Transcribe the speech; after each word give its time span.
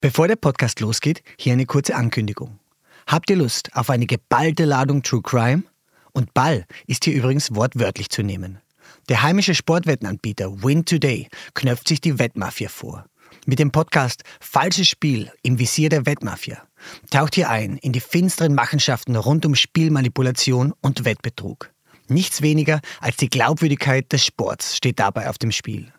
Bevor 0.00 0.28
der 0.28 0.36
Podcast 0.36 0.78
losgeht, 0.78 1.24
hier 1.36 1.54
eine 1.54 1.66
kurze 1.66 1.96
Ankündigung. 1.96 2.60
Habt 3.08 3.30
ihr 3.30 3.36
Lust 3.36 3.74
auf 3.74 3.90
eine 3.90 4.06
geballte 4.06 4.64
Ladung 4.64 5.02
True 5.02 5.22
Crime? 5.22 5.64
Und 6.12 6.34
Ball 6.34 6.66
ist 6.86 7.04
hier 7.04 7.14
übrigens 7.14 7.52
wortwörtlich 7.52 8.08
zu 8.08 8.22
nehmen. 8.22 8.60
Der 9.08 9.24
heimische 9.24 9.56
Sportwettenanbieter 9.56 10.62
Win 10.62 10.84
Today 10.84 11.26
knöpft 11.54 11.88
sich 11.88 12.00
die 12.00 12.20
Wettmafia 12.20 12.68
vor. 12.68 13.06
Mit 13.44 13.58
dem 13.58 13.72
Podcast 13.72 14.22
Falsches 14.38 14.88
Spiel 14.88 15.32
im 15.42 15.58
Visier 15.58 15.88
der 15.88 16.06
Wettmafia 16.06 16.62
taucht 17.10 17.36
ihr 17.36 17.50
ein 17.50 17.76
in 17.78 17.92
die 17.92 17.98
finsteren 17.98 18.54
Machenschaften 18.54 19.16
rund 19.16 19.44
um 19.46 19.56
Spielmanipulation 19.56 20.74
und 20.80 21.06
Wettbetrug. 21.06 21.72
Nichts 22.06 22.40
weniger 22.40 22.80
als 23.00 23.16
die 23.16 23.28
Glaubwürdigkeit 23.28 24.12
des 24.12 24.24
Sports 24.24 24.76
steht 24.76 25.00
dabei 25.00 25.28
auf 25.28 25.38
dem 25.38 25.50
Spiel. 25.50 25.92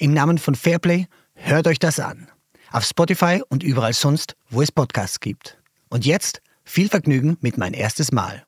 Im 0.00 0.12
Namen 0.12 0.38
von 0.38 0.56
Fairplay 0.56 1.06
hört 1.34 1.68
euch 1.68 1.78
das 1.78 2.00
an. 2.00 2.28
Auf 2.72 2.84
Spotify 2.84 3.42
und 3.48 3.62
überall 3.62 3.92
sonst, 3.92 4.34
wo 4.50 4.60
es 4.60 4.72
Podcasts 4.72 5.20
gibt. 5.20 5.58
Und 5.88 6.04
jetzt 6.04 6.40
viel 6.64 6.88
Vergnügen 6.88 7.36
mit 7.40 7.58
mein 7.58 7.74
erstes 7.74 8.10
Mal. 8.12 8.42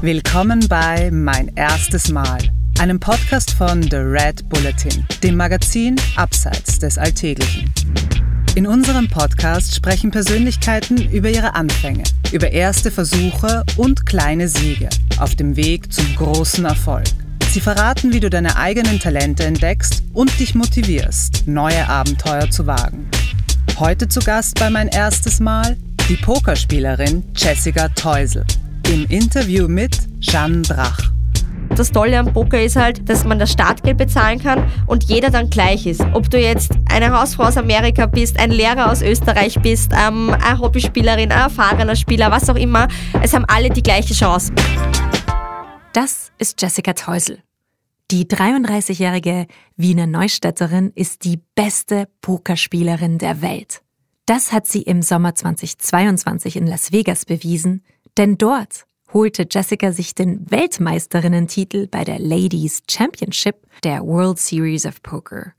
Willkommen 0.00 0.66
bei 0.68 1.10
Mein 1.10 1.48
erstes 1.56 2.08
Mal, 2.08 2.38
einem 2.78 3.00
Podcast 3.00 3.50
von 3.50 3.82
The 3.82 3.96
Red 3.96 4.48
Bulletin, 4.48 5.06
dem 5.22 5.36
Magazin 5.36 5.96
Abseits 6.16 6.78
des 6.78 6.96
Alltäglichen. 6.96 7.70
In 8.54 8.66
unserem 8.66 9.08
Podcast 9.08 9.74
sprechen 9.74 10.10
Persönlichkeiten 10.10 11.10
über 11.10 11.28
ihre 11.28 11.54
Anfänge, 11.54 12.04
über 12.32 12.50
erste 12.50 12.90
Versuche 12.90 13.62
und 13.76 14.06
kleine 14.06 14.48
Siege 14.48 14.88
auf 15.18 15.34
dem 15.34 15.54
Weg 15.56 15.92
zum 15.92 16.16
großen 16.16 16.64
Erfolg. 16.64 17.06
Sie 17.58 17.64
verraten, 17.64 18.12
wie 18.12 18.20
du 18.20 18.30
deine 18.30 18.56
eigenen 18.56 19.00
Talente 19.00 19.44
entdeckst 19.44 20.04
und 20.12 20.38
dich 20.38 20.54
motivierst, 20.54 21.48
neue 21.48 21.88
Abenteuer 21.88 22.48
zu 22.48 22.68
wagen. 22.68 23.10
Heute 23.80 24.06
zu 24.06 24.20
Gast 24.20 24.60
bei 24.60 24.70
mein 24.70 24.86
erstes 24.86 25.40
Mal 25.40 25.76
die 26.08 26.14
Pokerspielerin 26.14 27.24
Jessica 27.34 27.88
Teusel 27.88 28.44
im 28.92 29.06
Interview 29.06 29.66
mit 29.66 29.98
Jeanne 30.20 30.62
Brach. 30.62 31.00
Das 31.74 31.90
Tolle 31.90 32.20
am 32.20 32.32
Poker 32.32 32.62
ist 32.62 32.76
halt, 32.76 33.08
dass 33.08 33.24
man 33.24 33.40
das 33.40 33.50
Startgeld 33.50 33.98
bezahlen 33.98 34.38
kann 34.38 34.70
und 34.86 35.02
jeder 35.08 35.30
dann 35.30 35.50
gleich 35.50 35.84
ist. 35.84 36.02
Ob 36.12 36.30
du 36.30 36.38
jetzt 36.38 36.70
eine 36.88 37.10
Hausfrau 37.10 37.42
aus 37.42 37.56
Amerika 37.56 38.06
bist, 38.06 38.38
ein 38.38 38.52
Lehrer 38.52 38.88
aus 38.88 39.02
Österreich 39.02 39.58
bist, 39.60 39.90
ähm, 39.92 40.30
eine 40.30 40.60
Hobbyspielerin, 40.60 41.32
ein 41.32 41.40
erfahrener 41.40 41.96
Spieler, 41.96 42.30
was 42.30 42.48
auch 42.48 42.54
immer, 42.54 42.86
es 43.20 43.34
haben 43.34 43.46
alle 43.46 43.70
die 43.70 43.82
gleiche 43.82 44.14
Chance. 44.14 44.52
Das 45.92 46.30
ist 46.38 46.62
Jessica 46.62 46.92
Teusel. 46.92 47.40
Die 48.10 48.24
33-jährige 48.24 49.46
Wiener 49.76 50.06
Neustädterin 50.06 50.92
ist 50.94 51.24
die 51.24 51.42
beste 51.54 52.08
Pokerspielerin 52.22 53.18
der 53.18 53.42
Welt. 53.42 53.82
Das 54.24 54.50
hat 54.50 54.66
sie 54.66 54.80
im 54.80 55.02
Sommer 55.02 55.34
2022 55.34 56.56
in 56.56 56.66
Las 56.66 56.90
Vegas 56.90 57.26
bewiesen, 57.26 57.84
denn 58.16 58.38
dort 58.38 58.86
holte 59.12 59.46
Jessica 59.50 59.92
sich 59.92 60.14
den 60.14 60.50
Weltmeisterinnentitel 60.50 61.86
bei 61.86 62.04
der 62.04 62.18
Ladies 62.18 62.82
Championship 62.90 63.56
der 63.84 64.00
World 64.02 64.38
Series 64.38 64.86
of 64.86 65.02
Poker 65.02 65.52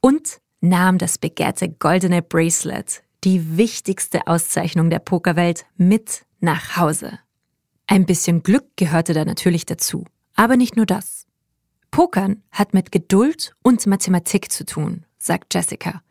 und 0.00 0.38
nahm 0.60 0.98
das 0.98 1.18
begehrte 1.18 1.68
goldene 1.68 2.22
Bracelet, 2.22 3.04
die 3.22 3.56
wichtigste 3.56 4.26
Auszeichnung 4.26 4.90
der 4.90 4.98
Pokerwelt, 4.98 5.64
mit 5.76 6.24
nach 6.40 6.76
Hause. 6.76 7.20
Ein 7.86 8.04
bisschen 8.04 8.42
Glück 8.42 8.64
gehörte 8.74 9.14
da 9.14 9.24
natürlich 9.24 9.64
dazu, 9.64 10.04
aber 10.34 10.56
nicht 10.56 10.74
nur 10.74 10.86
das. 10.86 11.23
Pokern 11.94 12.42
hat 12.50 12.74
mit 12.74 12.90
Geduld 12.90 13.54
und 13.62 13.86
Mathematik 13.86 14.50
zu 14.50 14.66
tun, 14.66 15.06
sagt 15.16 15.54
Jessica, 15.54 16.02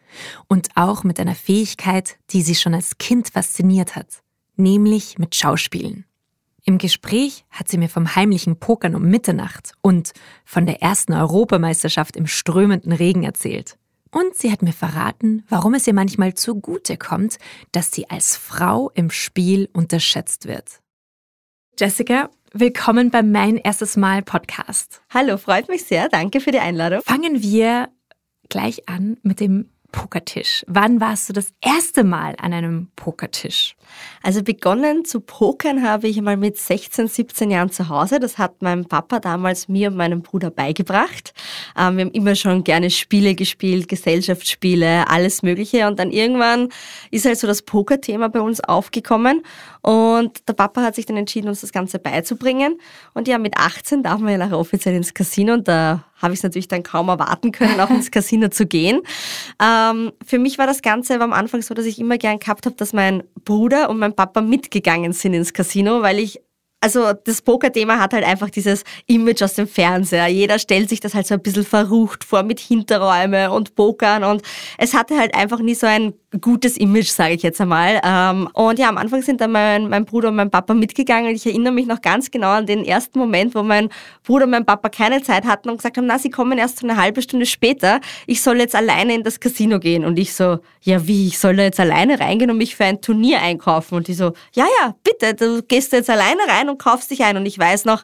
und 0.47 0.69
auch 0.75 1.03
mit 1.03 1.19
einer 1.19 1.35
Fähigkeit, 1.35 2.19
die 2.29 2.41
sie 2.41 2.55
schon 2.55 2.73
als 2.73 2.97
Kind 2.99 3.31
fasziniert 3.31 3.97
hat, 3.97 4.23
nämlich 4.55 5.17
mit 5.17 5.35
Schauspielen. 5.35 6.05
Im 6.63 6.77
Gespräch 6.77 7.43
hat 7.51 7.67
sie 7.67 7.77
mir 7.77 7.89
vom 7.89 8.15
heimlichen 8.15 8.61
Pokern 8.61 8.95
um 8.95 9.03
Mitternacht 9.09 9.73
und 9.81 10.13
von 10.45 10.65
der 10.65 10.81
ersten 10.81 11.11
Europameisterschaft 11.11 12.15
im 12.15 12.27
strömenden 12.27 12.93
Regen 12.93 13.23
erzählt. 13.23 13.77
Und 14.09 14.35
sie 14.35 14.53
hat 14.53 14.61
mir 14.61 14.71
verraten, 14.71 15.43
warum 15.49 15.73
es 15.73 15.85
ihr 15.85 15.93
manchmal 15.93 16.33
zugute 16.33 16.95
kommt, 16.95 17.39
dass 17.73 17.91
sie 17.91 18.09
als 18.09 18.37
Frau 18.37 18.89
im 18.91 19.09
Spiel 19.09 19.67
unterschätzt 19.73 20.47
wird. 20.47 20.79
Jessica, 21.77 22.29
willkommen 22.55 23.09
beim 23.09 23.31
Mein 23.31 23.57
erstes 23.57 23.97
Mal 23.97 24.21
Podcast. 24.21 25.01
Hallo, 25.11 25.37
freut 25.37 25.69
mich 25.69 25.85
sehr. 25.85 26.07
Danke 26.07 26.39
für 26.39 26.51
die 26.51 26.59
Einladung. 26.59 27.01
Fangen 27.01 27.41
wir 27.41 27.89
gleich 28.47 28.87
an 28.87 29.17
mit 29.23 29.39
dem 29.39 29.69
Pokertisch. 29.91 30.63
Wann 30.67 31.01
warst 31.01 31.29
du 31.29 31.33
das 31.33 31.53
erste 31.61 32.03
Mal 32.03 32.35
an 32.39 32.53
einem 32.53 32.89
Pokertisch? 32.95 33.75
Also 34.21 34.43
begonnen 34.43 35.05
zu 35.05 35.19
pokern 35.19 35.83
habe 35.83 36.07
ich 36.07 36.19
mal 36.21 36.37
mit 36.37 36.57
16, 36.57 37.07
17 37.07 37.51
Jahren 37.51 37.71
zu 37.71 37.89
Hause. 37.89 38.19
Das 38.19 38.37
hat 38.37 38.61
mein 38.61 38.85
Papa 38.85 39.19
damals 39.19 39.67
mir 39.67 39.89
und 39.89 39.95
meinem 39.95 40.21
Bruder 40.21 40.49
beigebracht. 40.49 41.33
Ähm, 41.77 41.97
wir 41.97 42.05
haben 42.05 42.11
immer 42.11 42.35
schon 42.35 42.63
gerne 42.63 42.89
Spiele 42.89 43.35
gespielt, 43.35 43.87
Gesellschaftsspiele, 43.87 45.09
alles 45.09 45.43
Mögliche. 45.43 45.87
Und 45.87 45.99
dann 45.99 46.11
irgendwann 46.11 46.69
ist 47.11 47.25
halt 47.25 47.39
so 47.39 47.47
das 47.47 47.61
Pokerthema 47.61 48.27
bei 48.27 48.41
uns 48.41 48.61
aufgekommen. 48.61 49.41
Und 49.81 50.47
der 50.47 50.53
Papa 50.53 50.81
hat 50.81 50.95
sich 50.95 51.05
dann 51.05 51.17
entschieden, 51.17 51.49
uns 51.49 51.61
das 51.61 51.71
Ganze 51.71 51.99
beizubringen. 51.99 52.79
Und 53.13 53.27
ja, 53.27 53.37
mit 53.37 53.57
18 53.57 54.03
darf 54.03 54.19
man 54.19 54.31
ja 54.31 54.37
nachher 54.37 54.59
offiziell 54.59 54.95
ins 54.95 55.13
Casino 55.13 55.53
und 55.53 55.67
da 55.67 56.05
habe 56.23 56.33
ich 56.33 56.39
es 56.39 56.43
natürlich 56.43 56.69
dann 56.69 56.83
kaum 56.83 57.09
erwarten 57.09 57.51
können, 57.51 57.79
auch 57.79 57.89
ins 57.89 58.09
Casino 58.09 58.47
zu 58.47 58.65
gehen. 58.65 59.01
Ähm, 59.61 60.13
für 60.25 60.39
mich 60.39 60.57
war 60.57 60.65
das 60.65 60.81
Ganze 60.81 61.19
am 61.19 61.33
Anfang 61.33 61.61
so, 61.61 61.73
dass 61.73 61.85
ich 61.85 61.99
immer 61.99 62.17
gern 62.17 62.39
gehabt 62.39 62.65
habe, 62.65 62.75
dass 62.75 62.93
mein 62.93 63.23
Bruder 63.43 63.89
und 63.89 63.99
mein 63.99 64.15
Papa 64.15 64.41
mitgegangen 64.41 65.11
sind 65.11 65.33
ins 65.33 65.53
Casino, 65.53 66.01
weil 66.01 66.19
ich 66.19 66.41
also 66.83 67.13
das 67.13 67.41
Poker-Thema 67.41 67.97
hat 67.97 68.13
halt 68.13 68.25
einfach 68.25 68.49
dieses 68.49 68.83
Image 69.07 69.41
aus 69.41 69.53
dem 69.53 69.69
Fernseher. 69.69 70.27
Jeder 70.27 70.59
stellt 70.59 70.89
sich 70.89 70.99
das 70.99 71.13
halt 71.13 71.25
so 71.25 71.33
ein 71.33 71.41
bisschen 71.41 71.63
verrucht 71.63 72.25
vor 72.25 72.43
mit 72.43 72.59
Hinterräume 72.59 73.51
und 73.51 73.73
Pokern 73.75 74.25
und 74.25 74.41
es 74.77 74.93
hatte 74.93 75.17
halt 75.17 75.33
einfach 75.33 75.59
nie 75.59 75.75
so 75.75 75.87
ein 75.87 76.13
gutes 76.41 76.77
Image, 76.77 77.09
sage 77.09 77.33
ich 77.33 77.43
jetzt 77.43 77.61
einmal. 77.61 78.01
Ähm, 78.03 78.49
und 78.53 78.79
ja, 78.79 78.89
am 78.89 78.97
Anfang 78.97 79.21
sind 79.21 79.41
dann 79.41 79.51
mein, 79.51 79.89
mein 79.89 80.05
Bruder 80.05 80.29
und 80.29 80.35
mein 80.35 80.49
Papa 80.49 80.73
mitgegangen. 80.73 81.35
Ich 81.35 81.45
erinnere 81.45 81.73
mich 81.73 81.85
noch 81.85 82.01
ganz 82.01 82.31
genau 82.31 82.49
an 82.49 82.65
den 82.65 82.83
ersten 82.85 83.19
Moment, 83.19 83.55
wo 83.55 83.63
mein 83.63 83.89
Bruder 84.23 84.45
und 84.45 84.51
mein 84.51 84.65
Papa 84.65 84.89
keine 84.89 85.21
Zeit 85.21 85.45
hatten 85.45 85.69
und 85.69 85.77
gesagt 85.77 85.97
haben, 85.97 86.07
na, 86.07 86.17
sie 86.17 86.29
kommen 86.29 86.57
erst 86.57 86.79
so 86.79 86.87
eine 86.87 86.97
halbe 86.97 87.21
Stunde 87.21 87.45
später. 87.45 87.99
Ich 88.25 88.41
soll 88.41 88.57
jetzt 88.57 88.75
alleine 88.75 89.15
in 89.15 89.23
das 89.23 89.39
Casino 89.39 89.79
gehen. 89.79 90.05
Und 90.05 90.17
ich 90.17 90.33
so, 90.33 90.59
ja 90.81 91.07
wie, 91.07 91.27
ich 91.27 91.39
soll 91.39 91.55
da 91.55 91.63
jetzt 91.63 91.79
alleine 91.79 92.19
reingehen 92.19 92.51
und 92.51 92.57
mich 92.57 92.75
für 92.75 92.85
ein 92.85 93.01
Turnier 93.01 93.41
einkaufen? 93.41 93.95
Und 93.95 94.07
die 94.07 94.13
so, 94.13 94.33
ja, 94.53 94.65
ja, 94.81 94.95
bitte, 95.03 95.35
du 95.35 95.61
gehst 95.63 95.93
jetzt 95.93 96.09
alleine 96.09 96.41
rein 96.47 96.69
und 96.69 96.79
kaufst 96.79 97.11
dich 97.11 97.23
ein. 97.23 97.37
Und 97.37 97.45
ich 97.45 97.57
weiß 97.57 97.85
noch, 97.85 98.03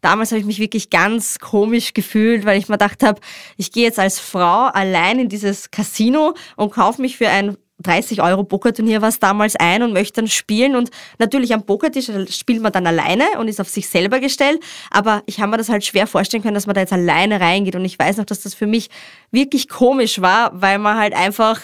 damals 0.00 0.30
habe 0.30 0.40
ich 0.40 0.46
mich 0.46 0.58
wirklich 0.58 0.90
ganz 0.90 1.38
komisch 1.38 1.94
gefühlt, 1.94 2.44
weil 2.44 2.58
ich 2.58 2.68
mir 2.68 2.74
gedacht 2.74 3.02
habe, 3.02 3.20
ich 3.56 3.72
gehe 3.72 3.84
jetzt 3.84 3.98
als 3.98 4.18
Frau 4.18 4.66
allein 4.66 5.18
in 5.18 5.28
dieses 5.28 5.70
Casino 5.70 6.34
und 6.56 6.72
kaufe 6.72 7.00
mich 7.00 7.16
für 7.16 7.28
ein 7.28 7.56
30 7.80 8.22
Euro 8.22 8.44
Pokerturnier 8.44 9.02
war 9.02 9.08
es 9.08 9.18
damals 9.18 9.56
ein 9.56 9.82
und 9.82 9.92
möchte 9.92 10.20
dann 10.20 10.28
spielen. 10.28 10.76
Und 10.76 10.90
natürlich 11.18 11.52
am 11.54 11.64
Pokertisch 11.64 12.10
spielt 12.30 12.62
man 12.62 12.72
dann 12.72 12.86
alleine 12.86 13.24
und 13.38 13.48
ist 13.48 13.60
auf 13.60 13.68
sich 13.68 13.88
selber 13.88 14.20
gestellt. 14.20 14.60
Aber 14.90 15.22
ich 15.26 15.40
habe 15.40 15.50
mir 15.50 15.56
das 15.56 15.68
halt 15.68 15.84
schwer 15.84 16.06
vorstellen 16.06 16.42
können, 16.42 16.54
dass 16.54 16.66
man 16.66 16.74
da 16.74 16.80
jetzt 16.80 16.92
alleine 16.92 17.40
reingeht. 17.40 17.76
Und 17.76 17.84
ich 17.84 17.98
weiß 17.98 18.18
noch, 18.18 18.26
dass 18.26 18.40
das 18.40 18.54
für 18.54 18.66
mich 18.66 18.88
wirklich 19.30 19.68
komisch 19.68 20.20
war, 20.20 20.50
weil 20.60 20.78
man 20.78 20.98
halt 20.98 21.14
einfach 21.14 21.60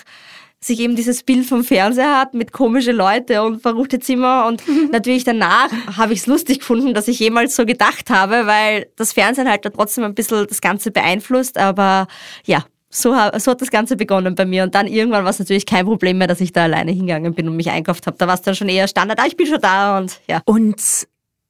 sich 0.60 0.80
eben 0.80 0.96
dieses 0.96 1.22
Bild 1.22 1.46
vom 1.46 1.64
Fernseher 1.64 2.18
hat 2.18 2.34
mit 2.34 2.52
komische 2.52 2.92
Leute 2.92 3.42
und 3.42 3.60
verruchte 3.60 4.00
Zimmer 4.00 4.46
und 4.46 4.62
natürlich 4.90 5.24
danach 5.24 5.70
habe 5.96 6.12
ich 6.12 6.20
es 6.20 6.26
lustig 6.26 6.60
gefunden, 6.60 6.94
dass 6.94 7.08
ich 7.08 7.18
jemals 7.18 7.54
so 7.54 7.64
gedacht 7.66 8.10
habe, 8.10 8.46
weil 8.46 8.88
das 8.96 9.12
Fernsehen 9.12 9.48
halt 9.48 9.64
da 9.64 9.70
trotzdem 9.70 10.04
ein 10.04 10.14
bisschen 10.14 10.46
das 10.48 10.60
Ganze 10.60 10.90
beeinflusst, 10.90 11.58
aber 11.58 12.08
ja, 12.44 12.64
so, 12.96 13.10
so 13.38 13.50
hat 13.50 13.60
das 13.60 13.70
Ganze 13.70 13.96
begonnen 13.96 14.34
bei 14.34 14.46
mir. 14.46 14.62
Und 14.62 14.74
dann 14.74 14.86
irgendwann 14.86 15.24
war 15.24 15.30
es 15.30 15.38
natürlich 15.38 15.66
kein 15.66 15.84
Problem 15.84 16.18
mehr, 16.18 16.26
dass 16.26 16.40
ich 16.40 16.52
da 16.52 16.64
alleine 16.64 16.92
hingegangen 16.92 17.34
bin 17.34 17.48
und 17.48 17.56
mich 17.56 17.70
einkauft 17.70 18.06
habe. 18.06 18.16
Da 18.16 18.26
war 18.26 18.34
es 18.34 18.42
dann 18.42 18.54
schon 18.54 18.68
eher 18.68 18.88
Standard, 18.88 19.20
ah, 19.20 19.26
ich 19.26 19.36
bin 19.36 19.46
schon 19.46 19.60
da 19.60 19.98
und 19.98 20.20
ja. 20.26 20.40
Und 20.46 20.80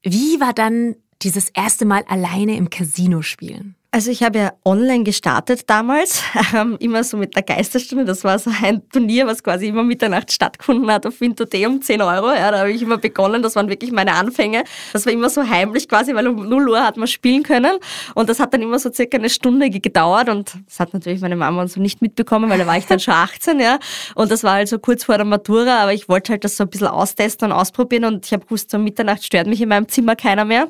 wie 0.02 0.40
war 0.40 0.52
dann 0.52 0.96
dieses 1.22 1.48
erste 1.50 1.84
Mal 1.84 2.02
alleine 2.08 2.56
im 2.56 2.68
Casino 2.68 3.22
spielen? 3.22 3.76
Also 3.96 4.10
ich 4.10 4.22
habe 4.22 4.38
ja 4.38 4.52
online 4.62 5.04
gestartet 5.04 5.70
damals, 5.70 6.22
ähm, 6.54 6.76
immer 6.80 7.02
so 7.02 7.16
mit 7.16 7.34
der 7.34 7.42
Geisterstunde. 7.42 8.04
Das 8.04 8.24
war 8.24 8.38
so 8.38 8.50
ein 8.62 8.86
Turnier, 8.90 9.26
was 9.26 9.42
quasi 9.42 9.68
immer 9.68 9.82
Mitternacht 9.84 10.30
stattgefunden 10.30 10.90
hat 10.90 11.06
auf 11.06 11.18
Winterday 11.22 11.64
um 11.64 11.80
10 11.80 12.02
Euro. 12.02 12.28
Ja, 12.28 12.50
da 12.50 12.58
habe 12.58 12.72
ich 12.72 12.82
immer 12.82 12.98
begonnen, 12.98 13.42
das 13.42 13.56
waren 13.56 13.70
wirklich 13.70 13.92
meine 13.92 14.12
Anfänge. 14.12 14.64
Das 14.92 15.06
war 15.06 15.14
immer 15.14 15.30
so 15.30 15.48
heimlich 15.48 15.88
quasi, 15.88 16.14
weil 16.14 16.28
um 16.28 16.46
0 16.46 16.68
Uhr 16.68 16.84
hat 16.84 16.98
man 16.98 17.06
spielen 17.06 17.42
können. 17.42 17.78
Und 18.14 18.28
das 18.28 18.38
hat 18.38 18.52
dann 18.52 18.60
immer 18.60 18.78
so 18.78 18.92
circa 18.92 19.16
eine 19.16 19.30
Stunde 19.30 19.70
gedauert. 19.70 20.28
Und 20.28 20.52
das 20.66 20.78
hat 20.78 20.92
natürlich 20.92 21.22
meine 21.22 21.36
Mama 21.36 21.62
und 21.62 21.68
so 21.68 21.80
nicht 21.80 22.02
mitbekommen, 22.02 22.50
weil 22.50 22.58
da 22.58 22.66
war 22.66 22.76
ich 22.76 22.84
dann 22.84 23.00
schon 23.00 23.14
18. 23.14 23.60
Ja. 23.60 23.78
Und 24.14 24.30
das 24.30 24.44
war 24.44 24.56
halt 24.56 24.68
so 24.68 24.78
kurz 24.78 25.04
vor 25.04 25.16
der 25.16 25.24
Matura, 25.24 25.78
aber 25.78 25.94
ich 25.94 26.06
wollte 26.06 26.32
halt 26.32 26.44
das 26.44 26.58
so 26.58 26.64
ein 26.64 26.68
bisschen 26.68 26.88
austesten 26.88 27.50
und 27.50 27.52
ausprobieren. 27.56 28.04
Und 28.04 28.26
ich 28.26 28.34
habe 28.34 28.44
gewusst, 28.44 28.70
so 28.70 28.78
Mitternacht 28.78 29.24
stört 29.24 29.46
mich 29.46 29.62
in 29.62 29.70
meinem 29.70 29.88
Zimmer 29.88 30.16
keiner 30.16 30.44
mehr. 30.44 30.68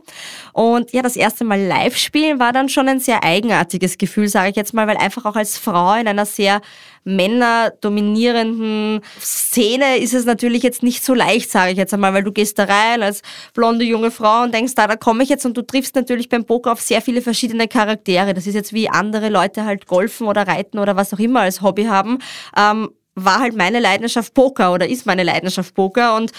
Und 0.52 0.93
ja, 0.93 1.02
das 1.02 1.17
erste 1.17 1.43
Mal 1.43 1.61
live 1.61 1.96
spielen 1.96 2.38
war 2.38 2.52
dann 2.52 2.69
schon 2.69 2.88
ein 2.88 3.00
sehr 3.00 3.16
sehr 3.17 3.25
eigenartiges 3.25 3.99
Gefühl, 3.99 4.29
sage 4.29 4.51
ich 4.51 4.57
jetzt 4.57 4.75
mal, 4.75 4.87
weil 4.87 4.97
einfach 4.97 5.25
auch 5.25 5.37
als 5.37 5.59
Frau 5.59 5.95
in 5.95 6.09
einer 6.09 6.27
sehr 6.27 6.61
männerdominierenden 7.05 9.01
Szene 9.21 9.99
ist 9.99 10.13
es 10.13 10.25
natürlich 10.25 10.63
jetzt 10.63 10.83
nicht 10.83 11.05
so 11.05 11.15
leicht, 11.15 11.51
sage 11.51 11.71
ich 11.73 11.79
jetzt 11.79 11.95
einmal, 11.95 12.13
weil 12.15 12.25
du 12.25 12.33
gehst 12.33 12.59
da 12.59 12.65
rein 12.65 13.03
als 13.03 13.23
blonde 13.55 13.85
junge 13.85 14.11
Frau 14.11 14.43
und 14.43 14.53
denkst, 14.53 14.75
da, 14.75 14.87
da 14.87 14.97
komme 14.97 15.23
ich 15.23 15.29
jetzt 15.29 15.47
und 15.47 15.57
du 15.57 15.63
triffst 15.63 15.95
natürlich 15.95 16.29
beim 16.29 16.45
Poker 16.45 16.73
auf 16.73 16.81
sehr 16.81 17.01
viele 17.01 17.23
verschiedene 17.23 17.69
Charaktere. 17.69 18.35
Das 18.35 18.47
ist 18.47 18.55
jetzt 18.55 18.73
wie 18.73 18.89
andere 18.89 19.29
Leute 19.29 19.65
halt 19.65 19.87
golfen 19.87 20.27
oder 20.27 20.49
reiten 20.49 20.79
oder 20.79 20.97
was 20.97 21.15
auch 21.15 21.21
immer 21.21 21.43
als 21.43 21.63
Hobby 21.63 21.85
haben. 21.85 22.19
Ähm, 22.57 22.91
war 23.15 23.41
halt 23.41 23.57
meine 23.57 23.81
Leidenschaft 23.81 24.35
Poker 24.35 24.73
oder 24.75 24.89
ist 24.89 25.07
meine 25.07 25.23
Leidenschaft 25.23 25.75
Poker 25.75 26.17
und 26.17 26.33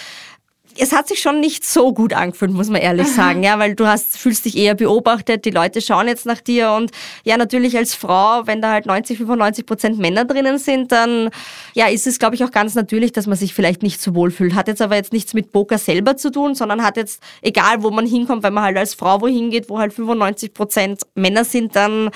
es 0.79 0.91
hat 0.93 1.07
sich 1.07 1.19
schon 1.19 1.39
nicht 1.39 1.65
so 1.65 1.93
gut 1.93 2.13
angefühlt, 2.13 2.51
muss 2.51 2.69
man 2.69 2.81
ehrlich 2.81 3.07
sagen, 3.07 3.43
ja, 3.43 3.59
weil 3.59 3.75
du 3.75 3.87
hast, 3.87 4.17
fühlst 4.17 4.45
dich 4.45 4.57
eher 4.57 4.75
beobachtet, 4.75 5.45
die 5.45 5.49
Leute 5.49 5.81
schauen 5.81 6.07
jetzt 6.07 6.25
nach 6.25 6.41
dir 6.41 6.71
und 6.71 6.91
ja, 7.23 7.37
natürlich 7.37 7.77
als 7.77 7.95
Frau, 7.95 8.45
wenn 8.45 8.61
da 8.61 8.71
halt 8.71 8.85
90, 8.85 9.17
95 9.17 9.65
Prozent 9.65 9.99
Männer 9.99 10.25
drinnen 10.25 10.57
sind, 10.57 10.91
dann 10.91 11.29
ja, 11.73 11.87
ist 11.87 12.07
es, 12.07 12.19
glaube 12.19 12.35
ich, 12.35 12.43
auch 12.43 12.51
ganz 12.51 12.75
natürlich, 12.75 13.11
dass 13.11 13.27
man 13.27 13.37
sich 13.37 13.53
vielleicht 13.53 13.83
nicht 13.83 14.01
so 14.01 14.15
wohl 14.15 14.31
fühlt. 14.31 14.55
Hat 14.55 14.67
jetzt 14.67 14.81
aber 14.81 14.95
jetzt 14.95 15.13
nichts 15.13 15.33
mit 15.33 15.51
Poker 15.51 15.77
selber 15.77 16.17
zu 16.17 16.31
tun, 16.31 16.55
sondern 16.55 16.83
hat 16.83 16.97
jetzt, 16.97 17.21
egal 17.41 17.83
wo 17.83 17.91
man 17.91 18.05
hinkommt, 18.05 18.43
wenn 18.43 18.53
man 18.53 18.63
halt 18.63 18.77
als 18.77 18.93
Frau 18.93 19.21
wohin 19.21 19.49
geht, 19.49 19.69
wo 19.69 19.79
halt 19.79 19.93
95 19.93 20.53
Prozent 20.53 21.01
Männer 21.15 21.43
sind, 21.43 21.75
dann 21.75 22.09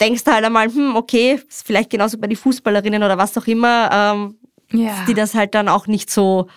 denkst 0.00 0.24
du 0.24 0.32
halt 0.32 0.44
einmal, 0.44 0.68
hm, 0.68 0.96
okay, 0.96 1.40
ist 1.48 1.66
vielleicht 1.66 1.90
genauso 1.90 2.18
bei 2.18 2.26
den 2.26 2.36
Fußballerinnen 2.36 3.02
oder 3.02 3.18
was 3.18 3.36
auch 3.38 3.46
immer, 3.46 3.90
ähm, 3.92 4.36
ja. 4.72 5.04
die 5.06 5.14
das 5.14 5.34
halt 5.34 5.54
dann 5.54 5.68
auch 5.68 5.86
nicht 5.86 6.10
so 6.10 6.48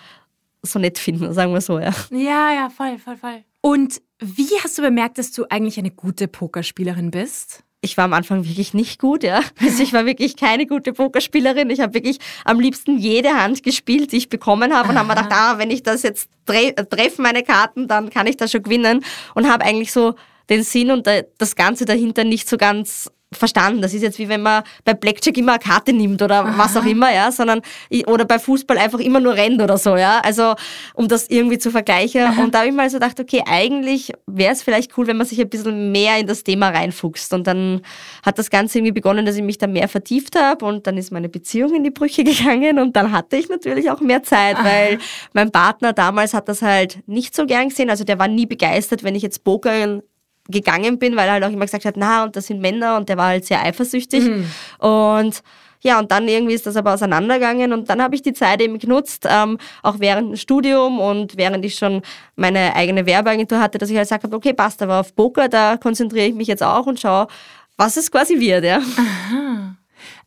so 0.66 0.78
nett 0.78 0.98
finden, 0.98 1.32
sagen 1.32 1.52
wir 1.52 1.60
so, 1.60 1.78
ja. 1.78 1.92
Ja, 2.10 2.52
ja, 2.52 2.70
voll, 2.70 2.98
voll, 2.98 3.16
voll. 3.16 3.44
Und 3.60 4.00
wie 4.18 4.48
hast 4.62 4.78
du 4.78 4.82
bemerkt, 4.82 5.18
dass 5.18 5.32
du 5.32 5.44
eigentlich 5.50 5.78
eine 5.78 5.90
gute 5.90 6.28
Pokerspielerin 6.28 7.10
bist? 7.10 7.64
ich 7.86 7.96
war 7.96 8.04
am 8.04 8.12
Anfang 8.12 8.44
wirklich 8.44 8.74
nicht 8.74 9.00
gut, 9.00 9.22
ja. 9.22 9.40
Also 9.60 9.82
ich 9.82 9.92
war 9.92 10.06
wirklich 10.06 10.36
keine 10.36 10.66
gute 10.66 10.92
Pokerspielerin. 10.92 11.70
Ich 11.70 11.80
habe 11.80 11.94
wirklich 11.94 12.18
am 12.44 12.60
liebsten 12.60 12.98
jede 12.98 13.30
Hand 13.30 13.62
gespielt, 13.62 14.12
die 14.12 14.16
ich 14.16 14.28
bekommen 14.28 14.74
habe 14.74 14.90
und 14.90 14.98
habe 14.98 15.08
mir 15.08 15.14
gedacht, 15.14 15.32
ah, 15.32 15.58
wenn 15.58 15.70
ich 15.70 15.82
das 15.82 16.02
jetzt 16.02 16.28
tre 16.44 16.74
treffe, 16.74 17.22
meine 17.22 17.42
Karten, 17.42 17.88
dann 17.88 18.10
kann 18.10 18.26
ich 18.26 18.36
das 18.36 18.52
schon 18.52 18.62
gewinnen 18.62 19.04
und 19.34 19.50
habe 19.50 19.64
eigentlich 19.64 19.92
so 19.92 20.14
den 20.50 20.62
Sinn 20.62 20.90
und 20.90 21.08
das 21.38 21.56
Ganze 21.56 21.84
dahinter 21.84 22.24
nicht 22.24 22.48
so 22.48 22.56
ganz 22.56 23.10
verstanden. 23.36 23.82
Das 23.82 23.94
ist 23.94 24.02
jetzt 24.02 24.18
wie 24.18 24.28
wenn 24.28 24.42
man 24.42 24.62
bei 24.84 24.94
Blackjack 24.94 25.36
immer 25.36 25.52
eine 25.52 25.58
Karte 25.58 25.92
nimmt 25.92 26.22
oder 26.22 26.44
Aha. 26.44 26.54
was 26.56 26.76
auch 26.76 26.84
immer, 26.84 27.12
ja, 27.12 27.30
sondern 27.30 27.60
oder 28.06 28.24
bei 28.24 28.38
Fußball 28.38 28.78
einfach 28.78 28.98
immer 28.98 29.20
nur 29.20 29.34
rennt 29.34 29.62
oder 29.62 29.78
so, 29.78 29.96
ja. 29.96 30.20
Also 30.20 30.54
um 30.94 31.08
das 31.08 31.28
irgendwie 31.28 31.58
zu 31.58 31.70
vergleichen. 31.70 32.22
Aha. 32.22 32.42
Und 32.42 32.54
da 32.54 32.60
habe 32.60 32.68
ich 32.68 32.74
mal 32.74 32.88
so 32.90 32.98
gedacht, 32.98 33.18
okay, 33.20 33.42
eigentlich 33.46 34.12
wäre 34.26 34.52
es 34.52 34.62
vielleicht 34.62 34.96
cool, 34.96 35.06
wenn 35.06 35.16
man 35.16 35.26
sich 35.26 35.40
ein 35.40 35.48
bisschen 35.48 35.92
mehr 35.92 36.18
in 36.18 36.26
das 36.26 36.42
Thema 36.44 36.68
reinfuchst. 36.70 37.32
Und 37.32 37.46
dann 37.46 37.82
hat 38.24 38.38
das 38.38 38.50
Ganze 38.50 38.78
irgendwie 38.78 38.92
begonnen, 38.92 39.26
dass 39.26 39.36
ich 39.36 39.42
mich 39.42 39.58
da 39.58 39.66
mehr 39.66 39.88
vertieft 39.88 40.36
habe 40.36 40.64
und 40.64 40.86
dann 40.86 40.96
ist 40.96 41.12
meine 41.12 41.28
Beziehung 41.28 41.74
in 41.74 41.84
die 41.84 41.90
Brüche 41.90 42.24
gegangen 42.24 42.78
und 42.78 42.96
dann 42.96 43.12
hatte 43.12 43.36
ich 43.36 43.48
natürlich 43.48 43.90
auch 43.90 44.00
mehr 44.00 44.22
Zeit, 44.22 44.56
Aha. 44.56 44.64
weil 44.64 44.98
mein 45.32 45.50
Partner 45.50 45.92
damals 45.92 46.34
hat 46.34 46.48
das 46.48 46.62
halt 46.62 46.98
nicht 47.06 47.34
so 47.34 47.46
gern 47.46 47.68
gesehen. 47.68 47.90
Also 47.90 48.04
der 48.04 48.18
war 48.18 48.28
nie 48.28 48.46
begeistert, 48.46 49.02
wenn 49.04 49.14
ich 49.14 49.22
jetzt 49.22 49.44
Pokern 49.44 50.02
gegangen 50.48 50.98
bin, 50.98 51.16
weil 51.16 51.26
er 51.26 51.34
halt 51.34 51.44
auch 51.44 51.50
immer 51.50 51.64
gesagt 51.64 51.84
hat, 51.84 51.96
na, 51.96 52.24
und 52.24 52.36
das 52.36 52.46
sind 52.46 52.60
Männer 52.60 52.96
und 52.96 53.08
der 53.08 53.16
war 53.16 53.28
halt 53.28 53.44
sehr 53.44 53.62
eifersüchtig. 53.62 54.24
Mhm. 54.24 54.50
Und 54.78 55.42
ja, 55.80 55.98
und 55.98 56.10
dann 56.10 56.26
irgendwie 56.26 56.54
ist 56.54 56.66
das 56.66 56.76
aber 56.76 56.94
auseinandergegangen 56.94 57.72
und 57.72 57.88
dann 57.88 58.02
habe 58.02 58.14
ich 58.14 58.22
die 58.22 58.32
Zeit 58.32 58.60
eben 58.60 58.78
genutzt, 58.78 59.26
ähm, 59.28 59.58
auch 59.82 60.00
während 60.00 60.30
dem 60.30 60.36
Studium 60.36 60.98
und 60.98 61.36
während 61.36 61.64
ich 61.64 61.76
schon 61.76 62.02
meine 62.34 62.74
eigene 62.74 63.06
Werbeagentur 63.06 63.60
hatte, 63.60 63.78
dass 63.78 63.90
ich 63.90 63.96
halt 63.96 64.06
gesagt 64.06 64.24
habe, 64.24 64.34
okay, 64.34 64.52
passt, 64.52 64.82
aber 64.82 65.00
auf 65.00 65.14
Poker, 65.14 65.48
da 65.48 65.76
konzentriere 65.76 66.26
ich 66.26 66.34
mich 66.34 66.48
jetzt 66.48 66.62
auch 66.62 66.86
und 66.86 66.98
schaue, 66.98 67.28
was 67.76 67.96
es 67.96 68.10
quasi 68.10 68.40
wird, 68.40 68.64
ja. 68.64 68.78
Aha. 68.78 69.76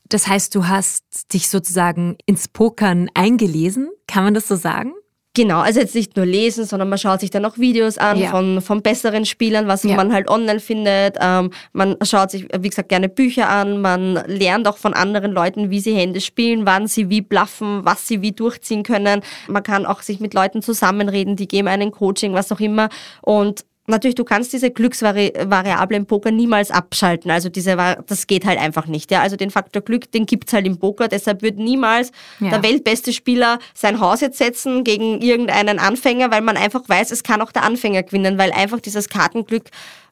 Das 0.08 0.28
heißt, 0.28 0.56
du 0.56 0.68
hast 0.68 1.34
dich 1.34 1.50
sozusagen 1.50 2.18
ins 2.26 2.48
Pokern 2.48 3.10
eingelesen, 3.14 3.90
kann 4.08 4.24
man 4.24 4.34
das 4.34 4.48
so 4.48 4.56
sagen? 4.56 4.94
Genau, 5.36 5.60
also 5.60 5.80
jetzt 5.80 5.94
nicht 5.94 6.18
nur 6.18 6.26
lesen, 6.26 6.66
sondern 6.66 6.90
man 6.90 6.98
schaut 6.98 7.20
sich 7.20 7.30
dann 7.30 7.46
auch 7.46 7.60
Videos 7.60 8.00
an 8.00 8.18
ja. 8.18 8.32
von, 8.32 8.62
von 8.62 8.82
besseren 8.82 9.26
Spielern, 9.26 9.68
was 9.68 9.84
ja. 9.84 9.96
man 9.96 10.12
halt 10.12 10.28
online 10.28 10.60
findet. 10.60 11.18
Ähm, 11.22 11.52
man 11.72 11.98
schaut 12.02 12.32
sich, 12.32 12.48
wie 12.60 12.70
gesagt, 12.70 12.90
gerne 12.90 13.10
Bücher 13.10 13.48
an. 13.48 13.80
Man 13.80 14.16
lernt 14.26 14.68
auch 14.68 14.78
von 14.78 14.96
anderen 14.96 15.32
Leuten, 15.32 15.70
wie 15.70 15.80
sie 15.80 15.94
Hände 15.94 16.20
spielen, 16.20 16.66
wann 16.66 16.88
sie 16.88 17.12
wie 17.12 17.22
bluffen, 17.22 17.86
was 17.86 18.08
sie 18.08 18.24
wie 18.24 18.32
durchziehen 18.32 18.82
können. 18.82 19.22
Man 19.48 19.62
kann 19.62 19.86
auch 19.86 20.02
sich 20.02 20.20
mit 20.20 20.34
Leuten 20.34 20.64
zusammenreden, 20.64 21.36
die 21.36 21.48
geben 21.48 21.68
einen 21.68 21.92
Coaching, 21.92 22.34
was 22.34 22.52
auch 22.52 22.60
immer. 22.60 22.90
Und 23.22 23.66
Natürlich, 23.90 24.16
du 24.16 24.24
kannst 24.24 24.54
diese 24.54 24.72
Glücksvariable 24.72 25.98
im 25.98 26.06
Poker 26.06 26.32
niemals 26.32 26.72
abschalten. 26.72 27.32
Also 27.32 27.50
diese, 27.50 27.76
das 28.08 28.28
geht 28.28 28.46
halt 28.46 28.60
einfach 28.60 28.88
nicht. 28.88 29.12
Ja? 29.12 29.22
Also 29.22 29.36
den 29.36 29.52
Faktor 29.52 29.82
Glück, 29.82 30.12
den 30.12 30.26
gibt's 30.26 30.54
halt 30.54 30.66
im 30.66 30.78
Poker. 30.78 31.08
Deshalb 31.08 31.42
wird 31.42 31.58
niemals 31.58 32.12
ja. 32.40 32.50
der 32.50 32.64
weltbeste 32.64 33.14
Spieler 33.14 33.60
sein 33.74 34.00
Haus 34.00 34.22
jetzt 34.22 34.38
setzen 34.38 34.84
gegen 34.84 35.22
irgendeinen 35.22 35.80
Anfänger, 35.80 36.32
weil 36.32 36.42
man 36.42 36.58
einfach 36.58 36.88
weiß, 36.88 37.12
es 37.12 37.24
kann 37.24 37.42
auch 37.42 37.52
der 37.52 37.64
Anfänger 37.64 38.04
gewinnen, 38.04 38.38
weil 38.38 38.52
einfach 38.52 38.80
dieses 38.80 39.10
Kartenglück 39.10 39.66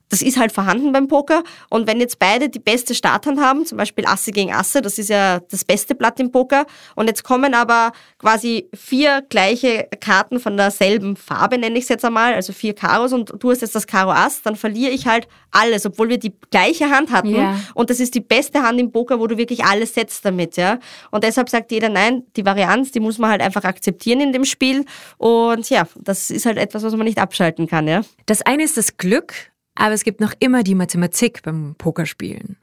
das 0.10 0.22
ist 0.22 0.38
halt 0.38 0.52
vorhanden 0.52 0.92
beim 0.92 1.08
Poker. 1.08 1.44
Und 1.70 1.88
wenn 1.88 2.00
jetzt 2.00 2.20
beide 2.20 2.50
die 2.50 2.60
beste 2.60 2.96
Starthand 2.96 3.40
haben, 3.40 3.66
zum 3.66 3.78
Beispiel 3.78 4.06
Asse 4.06 4.32
gegen 4.32 4.54
Asse, 4.54 4.82
das 4.82 4.98
ist 4.98 5.10
ja 5.10 5.40
das 5.40 5.66
beste 5.66 5.96
Blatt 5.96 6.20
im 6.20 6.32
Poker, 6.32 6.66
und 6.96 7.08
jetzt 7.08 7.24
kommen 7.24 7.54
aber 7.54 7.92
quasi 8.20 8.70
vier 8.74 9.24
gleiche 9.30 9.88
Karten 10.00 10.40
von 10.40 10.58
derselben 10.58 11.16
Farbe, 11.16 11.58
nenne 11.58 11.78
ich 11.78 11.84
es 11.84 11.90
jetzt 11.90 12.06
einmal, 12.06 12.34
also 12.34 12.54
vier 12.54 12.74
Karos, 12.74 13.14
und 13.14 13.34
du 13.40 13.52
hast 13.52 13.62
jetzt 13.62 13.76
das 13.76 13.88
Karo 13.88 14.12
Ass, 14.12 14.42
dann 14.42 14.56
verliere 14.56 14.92
ich 14.92 15.08
halt 15.08 15.28
alles, 15.52 15.86
obwohl 15.86 16.10
wir 16.10 16.20
die 16.20 16.34
gleiche 16.52 16.90
Hand 16.90 17.12
hatten. 17.12 17.36
Yeah. 17.36 17.60
Und 17.74 17.90
das 17.90 18.00
ist 18.00 18.16
die 18.16 18.22
beste 18.22 18.62
Hand 18.62 18.80
im 18.80 18.92
Poker, 18.92 19.20
wo 19.20 19.28
du 19.28 19.38
wirklich 19.38 19.64
alles 19.66 19.94
setzt 19.94 20.24
damit, 20.24 20.58
ja. 20.58 20.80
Und 21.12 21.24
deshalb 21.24 21.50
sagt 21.50 21.72
jeder, 21.72 21.90
nein, 21.90 22.24
die 22.36 22.46
Varianz, 22.46 22.92
die 22.92 23.00
muss 23.00 23.18
man 23.18 23.30
halt 23.30 23.42
einfach 23.42 23.64
akzeptieren 23.64 24.22
in 24.22 24.34
dem 24.34 24.46
Spiel. 24.46 24.86
Und 25.18 25.70
ja, 25.70 25.88
das 25.96 26.30
ist 26.30 26.46
halt 26.46 26.58
etwas, 26.58 26.84
was 26.84 26.96
man 26.96 27.06
nicht 27.06 27.18
abschalten 27.18 27.68
kann, 27.68 27.88
ja. 27.88 28.02
Das 28.26 28.42
eine 28.42 28.64
ist 28.64 28.78
das 28.78 28.98
Glück, 28.98 29.34
aber 29.78 29.94
es 29.94 30.04
gibt 30.04 30.20
noch 30.20 30.34
immer 30.40 30.64
die 30.64 30.76
Mathematik 30.76 31.42
beim 31.44 31.76
Pokerspielen. 31.78 32.58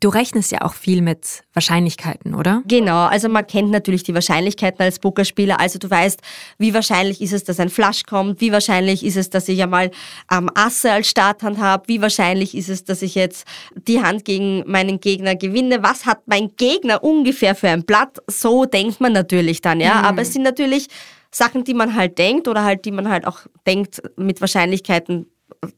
Du 0.00 0.10
rechnest 0.10 0.52
ja 0.52 0.60
auch 0.60 0.74
viel 0.74 1.00
mit 1.00 1.44
Wahrscheinlichkeiten, 1.54 2.34
oder? 2.34 2.62
Genau, 2.66 3.06
also 3.06 3.30
man 3.30 3.46
kennt 3.46 3.70
natürlich 3.70 4.02
die 4.02 4.12
Wahrscheinlichkeiten 4.12 4.82
als 4.82 4.98
Pokerspieler. 4.98 5.60
Also 5.60 5.78
du 5.78 5.88
weißt, 5.88 6.20
wie 6.58 6.74
wahrscheinlich 6.74 7.22
ist 7.22 7.32
es, 7.32 7.44
dass 7.44 7.58
ein 7.58 7.70
Flash 7.70 8.02
kommt, 8.02 8.42
wie 8.42 8.52
wahrscheinlich 8.52 9.02
ist 9.02 9.16
es, 9.16 9.30
dass 9.30 9.48
ich 9.48 9.62
einmal 9.62 9.90
ähm, 10.30 10.50
Asse 10.54 10.92
als 10.92 11.08
Starthand 11.08 11.58
habe, 11.58 11.84
wie 11.88 12.02
wahrscheinlich 12.02 12.54
ist 12.54 12.68
es, 12.68 12.84
dass 12.84 13.00
ich 13.00 13.14
jetzt 13.14 13.46
die 13.88 14.02
Hand 14.02 14.26
gegen 14.26 14.70
meinen 14.70 15.00
Gegner 15.00 15.36
gewinne, 15.36 15.82
was 15.82 16.04
hat 16.04 16.20
mein 16.26 16.50
Gegner 16.56 17.02
ungefähr 17.02 17.54
für 17.54 17.70
ein 17.70 17.84
Blatt. 17.84 18.18
So 18.26 18.66
denkt 18.66 19.00
man 19.00 19.14
natürlich 19.14 19.62
dann, 19.62 19.80
ja. 19.80 20.00
Mhm. 20.00 20.04
Aber 20.04 20.20
es 20.22 20.34
sind 20.34 20.42
natürlich 20.42 20.88
Sachen, 21.30 21.64
die 21.64 21.74
man 21.74 21.94
halt 21.94 22.18
denkt 22.18 22.46
oder 22.46 22.62
halt, 22.62 22.84
die 22.84 22.92
man 22.92 23.08
halt 23.08 23.26
auch 23.26 23.40
denkt 23.66 24.02
mit 24.16 24.42
Wahrscheinlichkeiten 24.42 25.26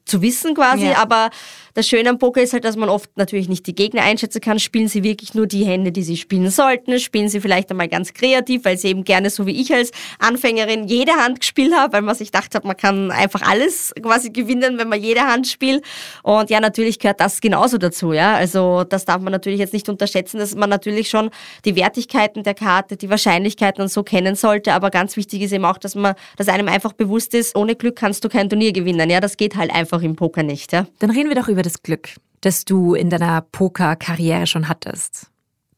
zu 0.05 0.23
wissen 0.23 0.55
quasi, 0.55 0.87
ja. 0.87 0.99
aber 0.99 1.31
das 1.77 1.87
Schöne 1.87 2.09
am 2.09 2.19
Poker 2.19 2.41
ist 2.41 2.55
halt, 2.55 2.65
dass 2.65 2.75
man 2.75 2.89
oft 2.89 3.11
natürlich 3.19 3.51
nicht 3.51 3.67
die 3.67 3.75
Gegner 3.75 4.01
einschätzen 4.01 4.41
kann. 4.41 4.59
Spielen 4.59 4.89
sie 4.89 5.03
wirklich 5.03 5.35
nur 5.35 5.47
die 5.47 5.67
Hände, 5.67 5.93
die 5.93 6.03
sie 6.03 6.17
spielen 6.17 6.51
sollten? 6.51 6.99
Spielen 6.99 7.29
sie 7.29 7.39
vielleicht 7.39 7.71
einmal 7.71 7.89
ganz 7.89 8.15
kreativ, 8.15 8.65
weil 8.65 8.79
sie 8.79 8.89
eben 8.89 9.05
gerne, 9.05 9.29
so 9.29 9.45
wie 9.45 9.61
ich 9.61 9.75
als 9.75 9.91
Anfängerin, 10.19 10.89
jede 10.89 11.13
Hand 11.13 11.41
gespielt 11.41 11.75
habe, 11.75 11.93
weil 11.93 12.01
man 12.01 12.15
sich 12.15 12.33
gedacht 12.33 12.55
hat, 12.55 12.65
man 12.65 12.79
kann 12.79 13.11
einfach 13.11 13.43
alles 13.43 13.93
quasi 14.03 14.31
gewinnen, 14.31 14.79
wenn 14.79 14.89
man 14.89 15.03
jede 15.03 15.21
Hand 15.21 15.49
spielt. 15.49 15.85
Und 16.23 16.49
ja, 16.49 16.61
natürlich 16.61 16.99
gehört 16.99 17.21
das 17.21 17.43
genauso 17.43 17.77
dazu, 17.77 18.15
ja. 18.15 18.35
Also 18.35 18.85
das 18.85 19.05
darf 19.05 19.21
man 19.21 19.33
natürlich 19.33 19.59
jetzt 19.59 19.75
nicht 19.75 19.91
unterschätzen, 19.91 20.39
dass 20.39 20.55
man 20.55 20.71
natürlich 20.71 21.11
schon 21.11 21.29
die 21.67 21.77
Wertigkeiten 21.77 22.43
der 22.43 22.55
Karte, 22.55 22.97
die 22.97 23.11
Wahrscheinlichkeiten 23.11 23.83
und 23.83 23.89
so 23.89 24.03
kennen 24.03 24.35
sollte. 24.35 24.73
Aber 24.73 24.89
ganz 24.89 25.15
wichtig 25.19 25.43
ist 25.43 25.53
eben 25.53 25.67
auch, 25.67 25.77
dass 25.77 25.95
man, 25.95 26.15
dass 26.39 26.49
einem 26.49 26.69
einfach 26.69 26.95
bewusst 26.95 27.35
ist, 27.35 27.55
ohne 27.55 27.77
Glück 27.77 27.97
kannst 27.97 28.25
du 28.25 28.31
kein 28.31 28.49
Turnier 28.49 28.73
gewinnen. 28.73 29.11
Ja, 29.11 29.21
das 29.21 29.37
geht 29.37 29.57
halt 29.57 29.75
einfach 29.77 30.03
im 30.03 30.17
Poker 30.17 30.43
nicht, 30.43 30.73
ja. 30.73 30.87
Dann 30.99 31.11
reden 31.11 31.29
wir 31.29 31.37
doch 31.37 31.49
über 31.49 31.63
das 31.63 31.83
Glück, 31.83 32.09
das 32.41 32.65
du 32.65 32.95
in 32.95 33.11
deiner 33.11 33.43
Pokerkarriere 33.43 34.47
schon 34.47 34.69
hattest. 34.69 35.31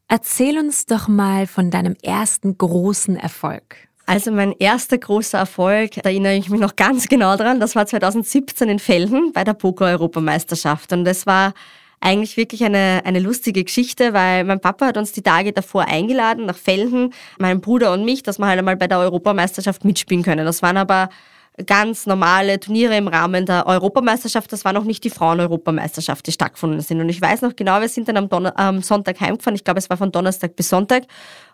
Erzähl 0.07 0.57
uns 0.57 0.87
doch 0.87 1.07
mal 1.07 1.45
von 1.45 1.69
deinem 1.69 1.95
ersten 2.01 2.57
großen 2.57 3.15
Erfolg. 3.15 3.89
Also 4.07 4.31
mein 4.31 4.53
erster 4.57 4.97
großer 4.97 5.37
Erfolg, 5.37 5.91
da 6.01 6.09
erinnere 6.09 6.35
ich 6.35 6.49
mich 6.49 6.59
noch 6.59 6.75
ganz 6.75 7.07
genau 7.07 7.35
dran, 7.35 7.59
das 7.59 7.75
war 7.75 7.85
2017 7.85 8.67
in 8.67 8.79
Felden 8.79 9.33
bei 9.33 9.43
der 9.43 9.53
Poker-Europameisterschaft. 9.53 10.91
Und 10.93 11.05
das 11.05 11.27
war 11.27 11.53
eigentlich 11.99 12.37
wirklich 12.37 12.63
eine, 12.63 13.01
eine 13.03 13.19
lustige 13.19 13.63
Geschichte, 13.63 14.13
weil 14.13 14.45
mein 14.45 14.61
Papa 14.61 14.87
hat 14.87 14.97
uns 14.97 15.11
die 15.11 15.21
Tage 15.21 15.53
davor 15.53 15.85
eingeladen 15.85 16.47
nach 16.47 16.57
Felden, 16.57 17.13
meinen 17.37 17.61
Bruder 17.61 17.93
und 17.93 18.03
mich, 18.03 18.23
dass 18.23 18.39
wir 18.39 18.47
halt 18.47 18.57
einmal 18.57 18.77
bei 18.77 18.87
der 18.87 18.97
Europameisterschaft 18.97 19.85
mitspielen 19.85 20.23
können. 20.23 20.45
Das 20.45 20.63
waren 20.63 20.77
aber 20.77 21.09
ganz 21.65 22.05
normale 22.05 22.59
Turniere 22.59 22.95
im 22.97 23.07
Rahmen 23.07 23.45
der 23.45 23.67
Europameisterschaft. 23.67 24.51
Das 24.51 24.65
war 24.65 24.73
noch 24.73 24.83
nicht 24.83 25.03
die 25.03 25.09
Frauen-Europameisterschaft, 25.09 26.25
die 26.27 26.31
stattgefunden 26.31 26.81
sind. 26.81 26.99
Und 27.01 27.09
ich 27.09 27.21
weiß 27.21 27.41
noch 27.41 27.55
genau, 27.55 27.81
wir 27.81 27.89
sind 27.89 28.07
dann 28.07 28.17
am, 28.17 28.29
Donner 28.29 28.57
am 28.57 28.81
Sonntag 28.81 29.19
heimgefahren. 29.19 29.55
Ich 29.55 29.63
glaube, 29.63 29.79
es 29.79 29.89
war 29.89 29.97
von 29.97 30.11
Donnerstag 30.11 30.55
bis 30.55 30.69
Sonntag. 30.69 31.03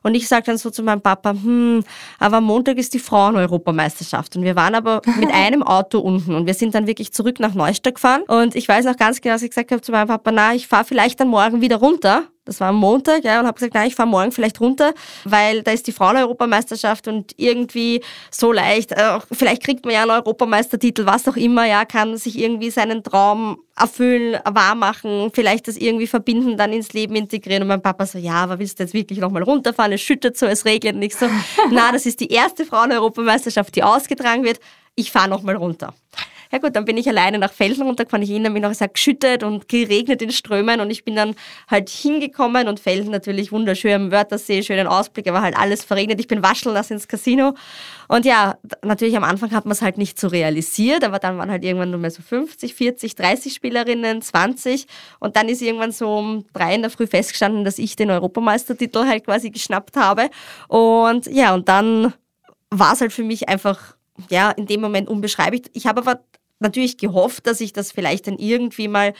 Und 0.03 0.15
ich 0.15 0.27
sage 0.27 0.43
dann 0.45 0.57
so 0.57 0.69
zu 0.69 0.83
meinem 0.83 1.01
Papa, 1.01 1.31
hm, 1.31 1.83
aber 2.19 2.37
am 2.37 2.43
Montag 2.43 2.77
ist 2.77 2.93
die 2.93 2.99
Frauen-Europameisterschaft. 2.99 4.35
Und 4.35 4.43
wir 4.43 4.55
waren 4.55 4.75
aber 4.75 5.01
mit 5.19 5.29
einem 5.33 5.63
Auto 5.63 5.99
unten. 5.99 6.35
Und 6.35 6.45
wir 6.45 6.53
sind 6.53 6.75
dann 6.75 6.87
wirklich 6.87 7.13
zurück 7.13 7.39
nach 7.39 7.53
Neustadt 7.53 7.95
gefahren. 7.95 8.23
Und 8.23 8.55
ich 8.55 8.67
weiß 8.67 8.85
noch 8.85 8.97
ganz 8.97 9.21
genau, 9.21 9.35
dass 9.35 9.41
ich 9.41 9.49
gesagt 9.49 9.71
habe 9.71 9.81
zu 9.81 9.91
meinem 9.91 10.07
Papa, 10.07 10.31
na, 10.31 10.53
ich 10.53 10.67
fahre 10.67 10.85
vielleicht 10.85 11.19
dann 11.19 11.27
morgen 11.27 11.61
wieder 11.61 11.77
runter. 11.77 12.23
Das 12.45 12.59
war 12.59 12.69
am 12.69 12.75
Montag, 12.75 13.23
ja, 13.23 13.39
und 13.39 13.47
habe 13.47 13.55
gesagt, 13.55 13.73
nein, 13.73 13.87
ich 13.87 13.95
fahre 13.95 14.07
morgen 14.07 14.31
vielleicht 14.31 14.61
runter, 14.61 14.93
weil 15.23 15.63
da 15.63 15.71
ist 15.71 15.87
die 15.87 15.91
Frauen-Europameisterschaft 15.91 17.07
und 17.07 17.33
irgendwie 17.37 18.01
so 18.31 18.51
leicht, 18.51 18.91
äh, 18.91 19.19
vielleicht 19.31 19.63
kriegt 19.63 19.83
man 19.83 19.95
ja 19.95 20.03
einen 20.03 20.11
Europameistertitel, 20.11 21.05
was 21.05 21.27
auch 21.27 21.35
immer, 21.35 21.65
ja, 21.65 21.85
kann 21.85 22.17
sich 22.17 22.37
irgendwie 22.37 22.69
seinen 22.69 23.03
Traum 23.03 23.57
erfüllen, 23.75 24.39
wahr 24.45 24.75
machen, 24.75 25.31
vielleicht 25.33 25.67
das 25.67 25.75
irgendwie 25.75 26.07
verbinden, 26.07 26.55
dann 26.55 26.71
ins 26.71 26.93
Leben 26.93 27.15
integrieren. 27.15 27.63
Und 27.63 27.67
mein 27.67 27.81
Papa 27.81 28.05
so, 28.05 28.17
ja, 28.17 28.35
aber 28.35 28.59
willst 28.59 28.79
du 28.79 28.83
jetzt 28.83 28.93
wirklich 28.93 29.19
nochmal 29.19 29.43
runterfahren? 29.43 29.91
Es 29.91 30.01
schüttet 30.01 30.37
so, 30.37 30.45
es 30.45 30.65
regnet. 30.65 30.95
Und 30.95 31.01
ich 31.01 31.15
so, 31.15 31.27
na, 31.71 31.91
das 31.91 32.05
ist 32.05 32.19
die 32.19 32.31
erste 32.31 32.65
Frauen-Europameisterschaft, 32.65 33.75
die 33.75 33.83
ausgetragen 33.83 34.43
wird. 34.43 34.59
Ich 34.95 35.11
fahre 35.11 35.29
nochmal 35.29 35.55
runter. 35.55 35.93
Ja 36.51 36.59
gut, 36.59 36.75
dann 36.75 36.85
bin 36.85 36.97
ich 36.97 37.07
alleine 37.07 37.37
nach 37.39 37.51
Felden 37.51 37.83
runtergefahren. 37.83 38.23
Ich 38.23 38.29
erinnere 38.29 38.51
mich 38.51 38.61
noch, 38.61 38.71
es 38.71 38.81
hat 38.81 38.93
geschüttet 38.93 39.43
und 39.43 39.67
geregnet 39.67 40.21
in 40.21 40.31
Strömen 40.31 40.79
und 40.79 40.89
ich 40.89 41.03
bin 41.03 41.15
dann 41.15 41.35
halt 41.69 41.89
hingekommen 41.89 42.67
und 42.67 42.79
Felden 42.79 43.11
natürlich 43.11 43.51
wunderschön 43.51 43.93
am 43.93 44.11
Wörthersee, 44.11 44.63
schönen 44.63 44.87
Ausblick, 44.87 45.27
aber 45.27 45.41
halt 45.41 45.57
alles 45.57 45.83
verregnet. 45.83 46.19
Ich 46.19 46.27
bin 46.27 46.43
wascheln 46.43 46.73
lassen 46.73 46.93
ins 46.93 47.07
Casino 47.07 47.55
und 48.07 48.25
ja, 48.25 48.57
natürlich 48.83 49.17
am 49.17 49.23
Anfang 49.23 49.51
hat 49.51 49.65
man 49.65 49.71
es 49.71 49.81
halt 49.81 49.97
nicht 49.97 50.19
so 50.19 50.27
realisiert, 50.27 51.03
aber 51.03 51.19
dann 51.19 51.37
waren 51.37 51.49
halt 51.49 51.63
irgendwann 51.63 51.91
nur 51.91 51.99
mehr 51.99 52.11
so 52.11 52.21
50, 52.21 52.75
40, 52.75 53.15
30 53.15 53.53
Spielerinnen, 53.53 54.21
20 54.21 54.85
und 55.19 55.35
dann 55.35 55.49
ist 55.49 55.61
irgendwann 55.61 55.91
so 55.91 56.15
um 56.15 56.45
drei 56.53 56.75
in 56.75 56.81
der 56.81 56.91
Früh 56.91 57.07
festgestanden, 57.07 57.65
dass 57.65 57.79
ich 57.79 57.95
den 57.95 58.11
Europameistertitel 58.11 59.05
halt 59.05 59.25
quasi 59.25 59.49
geschnappt 59.49 59.97
habe 59.97 60.29
und 60.67 61.25
ja, 61.27 61.53
und 61.53 61.67
dann 61.69 62.13
war 62.69 62.93
es 62.93 63.01
halt 63.01 63.13
für 63.13 63.23
mich 63.23 63.49
einfach 63.49 63.95
ja, 64.29 64.51
in 64.51 64.65
dem 64.65 64.81
Moment 64.81 65.09
unbeschreiblich. 65.09 65.63
Ich 65.73 65.87
habe 65.87 66.01
aber 66.01 66.21
natürlich 66.59 66.97
gehofft, 66.97 67.47
dass 67.47 67.61
ich 67.61 67.73
das 67.73 67.91
vielleicht 67.91 68.27
dann 68.27 68.37
irgendwie 68.37 68.87
mal 68.87 69.13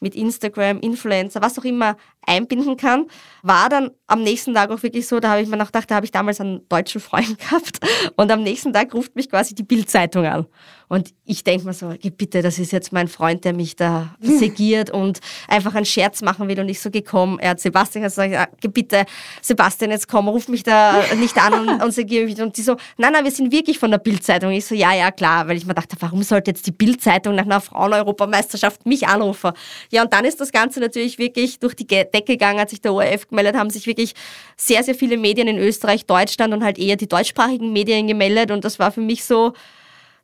mit 0.00 0.14
Instagram, 0.14 0.80
Influencer, 0.80 1.40
was 1.40 1.58
auch 1.58 1.64
immer 1.64 1.96
einbinden 2.26 2.76
kann. 2.76 3.06
War 3.42 3.68
dann 3.68 3.90
am 4.06 4.22
nächsten 4.22 4.54
Tag 4.54 4.70
auch 4.70 4.82
wirklich 4.82 5.06
so, 5.06 5.20
da 5.20 5.30
habe 5.30 5.42
ich 5.42 5.48
mir 5.48 5.56
noch 5.56 5.66
gedacht, 5.66 5.90
da 5.90 5.96
habe 5.96 6.06
ich 6.06 6.12
damals 6.12 6.40
einen 6.40 6.68
deutschen 6.68 7.00
Freund 7.00 7.38
gehabt 7.40 7.80
und 8.16 8.30
am 8.30 8.42
nächsten 8.42 8.72
Tag 8.72 8.94
ruft 8.94 9.16
mich 9.16 9.30
quasi 9.30 9.54
die 9.54 9.62
Bildzeitung 9.62 10.26
an. 10.26 10.46
Und 10.88 11.14
ich 11.24 11.42
denke 11.42 11.64
mir 11.64 11.72
so, 11.72 11.94
bitte, 12.18 12.42
das 12.42 12.58
ist 12.58 12.70
jetzt 12.70 12.92
mein 12.92 13.08
Freund, 13.08 13.46
der 13.46 13.54
mich 13.54 13.76
da 13.76 14.14
segiert 14.20 14.90
und 14.90 15.20
einfach 15.48 15.74
einen 15.74 15.86
Scherz 15.86 16.20
machen 16.20 16.48
will 16.48 16.60
und 16.60 16.68
ich 16.68 16.80
so 16.80 16.90
gekommen. 16.90 17.38
Er 17.38 17.50
hat 17.50 17.60
Sebastian 17.60 18.04
gesagt, 18.04 18.30
ja, 18.30 18.46
bitte, 18.70 19.06
Sebastian, 19.40 19.90
jetzt 19.90 20.06
komm, 20.06 20.28
ruf 20.28 20.48
mich 20.48 20.64
da 20.64 21.02
nicht 21.18 21.38
an 21.38 21.66
und, 21.66 21.82
und 21.82 21.92
segiere 21.92 22.26
mich. 22.26 22.40
Und 22.42 22.58
die 22.58 22.62
so, 22.62 22.76
nein, 22.98 23.12
nein, 23.14 23.24
wir 23.24 23.30
sind 23.30 23.50
wirklich 23.50 23.78
von 23.78 23.90
der 23.90 23.98
Bildzeitung. 23.98 24.50
Ich 24.50 24.66
so, 24.66 24.74
ja, 24.74 24.92
ja, 24.92 25.10
klar, 25.10 25.48
weil 25.48 25.56
ich 25.56 25.64
mir 25.64 25.74
dachte, 25.74 25.96
warum 25.98 26.22
sollte 26.22 26.50
jetzt 26.50 26.66
die 26.66 26.72
Bildzeitung 26.84 27.34
nach 27.34 27.44
einer 27.44 27.60
Frauen-Europameisterschaft 27.60 28.86
mich 28.86 29.06
anrufen? 29.06 29.52
Ja, 29.90 30.02
und 30.02 30.12
dann 30.12 30.24
ist 30.24 30.40
das 30.40 30.50
Ganze 30.50 30.80
natürlich 30.80 31.18
wirklich 31.18 31.60
durch 31.60 31.74
die 31.74 31.86
Decke 31.86 32.22
gegangen, 32.24 32.58
hat 32.58 32.70
sich 32.70 32.80
der 32.80 32.92
ORF 32.92 33.28
gemeldet, 33.28 33.56
haben 33.56 33.70
sich 33.70 33.86
wirklich 33.86 34.14
sehr, 34.56 34.82
sehr 34.82 34.94
viele 34.94 35.16
Medien 35.16 35.48
in 35.48 35.58
Österreich, 35.58 36.06
Deutschland 36.06 36.52
und 36.52 36.64
halt 36.64 36.78
eher 36.78 36.96
die 36.96 37.08
deutschsprachigen 37.08 37.72
Medien 37.72 38.06
gemeldet 38.06 38.50
und 38.50 38.64
das 38.64 38.78
war 38.78 38.90
für 38.90 39.00
mich 39.00 39.24
so, 39.24 39.52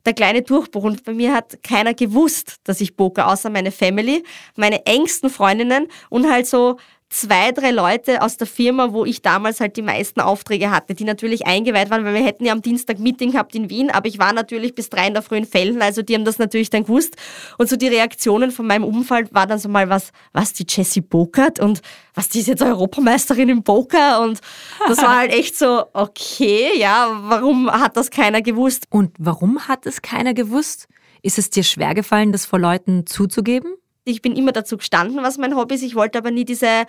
der 0.05 0.13
kleine 0.13 0.41
Durchbruch. 0.41 0.83
Und 0.83 1.03
bei 1.03 1.13
mir 1.13 1.33
hat 1.33 1.61
keiner 1.63 1.93
gewusst, 1.93 2.57
dass 2.63 2.81
ich 2.81 2.95
poker, 2.95 3.27
außer 3.27 3.49
meine 3.49 3.71
Family, 3.71 4.23
meine 4.55 4.85
engsten 4.85 5.29
Freundinnen 5.29 5.87
und 6.09 6.29
halt 6.31 6.47
so 6.47 6.77
zwei, 7.09 7.51
drei 7.51 7.71
Leute 7.71 8.21
aus 8.21 8.37
der 8.37 8.45
Firma, 8.45 8.93
wo 8.93 9.03
ich 9.03 9.21
damals 9.21 9.59
halt 9.59 9.77
die 9.77 9.81
meisten 9.81 10.21
Aufträge 10.21 10.69
hatte, 10.69 10.93
die 10.93 11.03
natürlich 11.03 11.47
eingeweiht 11.47 11.89
waren, 11.89 12.05
weil 12.05 12.13
wir 12.13 12.23
hätten 12.23 12.45
ja 12.45 12.53
am 12.53 12.61
Dienstag 12.61 12.99
Meeting 12.99 13.31
gehabt 13.31 13.55
in 13.55 13.69
Wien, 13.69 13.89
aber 13.89 14.07
ich 14.07 14.19
war 14.19 14.31
natürlich 14.31 14.75
bis 14.75 14.89
drei 14.89 15.07
in 15.07 15.13
der 15.13 15.23
Früh 15.23 15.37
in 15.37 15.45
Felden, 15.45 15.81
also 15.81 16.03
die 16.03 16.13
haben 16.13 16.25
das 16.25 16.37
natürlich 16.37 16.69
dann 16.69 16.83
gewusst. 16.83 17.15
Und 17.57 17.67
so 17.67 17.75
die 17.75 17.87
Reaktionen 17.87 18.51
von 18.51 18.67
meinem 18.67 18.83
Umfeld 18.83 19.33
war 19.33 19.47
dann 19.47 19.57
so 19.57 19.69
mal 19.69 19.89
was, 19.89 20.11
was 20.33 20.53
die 20.53 20.65
Jessie 20.69 21.01
pokert 21.01 21.59
und 21.59 21.81
was 22.13 22.29
die 22.29 22.39
ist 22.39 22.47
jetzt 22.47 22.61
Europameisterin 22.61 23.49
im 23.49 23.63
Poker 23.63 24.21
und 24.21 24.39
das 24.87 24.99
war 24.99 25.17
halt 25.17 25.31
echt 25.31 25.57
so, 25.57 25.85
okay, 25.93 26.77
ja, 26.77 27.09
warum 27.23 27.71
hat 27.71 27.97
das 27.97 28.11
keiner 28.11 28.41
gewusst? 28.41 28.85
Und 28.89 29.15
warum 29.17 29.67
hat 29.67 29.85
es 29.85 30.01
keiner 30.01 30.33
gewusst? 30.33 30.87
Ist 31.21 31.37
es 31.37 31.49
dir 31.49 31.63
schwer 31.63 31.93
gefallen, 31.95 32.31
das 32.31 32.45
vor 32.45 32.59
Leuten 32.59 33.05
zuzugeben? 33.05 33.73
Ich 34.05 34.21
bin 34.21 34.35
immer 34.35 34.51
dazu 34.51 34.77
gestanden, 34.77 35.23
was 35.23 35.37
mein 35.37 35.55
Hobby 35.55 35.75
ist. 35.75 35.83
Ich 35.83 35.95
wollte 35.95 36.17
aber 36.17 36.31
nie 36.31 36.45
diese 36.45 36.85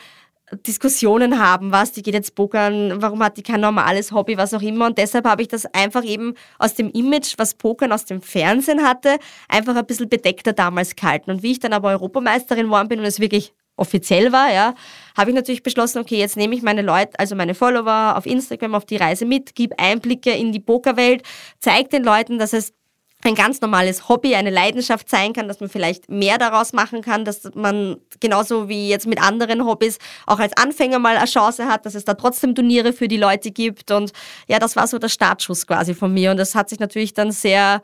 Diskussionen 0.66 1.38
haben, 1.38 1.70
was, 1.70 1.92
die 1.92 2.02
geht 2.02 2.14
jetzt 2.14 2.34
pokern, 2.34 3.00
warum 3.00 3.22
hat 3.22 3.36
die 3.36 3.42
kein 3.42 3.60
normales 3.60 4.10
Hobby, 4.10 4.36
was 4.36 4.52
auch 4.52 4.62
immer. 4.62 4.86
Und 4.86 4.98
deshalb 4.98 5.26
habe 5.26 5.42
ich 5.42 5.48
das 5.48 5.66
einfach 5.66 6.04
eben 6.04 6.34
aus 6.58 6.74
dem 6.74 6.90
Image, 6.90 7.34
was 7.36 7.54
Pokern 7.54 7.92
aus 7.92 8.04
dem 8.04 8.20
Fernsehen 8.20 8.82
hatte, 8.82 9.18
einfach 9.48 9.76
ein 9.76 9.86
bisschen 9.86 10.08
bedeckter 10.08 10.52
damals 10.52 10.96
gehalten. 10.96 11.30
Und 11.30 11.42
wie 11.42 11.52
ich 11.52 11.60
dann 11.60 11.72
aber 11.72 11.90
Europameisterin 11.90 12.66
geworden 12.66 12.88
bin 12.88 12.98
und 12.98 13.04
es 13.04 13.20
wirklich 13.20 13.52
offiziell 13.76 14.32
war, 14.32 14.52
ja, 14.52 14.74
habe 15.16 15.30
ich 15.30 15.36
natürlich 15.36 15.62
beschlossen, 15.62 15.98
okay, 16.00 16.18
jetzt 16.18 16.36
nehme 16.36 16.54
ich 16.54 16.62
meine 16.62 16.82
Leute, 16.82 17.18
also 17.18 17.34
meine 17.34 17.54
Follower 17.54 18.14
auf 18.16 18.26
Instagram 18.26 18.74
auf 18.74 18.84
die 18.84 18.96
Reise 18.96 19.24
mit, 19.24 19.54
gebe 19.54 19.78
Einblicke 19.78 20.32
in 20.32 20.52
die 20.52 20.60
Pokerwelt, 20.60 21.22
zeige 21.60 21.88
den 21.88 22.04
Leuten, 22.04 22.38
dass 22.38 22.52
es 22.52 22.74
ein 23.22 23.34
ganz 23.34 23.60
normales 23.60 24.08
Hobby, 24.08 24.34
eine 24.34 24.50
Leidenschaft 24.50 25.08
sein 25.10 25.32
kann, 25.32 25.46
dass 25.46 25.60
man 25.60 25.68
vielleicht 25.68 26.08
mehr 26.08 26.38
daraus 26.38 26.72
machen 26.72 27.02
kann, 27.02 27.24
dass 27.24 27.42
man 27.54 27.98
genauso 28.18 28.68
wie 28.68 28.88
jetzt 28.88 29.06
mit 29.06 29.22
anderen 29.22 29.66
Hobbys 29.66 29.98
auch 30.26 30.38
als 30.38 30.56
Anfänger 30.56 30.98
mal 30.98 31.16
eine 31.16 31.26
Chance 31.26 31.66
hat, 31.66 31.84
dass 31.84 31.94
es 31.94 32.04
da 32.04 32.14
trotzdem 32.14 32.54
Turniere 32.54 32.92
für 32.92 33.08
die 33.08 33.18
Leute 33.18 33.50
gibt. 33.50 33.90
Und 33.90 34.12
ja, 34.48 34.58
das 34.58 34.74
war 34.76 34.86
so 34.86 34.98
der 34.98 35.08
Startschuss 35.08 35.66
quasi 35.66 35.94
von 35.94 36.12
mir. 36.12 36.30
Und 36.30 36.38
das 36.38 36.54
hat 36.54 36.70
sich 36.70 36.80
natürlich 36.80 37.12
dann 37.12 37.30
sehr 37.30 37.82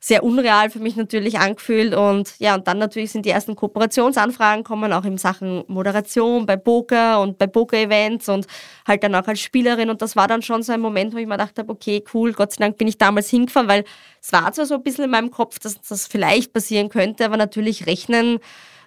sehr 0.00 0.22
unreal 0.22 0.70
für 0.70 0.78
mich 0.78 0.96
natürlich 0.96 1.38
angefühlt. 1.38 1.94
Und 1.94 2.34
ja, 2.38 2.54
und 2.54 2.68
dann 2.68 2.78
natürlich 2.78 3.10
sind 3.10 3.26
die 3.26 3.30
ersten 3.30 3.56
Kooperationsanfragen 3.56 4.62
kommen, 4.62 4.92
auch 4.92 5.04
in 5.04 5.18
Sachen 5.18 5.64
Moderation 5.66 6.46
bei 6.46 6.56
Poker 6.56 7.20
und 7.20 7.38
bei 7.38 7.46
Poker-Events 7.46 8.28
und 8.28 8.46
halt 8.86 9.02
dann 9.02 9.14
auch 9.14 9.26
als 9.26 9.40
Spielerin. 9.40 9.90
Und 9.90 10.00
das 10.00 10.14
war 10.14 10.28
dann 10.28 10.42
schon 10.42 10.62
so 10.62 10.72
ein 10.72 10.80
Moment, 10.80 11.14
wo 11.14 11.18
ich 11.18 11.26
mir 11.26 11.36
gedacht 11.36 11.58
habe, 11.58 11.72
okay, 11.72 12.04
cool, 12.14 12.32
Gott 12.32 12.52
sei 12.52 12.64
Dank 12.64 12.78
bin 12.78 12.86
ich 12.86 12.98
damals 12.98 13.28
hingefahren, 13.28 13.68
weil 13.68 13.84
es 14.22 14.32
war 14.32 14.52
zwar 14.52 14.66
so 14.66 14.74
ein 14.74 14.82
bisschen 14.82 15.04
in 15.04 15.10
meinem 15.10 15.30
Kopf, 15.30 15.58
dass 15.58 15.80
das 15.80 16.06
vielleicht 16.06 16.52
passieren 16.52 16.88
könnte, 16.88 17.24
aber 17.24 17.36
natürlich 17.36 17.86
rechnen 17.86 18.38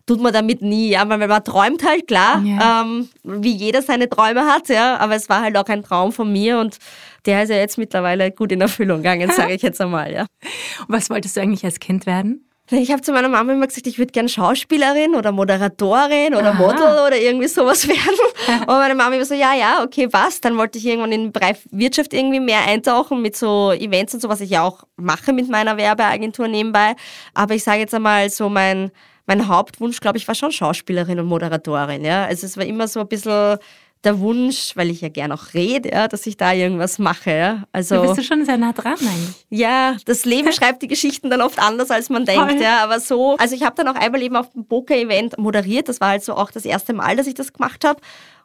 tut 0.06 0.22
man 0.22 0.34
damit 0.34 0.62
nie, 0.62 0.90
ja, 0.90 1.08
weil 1.08 1.28
man 1.28 1.44
träumt 1.44 1.84
halt, 1.86 2.08
klar, 2.08 2.42
ja. 2.44 2.82
ähm, 2.82 3.10
wie 3.24 3.52
jeder 3.52 3.82
seine 3.82 4.10
Träume 4.10 4.46
hat, 4.46 4.70
ja, 4.70 4.98
aber 4.98 5.16
es 5.16 5.30
war 5.30 5.42
halt 5.42 5.58
auch 5.58 5.68
ein 5.68 5.84
Traum 5.84 6.12
von 6.12 6.32
mir 6.32 6.60
und 6.60 6.78
der 7.26 7.44
ist 7.44 7.50
ja 7.50 7.58
jetzt 7.58 7.78
mittlerweile 7.78 8.32
gut 8.32 8.52
in 8.52 8.62
Erfüllung 8.62 8.98
gegangen, 8.98 9.32
sage 9.36 9.54
ich 9.54 9.62
jetzt 9.62 9.82
einmal, 9.82 10.12
ja. 10.12 10.22
Und 10.22 10.90
was 10.90 11.10
wolltest 11.10 11.38
du 11.38 11.42
eigentlich 11.42 11.64
als 11.64 11.80
Kind 11.80 12.06
werden? 12.06 12.46
Ich 12.74 12.90
habe 12.90 13.02
zu 13.02 13.12
meiner 13.12 13.28
Mama 13.28 13.52
immer 13.52 13.68
gesagt, 13.68 13.88
ich 13.88 13.98
würde 13.98 14.14
gern 14.14 14.30
Schauspielerin 14.30 15.16
oder 15.16 15.34
Moderatorin 15.34 16.34
oder 16.36 16.52
Aha. 16.52 16.54
Model 16.54 17.06
oder 17.06 17.18
irgendwie 17.18 17.48
sowas 17.48 17.86
werden. 17.88 18.00
Und 18.62 18.68
meine 18.68 18.96
Mama 18.96 19.16
immer 19.16 19.26
so, 19.26 19.34
ja, 19.34 19.54
ja, 19.54 19.84
okay, 19.84 20.08
was? 20.12 20.40
Dann 20.40 20.58
wollte 20.58 20.78
ich 20.78 20.86
irgendwann 20.86 21.12
in 21.12 21.24
den 21.24 21.32
Bereich 21.34 21.58
Wirtschaft 21.72 22.14
irgendwie 22.14 22.40
mehr 22.40 22.66
eintauchen 22.66 23.22
mit 23.22 23.36
so 23.36 23.74
Events 23.74 24.14
und 24.14 24.22
so, 24.22 24.30
was 24.30 24.40
ich 24.40 24.52
ja 24.52 24.64
auch 24.64 24.84
mache 24.96 25.34
mit 25.34 25.50
meiner 25.50 25.76
Werbeagentur 25.76 26.48
nebenbei. 26.48 26.96
Aber 27.34 27.56
ich 27.56 27.64
sage 27.64 27.80
jetzt 27.80 27.94
einmal 27.94 28.30
so 28.30 28.48
mein 28.48 28.92
mein 29.32 29.48
Hauptwunsch, 29.48 30.02
glaube 30.02 30.18
ich, 30.18 30.28
war 30.28 30.36
schon 30.36 30.52
Schauspielerin 30.52 31.20
und 31.20 31.28
Moderatorin. 31.28 32.04
Ja? 32.04 32.26
Also 32.26 32.46
es 32.46 32.58
war 32.58 32.66
immer 32.66 32.88
so 32.88 33.00
ein 33.00 33.08
bisschen 33.08 33.58
der 34.04 34.20
Wunsch, 34.20 34.76
weil 34.76 34.90
ich 34.90 35.02
ja 35.02 35.10
gern 35.10 35.32
auch 35.32 35.54
rede, 35.54 35.90
ja, 35.92 36.08
dass 36.08 36.26
ich 36.26 36.36
da 36.36 36.54
irgendwas 36.54 36.98
mache. 36.98 37.32
Ja. 37.32 37.64
Also, 37.72 37.96
da 37.96 38.02
bist 38.02 38.18
du 38.18 38.24
schon 38.24 38.44
sehr 38.46 38.58
nah 38.58 38.74
dran 38.74 38.96
eigentlich. 38.96 39.46
Ja, 39.50 39.96
das 40.06 40.26
Leben 40.26 40.52
schreibt 40.54 40.82
die 40.82 40.88
Geschichten 40.88 41.30
dann 41.30 41.42
oft 41.42 41.60
anders, 41.60 41.92
als 41.92 42.10
man 42.10 42.26
denkt. 42.26 42.60
Ja, 42.60 42.84
aber 42.84 43.00
so, 43.00 43.38
also 43.38 43.56
ich 43.56 43.64
habe 43.64 43.76
dann 43.76 43.88
auch 43.88 44.00
einmal 44.00 44.22
eben 44.24 44.36
auf 44.36 44.50
dem 44.50 44.66
Poker-Event 44.66 45.38
moderiert. 45.38 45.88
Das 45.88 46.02
war 46.02 46.10
halt 46.10 46.24
so 46.24 46.34
auch 46.34 46.50
das 46.50 46.66
erste 46.66 46.94
Mal, 46.94 47.16
dass 47.16 47.28
ich 47.28 47.36
das 47.36 47.54
gemacht 47.54 47.86
habe. 47.86 48.02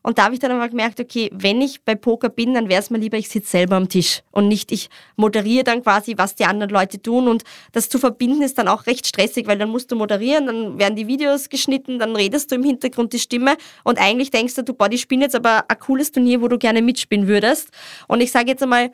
Und 0.07 0.19
da 0.19 0.27
habe 0.27 0.35
ich 0.35 0.41
dann 0.41 0.53
aber 0.53 0.69
gemerkt, 0.69 1.01
okay, 1.01 1.29
wenn 1.33 1.61
ich 1.61 1.83
bei 1.83 1.97
Poker 1.97 2.29
bin, 2.29 2.55
dann 2.55 2.69
wäre 2.69 2.81
es 2.81 2.91
mir 2.91 2.99
lieber, 2.99 3.19
ich 3.19 3.29
sitze 3.29 3.51
selber 3.51 3.75
am 3.75 3.89
Tisch 3.89 4.23
und 4.31 4.47
nicht 4.47 4.71
ich 4.71 4.89
moderiere 5.17 5.65
dann 5.65 5.83
quasi, 5.83 6.15
was 6.17 6.37
die 6.37 6.45
anderen 6.45 6.71
Leute 6.71 7.03
tun. 7.03 7.27
Und 7.27 7.43
das 7.73 7.89
zu 7.89 7.99
verbinden 7.99 8.43
ist 8.43 8.57
dann 8.57 8.69
auch 8.69 8.87
recht 8.87 9.05
stressig, 9.09 9.49
weil 9.49 9.59
dann 9.59 9.69
musst 9.69 9.91
du 9.91 9.97
moderieren, 9.97 10.47
dann 10.47 10.79
werden 10.79 10.95
die 10.95 11.09
Videos 11.09 11.49
geschnitten, 11.49 11.99
dann 11.99 12.15
redest 12.15 12.53
du 12.53 12.55
im 12.55 12.63
Hintergrund 12.63 13.15
die 13.15 13.19
Stimme 13.19 13.57
und 13.83 13.99
eigentlich 14.01 14.31
denkst 14.31 14.55
du, 14.55 14.63
du, 14.63 14.75
boah, 14.75 14.89
die 14.89 14.99
spielen 14.99 15.23
jetzt 15.23 15.35
aber 15.35 15.65
ein 15.67 15.79
cooles 15.81 16.13
Turnier, 16.13 16.41
wo 16.41 16.47
du 16.47 16.57
gerne 16.57 16.83
mitspielen 16.83 17.27
würdest. 17.27 17.71
Und 18.07 18.21
ich 18.21 18.31
sage 18.31 18.51
jetzt 18.51 18.63
einmal, 18.63 18.93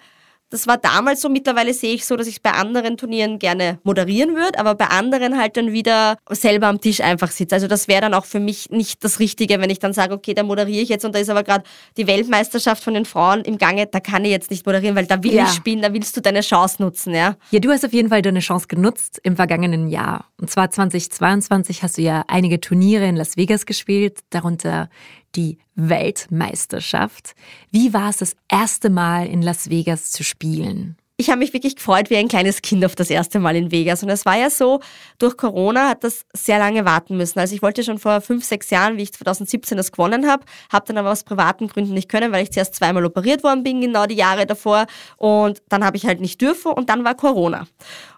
Das 0.53 0.67
war 0.67 0.77
damals 0.77 1.23
so, 1.23 1.31
mittlerweile 1.31 1.73
sehe 1.73 1.95
ich 1.95 2.05
so, 2.05 2.15
dass 2.15 2.27
ich 2.27 2.35
es 2.35 2.41
bei 2.41 2.51
anderen 2.51 2.99
Turnieren 2.99 3.39
gerne 3.39 3.79
moderieren 3.85 4.37
würde, 4.37 4.59
aber 4.59 4.75
bei 4.75 4.85
anderen 4.85 5.39
halt 5.39 5.57
dann 5.57 5.73
wieder 5.73 6.19
selber 6.29 6.67
am 6.67 6.79
Tisch 6.79 7.01
einfach 7.01 7.31
sitze. 7.31 7.55
Also 7.55 7.69
das 7.69 7.89
wäre 7.89 8.03
dann 8.03 8.13
auch 8.13 8.27
für 8.27 8.39
mich 8.39 8.69
nicht 8.69 9.03
das 9.03 9.19
Richtige, 9.19 9.59
wenn 9.63 9.71
ich 9.71 9.79
dann 9.79 9.95
sage, 9.95 10.13
okay, 10.13 10.35
da 10.35 10.43
moderiere 10.43 10.83
ich 10.83 10.91
jetzt 10.91 11.07
und 11.07 11.15
da 11.15 11.21
ist 11.21 11.31
aber 11.31 11.43
gerade 11.43 11.65
die 11.97 12.07
Weltmeisterschaft 12.07 12.85
von 12.85 12.93
den 12.93 13.07
Frauen 13.07 13.41
im 13.47 13.57
Gange, 13.57 13.87
da 13.87 13.99
kann 13.99 14.27
ich 14.27 14.31
jetzt 14.31 14.51
nicht 14.51 14.67
moderieren, 14.67 14.95
weil 14.95 15.07
da 15.07 15.23
will 15.23 15.33
ja. 15.33 15.45
ich 15.45 15.53
spielen, 15.53 15.81
da 15.81 15.95
willst 15.95 16.19
du 16.19 16.21
deine 16.21 16.43
Chance 16.43 16.83
nutzen, 16.83 17.15
ja. 17.15 17.37
Ja, 17.51 17.59
du 17.59 17.71
hast 17.71 17.83
auf 17.87 17.95
jeden 17.95 18.11
Fall 18.11 18.21
deine 18.21 18.41
Chance 18.41 18.67
genutzt 18.69 19.21
im 19.23 19.37
vergangenen 19.37 19.89
Jahr. 19.89 20.27
Und 20.39 20.51
zwar 20.51 20.71
2022 20.71 21.83
hast 21.83 21.97
du 21.97 22.03
ja 22.03 22.25
einige 22.29 22.61
Turniere 22.61 23.07
in 23.07 23.17
Las 23.17 23.39
Vegas 23.39 23.65
gespielt, 23.65 24.19
darunter 24.29 24.91
die 25.35 25.59
Weltmeisterschaft. 25.75 27.35
Wie 27.71 27.93
war 27.93 28.11
es 28.11 28.19
das 28.19 28.37
erste 28.49 28.91
Mal 28.91 29.27
in 29.27 29.43
Las 29.43 29.71
Vegas 29.71 30.11
zu 30.11 30.25
spielen? 30.25 30.97
ich 31.23 31.31
habe 31.31 31.39
mich 31.39 31.53
wirklich 31.53 31.77
gefreut 31.77 32.11
wie 32.11 32.17
ein 32.17 32.29
kleines 32.29 32.63
Kind 32.63 32.85
auf 32.85 32.95
das 32.97 33.09
erste 33.09 33.39
Mal 33.39 33.55
in 33.55 33.71
Vegas. 33.71 34.03
Und 34.03 34.09
es 34.09 34.27
war 34.27 34.37
ja 34.37 34.51
so, 34.51 34.81
durch 35.19 35.37
Corona 35.37 35.89
hat 35.89 36.05
das 36.05 36.25
sehr 36.33 36.59
lange 36.59 36.85
warten 36.85 37.17
müssen. 37.17 37.39
Also 37.39 37.55
ich 37.55 37.63
wollte 37.63 37.85
schon 37.85 37.99
vor 37.99 38.21
fünf, 38.21 38.45
sechs 38.45 38.71
Jahren, 38.71 38.97
wie 38.97 39.03
ich 39.03 39.13
2017 39.13 39.77
das 39.77 39.93
gewonnen 39.93 40.29
habe, 40.29 40.45
habe 40.73 40.85
dann 40.87 40.99
aber 40.99 41.13
aus 41.13 41.23
privaten 41.23 41.69
Gründen 41.69 41.95
nicht 41.95 42.09
können, 42.09 42.33
weil 42.33 42.43
ich 42.43 42.51
zuerst 42.51 42.75
zweimal 42.75 43.05
operiert 43.05 43.45
worden 43.45 43.63
bin, 43.63 43.81
genau 43.81 44.07
die 44.07 44.17
Jahre 44.17 44.47
davor. 44.47 44.87
Und 45.17 45.63
dann 45.69 45.85
habe 45.85 45.97
ich 45.97 46.07
halt 46.07 46.21
nicht 46.21 46.41
dürfen 46.41 46.73
und 46.73 46.91
dann 46.91 47.05
war 47.05 47.15
Corona. 47.15 47.67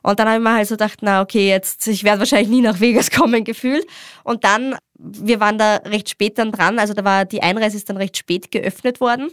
Und 0.02 0.18
dann 0.18 0.26
habe 0.26 0.38
ich 0.38 0.42
mir 0.42 0.54
halt 0.54 0.68
so 0.68 0.74
gedacht, 0.74 0.98
na 1.02 1.20
okay, 1.20 1.48
jetzt, 1.48 1.86
ich 1.86 2.04
werde 2.04 2.20
wahrscheinlich 2.20 2.48
nie 2.48 2.62
nach 2.62 2.80
Vegas 2.80 3.10
kommen, 3.10 3.44
gefühlt. 3.44 3.86
Und 4.22 4.44
dann 4.44 4.76
wir 4.96 5.40
waren 5.40 5.58
da 5.58 5.76
recht 5.76 6.08
spät 6.08 6.38
dann 6.38 6.52
dran, 6.52 6.78
also 6.78 6.94
da 6.94 7.04
war 7.04 7.24
die 7.24 7.42
Einreise 7.42 7.76
ist 7.76 7.88
dann 7.88 7.96
recht 7.96 8.16
spät 8.16 8.50
geöffnet 8.50 9.00
worden 9.00 9.30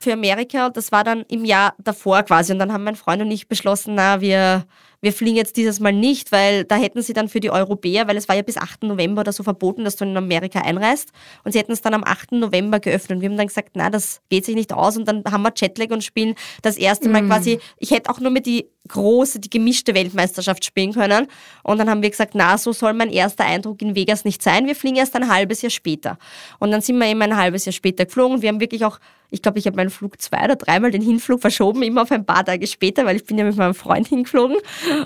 für 0.00 0.12
Amerika. 0.12 0.66
Und 0.66 0.76
das 0.76 0.92
war 0.92 1.04
dann 1.04 1.22
im 1.28 1.44
Jahr 1.44 1.74
davor 1.78 2.22
quasi. 2.22 2.52
Und 2.52 2.58
dann 2.58 2.72
haben 2.72 2.84
mein 2.84 2.96
Freund 2.96 3.22
und 3.22 3.30
ich 3.30 3.48
beschlossen, 3.48 3.94
na 3.94 4.20
wir 4.20 4.64
wir 5.02 5.12
fliegen 5.12 5.36
jetzt 5.36 5.56
dieses 5.56 5.80
Mal 5.80 5.92
nicht, 5.92 6.30
weil 6.30 6.64
da 6.64 6.76
hätten 6.76 7.02
sie 7.02 7.12
dann 7.12 7.28
für 7.28 7.40
die 7.40 7.50
Europäer, 7.50 8.06
weil 8.06 8.16
es 8.16 8.28
war 8.28 8.36
ja 8.36 8.42
bis 8.42 8.56
8. 8.56 8.84
November 8.84 9.20
oder 9.20 9.32
so 9.32 9.42
verboten, 9.42 9.84
dass 9.84 9.96
du 9.96 10.04
in 10.04 10.16
Amerika 10.16 10.60
einreist 10.60 11.10
und 11.44 11.52
sie 11.52 11.58
hätten 11.58 11.72
es 11.72 11.82
dann 11.82 11.92
am 11.92 12.04
8. 12.04 12.32
November 12.32 12.78
geöffnet 12.78 13.16
und 13.16 13.20
wir 13.20 13.28
haben 13.28 13.36
dann 13.36 13.48
gesagt, 13.48 13.70
na, 13.74 13.90
das 13.90 14.20
geht 14.30 14.46
sich 14.46 14.54
nicht 14.54 14.72
aus 14.72 14.96
und 14.96 15.06
dann 15.06 15.24
haben 15.24 15.42
wir 15.42 15.52
Jetlag 15.54 15.90
und 15.90 16.04
spielen 16.04 16.36
das 16.62 16.76
erste 16.76 17.08
Mal 17.08 17.22
mm. 17.22 17.26
quasi, 17.26 17.58
ich 17.78 17.90
hätte 17.90 18.10
auch 18.10 18.20
nur 18.20 18.30
mit 18.30 18.46
die 18.46 18.68
große, 18.88 19.40
die 19.40 19.50
gemischte 19.50 19.94
Weltmeisterschaft 19.94 20.64
spielen 20.64 20.92
können 20.92 21.26
und 21.64 21.78
dann 21.78 21.90
haben 21.90 22.02
wir 22.02 22.10
gesagt, 22.10 22.34
na, 22.34 22.56
so 22.56 22.72
soll 22.72 22.94
mein 22.94 23.10
erster 23.10 23.44
Eindruck 23.44 23.82
in 23.82 23.96
Vegas 23.96 24.24
nicht 24.24 24.40
sein, 24.40 24.66
wir 24.66 24.76
fliegen 24.76 24.96
erst 24.96 25.16
ein 25.16 25.28
halbes 25.28 25.62
Jahr 25.62 25.70
später 25.70 26.16
und 26.60 26.70
dann 26.70 26.80
sind 26.80 26.96
wir 26.98 27.08
eben 27.08 27.22
ein 27.22 27.36
halbes 27.36 27.64
Jahr 27.64 27.72
später 27.72 28.04
geflogen 28.04 28.36
und 28.36 28.42
wir 28.42 28.48
haben 28.50 28.60
wirklich 28.60 28.84
auch 28.84 29.00
ich 29.32 29.40
glaube, 29.42 29.58
ich 29.58 29.66
habe 29.66 29.76
meinen 29.76 29.90
Flug 29.90 30.20
zwei 30.20 30.44
oder 30.44 30.56
dreimal 30.56 30.90
den 30.90 31.02
Hinflug 31.02 31.40
verschoben, 31.40 31.82
immer 31.82 32.02
auf 32.02 32.12
ein 32.12 32.26
paar 32.26 32.44
Tage 32.44 32.66
später, 32.66 33.06
weil 33.06 33.16
ich 33.16 33.24
bin 33.24 33.38
ja 33.38 33.44
mit 33.44 33.56
meinem 33.56 33.74
Freund 33.74 34.06
hingeflogen. 34.06 34.58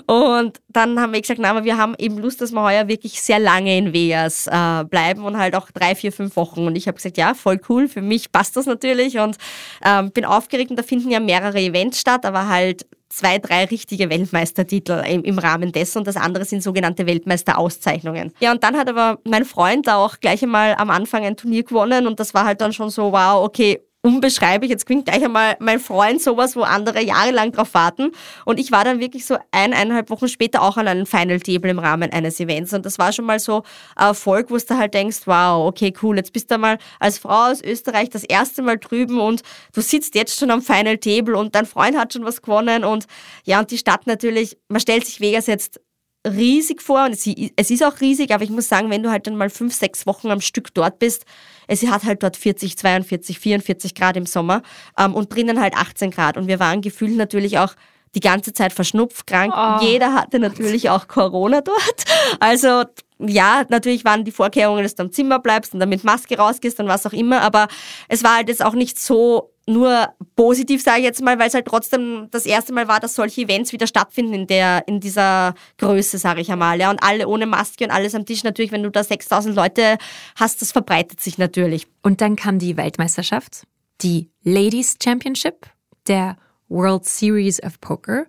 Und 0.05 0.59
dann 0.67 0.99
haben 0.99 1.13
wir 1.13 1.21
gesagt, 1.21 1.39
na, 1.41 1.49
aber 1.49 1.63
wir 1.63 1.77
haben 1.77 1.95
eben 1.97 2.17
Lust, 2.17 2.41
dass 2.41 2.51
wir 2.51 2.61
heuer 2.61 2.87
wirklich 2.87 3.21
sehr 3.21 3.39
lange 3.39 3.77
in 3.77 3.93
Vegas 3.93 4.47
äh, 4.47 4.83
bleiben 4.83 5.23
und 5.23 5.37
halt 5.37 5.55
auch 5.55 5.71
drei, 5.71 5.95
vier, 5.95 6.11
fünf 6.11 6.35
Wochen. 6.35 6.67
Und 6.67 6.75
ich 6.75 6.87
habe 6.87 6.97
gesagt, 6.97 7.17
ja, 7.17 7.33
voll 7.33 7.59
cool, 7.69 7.87
für 7.87 8.01
mich 8.01 8.31
passt 8.31 8.57
das 8.57 8.65
natürlich 8.65 9.17
und 9.17 9.37
ähm, 9.83 10.11
bin 10.11 10.25
aufgeregt 10.25 10.69
und 10.69 10.77
da 10.77 10.83
finden 10.83 11.09
ja 11.09 11.19
mehrere 11.19 11.59
Events 11.59 11.99
statt, 11.99 12.25
aber 12.25 12.49
halt 12.49 12.85
zwei, 13.09 13.39
drei 13.39 13.65
richtige 13.65 14.09
Weltmeistertitel 14.09 15.03
im, 15.07 15.23
im, 15.23 15.39
Rahmen 15.39 15.71
dessen 15.71 15.99
und 15.99 16.07
das 16.07 16.17
andere 16.17 16.45
sind 16.45 16.61
sogenannte 16.61 17.05
Weltmeisterauszeichnungen. 17.05 18.33
Ja, 18.39 18.51
und 18.51 18.63
dann 18.63 18.77
hat 18.77 18.89
aber 18.89 19.19
mein 19.23 19.45
Freund 19.45 19.87
da 19.87 19.97
auch 19.97 20.19
gleich 20.19 20.43
einmal 20.43 20.75
am 20.75 20.89
Anfang 20.89 21.23
ein 21.23 21.37
Turnier 21.37 21.63
gewonnen 21.63 22.07
und 22.07 22.19
das 22.19 22.33
war 22.33 22.45
halt 22.45 22.61
dann 22.61 22.73
schon 22.73 22.89
so, 22.89 23.11
wow, 23.11 23.43
okay, 23.43 23.81
unbeschreiblich. 24.07 24.71
Jetzt 24.71 24.85
klingt 24.85 25.05
gleich 25.05 25.23
einmal 25.23 25.57
mein 25.59 25.79
Freund 25.79 26.21
sowas, 26.21 26.55
wo 26.55 26.61
andere 26.61 27.03
jahrelang 27.03 27.51
drauf 27.51 27.73
warten. 27.73 28.11
Und 28.45 28.59
ich 28.59 28.71
war 28.71 28.85
dann 28.85 28.99
wirklich 28.99 29.25
so 29.25 29.37
eineinhalb 29.51 30.09
Wochen 30.09 30.29
später 30.29 30.61
auch 30.61 30.77
an 30.77 30.87
einem 30.87 31.05
Final 31.05 31.39
Table 31.41 31.69
im 31.69 31.79
Rahmen 31.79 32.11
eines 32.13 32.39
Events. 32.39 32.73
Und 32.73 32.85
das 32.85 32.97
war 32.97 33.11
schon 33.11 33.25
mal 33.25 33.39
so 33.39 33.63
ein 33.95 34.07
Erfolg, 34.07 34.49
wo 34.49 34.57
du 34.57 34.77
halt 34.77 34.93
denkst, 34.93 35.21
wow, 35.25 35.67
okay, 35.67 35.93
cool, 36.01 36.15
jetzt 36.15 36.31
bist 36.31 36.49
du 36.49 36.57
mal 36.57 36.77
als 36.99 37.17
Frau 37.19 37.51
aus 37.51 37.61
Österreich 37.61 38.09
das 38.09 38.23
erste 38.23 38.61
Mal 38.61 38.77
drüben 38.77 39.19
und 39.19 39.41
du 39.73 39.81
sitzt 39.81 40.15
jetzt 40.15 40.39
schon 40.39 40.51
am 40.51 40.61
Final 40.61 40.97
Table 40.97 41.37
und 41.37 41.53
dein 41.53 41.65
Freund 41.65 41.97
hat 41.97 42.13
schon 42.13 42.23
was 42.23 42.41
gewonnen. 42.41 42.85
Und 42.85 43.05
ja, 43.43 43.59
und 43.59 43.69
die 43.71 43.77
Stadt 43.77 44.07
natürlich, 44.07 44.57
man 44.69 44.79
stellt 44.79 45.05
sich 45.05 45.19
Vegas 45.19 45.47
jetzt 45.47 45.81
riesig 46.25 46.81
vor 46.81 47.05
und 47.05 47.13
es, 47.13 47.69
ist 47.69 47.83
auch 47.83 48.01
riesig, 48.01 48.33
aber 48.33 48.43
ich 48.43 48.49
muss 48.49 48.67
sagen, 48.67 48.89
wenn 48.89 49.03
du 49.03 49.11
halt 49.11 49.27
dann 49.27 49.35
mal 49.35 49.49
fünf, 49.49 49.73
sechs 49.73 50.05
Wochen 50.05 50.29
am 50.29 50.41
Stück 50.41 50.73
dort 50.73 50.99
bist, 50.99 51.25
es 51.67 51.85
hat 51.85 52.03
halt 52.03 52.23
dort 52.23 52.37
40, 52.37 52.77
42, 52.77 53.39
44 53.39 53.95
Grad 53.95 54.17
im 54.17 54.25
Sommer 54.25 54.61
ähm, 54.97 55.13
und 55.13 55.33
drinnen 55.33 55.59
halt 55.59 55.75
18 55.75 56.11
Grad 56.11 56.37
und 56.37 56.47
wir 56.47 56.59
waren 56.59 56.81
gefühlt 56.81 57.15
natürlich 57.15 57.59
auch 57.59 57.73
die 58.15 58.19
ganze 58.21 58.53
Zeit 58.53 58.73
verschnupft, 58.73 59.27
krank. 59.27 59.53
Oh. 59.55 59.83
Jeder 59.85 60.13
hatte 60.13 60.39
natürlich 60.39 60.89
auch 60.89 61.07
Corona 61.07 61.61
dort. 61.61 62.05
Also 62.39 62.83
ja, 63.19 63.65
natürlich 63.69 64.05
waren 64.05 64.23
die 64.23 64.31
Vorkehrungen, 64.31 64.83
dass 64.83 64.95
du 64.95 65.03
am 65.03 65.11
Zimmer 65.11 65.39
bleibst 65.39 65.73
und 65.73 65.79
dann 65.79 65.89
mit 65.89 66.03
Maske 66.03 66.37
rausgehst 66.37 66.79
und 66.79 66.87
was 66.87 67.05
auch 67.05 67.13
immer, 67.13 67.41
aber 67.41 67.67
es 68.07 68.23
war 68.23 68.35
halt 68.35 68.49
jetzt 68.49 68.63
auch 68.63 68.73
nicht 68.73 68.99
so 68.99 69.53
nur 69.67 70.13
positiv, 70.35 70.81
sage 70.81 70.99
ich 70.99 71.03
jetzt 71.03 71.21
mal, 71.21 71.37
weil 71.39 71.49
es 71.49 71.53
halt 71.53 71.65
trotzdem 71.65 72.29
das 72.31 72.45
erste 72.45 72.73
Mal 72.73 72.87
war, 72.87 72.99
dass 72.99 73.15
solche 73.15 73.41
Events 73.41 73.73
wieder 73.73 73.85
stattfinden 73.85 74.33
in, 74.33 74.47
der, 74.47 74.87
in 74.87 74.99
dieser 74.99 75.55
Größe, 75.77 76.17
sage 76.17 76.41
ich 76.41 76.51
einmal. 76.51 76.79
Ja. 76.79 76.89
Und 76.89 77.03
alle 77.03 77.27
ohne 77.27 77.45
Maske 77.45 77.83
und 77.83 77.91
alles 77.91 78.15
am 78.15 78.25
Tisch. 78.25 78.43
Natürlich, 78.43 78.71
wenn 78.71 78.83
du 78.83 78.89
da 78.89 79.03
6000 79.03 79.55
Leute 79.55 79.97
hast, 80.35 80.61
das 80.61 80.71
verbreitet 80.71 81.19
sich 81.19 81.37
natürlich. 81.37 81.87
Und 82.01 82.21
dann 82.21 82.37
kam 82.37 82.59
die 82.59 82.77
Weltmeisterschaft, 82.77 83.67
die 84.01 84.29
Ladies 84.43 84.95
Championship, 85.03 85.67
der 86.07 86.37
World 86.69 87.05
Series 87.05 87.61
of 87.61 87.79
Poker 87.81 88.25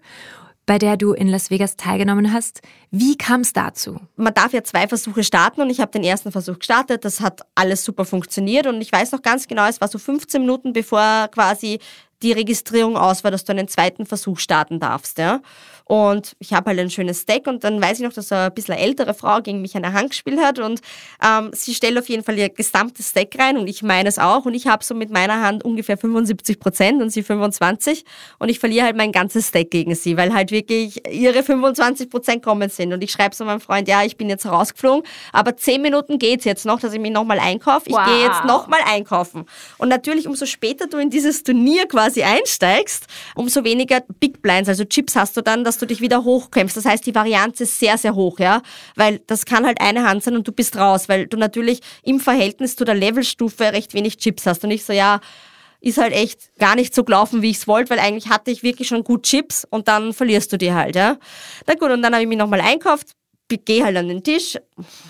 bei 0.68 0.78
der 0.78 0.98
du 0.98 1.14
in 1.14 1.28
Las 1.28 1.50
Vegas 1.50 1.76
teilgenommen 1.76 2.30
hast. 2.30 2.60
Wie 2.90 3.16
kam 3.16 3.40
es 3.40 3.54
dazu? 3.54 3.98
Man 4.16 4.34
darf 4.34 4.52
ja 4.52 4.62
zwei 4.62 4.86
Versuche 4.86 5.24
starten 5.24 5.62
und 5.62 5.70
ich 5.70 5.80
habe 5.80 5.90
den 5.90 6.04
ersten 6.04 6.30
Versuch 6.30 6.58
gestartet. 6.58 7.06
Das 7.06 7.22
hat 7.22 7.40
alles 7.54 7.84
super 7.84 8.04
funktioniert 8.04 8.66
und 8.66 8.82
ich 8.82 8.92
weiß 8.92 9.12
noch 9.12 9.22
ganz 9.22 9.48
genau, 9.48 9.66
es 9.66 9.80
war 9.80 9.88
so 9.88 9.98
15 9.98 10.42
Minuten 10.42 10.74
bevor 10.74 11.28
quasi 11.28 11.78
die 12.22 12.32
Registrierung 12.32 12.96
aus 12.96 13.24
war, 13.24 13.30
dass 13.30 13.44
du 13.44 13.52
einen 13.52 13.68
zweiten 13.68 14.06
Versuch 14.06 14.38
starten 14.38 14.80
darfst. 14.80 15.18
Ja? 15.18 15.40
Und 15.88 16.36
ich 16.38 16.52
habe 16.52 16.68
halt 16.68 16.80
ein 16.80 16.90
schönes 16.90 17.24
Deck 17.24 17.46
und 17.46 17.64
dann 17.64 17.80
weiß 17.80 17.98
ich 17.98 18.04
noch, 18.04 18.12
dass 18.12 18.30
eine 18.30 18.50
bisschen 18.50 18.74
ältere 18.74 19.14
Frau 19.14 19.40
gegen 19.40 19.62
mich 19.62 19.74
eine 19.74 19.94
Hand 19.94 20.10
gespielt 20.10 20.38
hat 20.38 20.58
und 20.58 20.80
ähm, 21.24 21.50
sie 21.54 21.74
stellt 21.74 21.98
auf 21.98 22.10
jeden 22.10 22.22
Fall 22.22 22.36
ihr 22.38 22.50
gesamtes 22.50 23.14
Deck 23.14 23.34
rein 23.38 23.56
und 23.56 23.68
ich 23.68 23.82
meine 23.82 24.10
es 24.10 24.18
auch 24.18 24.44
und 24.44 24.52
ich 24.52 24.66
habe 24.66 24.84
so 24.84 24.94
mit 24.94 25.08
meiner 25.08 25.40
Hand 25.40 25.64
ungefähr 25.64 25.96
75 25.96 26.60
Prozent 26.60 27.00
und 27.00 27.08
sie 27.08 27.22
25 27.22 28.04
und 28.38 28.50
ich 28.50 28.58
verliere 28.58 28.84
halt 28.84 28.96
mein 28.96 29.12
ganzes 29.12 29.50
Deck 29.50 29.70
gegen 29.70 29.94
sie, 29.94 30.18
weil 30.18 30.34
halt 30.34 30.50
wirklich 30.50 31.08
ihre 31.10 31.42
25 31.42 32.10
Prozent 32.10 32.42
kommen 32.42 32.68
sind 32.68 32.92
und 32.92 33.02
ich 33.02 33.10
schreibe 33.10 33.34
so 33.34 33.46
meinem 33.46 33.60
Freund, 33.60 33.88
ja, 33.88 34.02
ich 34.04 34.18
bin 34.18 34.28
jetzt 34.28 34.44
rausgeflogen, 34.44 35.08
aber 35.32 35.56
zehn 35.56 35.80
Minuten 35.80 36.18
geht's 36.18 36.44
jetzt 36.44 36.66
noch, 36.66 36.80
dass 36.80 36.92
ich 36.92 37.00
mich 37.00 37.12
nochmal 37.12 37.38
einkaufe. 37.38 37.88
Ich 37.88 37.94
wow. 37.94 38.04
gehe 38.04 38.26
jetzt 38.26 38.44
nochmal 38.44 38.80
einkaufen. 38.86 39.46
Und 39.78 39.88
natürlich, 39.88 40.26
umso 40.26 40.44
später 40.44 40.86
du 40.86 40.98
in 40.98 41.08
dieses 41.08 41.44
Turnier 41.44 41.86
quasi 41.86 42.07
einsteigst, 42.16 43.06
umso 43.34 43.64
weniger 43.64 44.02
Big 44.20 44.42
Blinds, 44.42 44.68
also 44.68 44.84
Chips 44.84 45.16
hast 45.16 45.36
du 45.36 45.42
dann, 45.42 45.64
dass 45.64 45.78
du 45.78 45.86
dich 45.86 46.00
wieder 46.00 46.24
hochkämpfst. 46.24 46.76
Das 46.76 46.84
heißt, 46.84 47.06
die 47.06 47.14
Varianz 47.14 47.60
ist 47.60 47.78
sehr, 47.78 47.98
sehr 47.98 48.14
hoch, 48.14 48.38
ja, 48.38 48.62
weil 48.96 49.20
das 49.26 49.44
kann 49.44 49.66
halt 49.66 49.80
eine 49.80 50.08
Hand 50.08 50.22
sein 50.22 50.36
und 50.36 50.46
du 50.46 50.52
bist 50.52 50.76
raus, 50.76 51.08
weil 51.08 51.26
du 51.26 51.36
natürlich 51.36 51.80
im 52.02 52.20
Verhältnis 52.20 52.76
zu 52.76 52.84
der 52.84 52.94
Levelstufe 52.94 53.72
recht 53.72 53.94
wenig 53.94 54.18
Chips 54.18 54.46
hast 54.46 54.64
und 54.64 54.70
ich 54.70 54.84
so, 54.84 54.92
ja, 54.92 55.20
ist 55.80 55.98
halt 55.98 56.12
echt 56.12 56.56
gar 56.58 56.74
nicht 56.74 56.94
so 56.94 57.04
gelaufen, 57.04 57.42
wie 57.42 57.50
ich 57.50 57.58
es 57.58 57.68
wollte, 57.68 57.90
weil 57.90 58.00
eigentlich 58.00 58.28
hatte 58.28 58.50
ich 58.50 58.62
wirklich 58.62 58.88
schon 58.88 59.04
gut 59.04 59.22
Chips 59.22 59.66
und 59.68 59.88
dann 59.88 60.12
verlierst 60.12 60.52
du 60.52 60.56
die 60.56 60.72
halt, 60.72 60.96
ja. 60.96 61.18
Na 61.66 61.74
gut, 61.74 61.90
und 61.90 62.02
dann 62.02 62.12
habe 62.12 62.22
ich 62.22 62.28
mich 62.28 62.38
nochmal 62.38 62.60
einkauft, 62.60 63.12
gehe 63.48 63.84
halt 63.84 63.96
an 63.96 64.08
den 64.08 64.22
Tisch, 64.22 64.58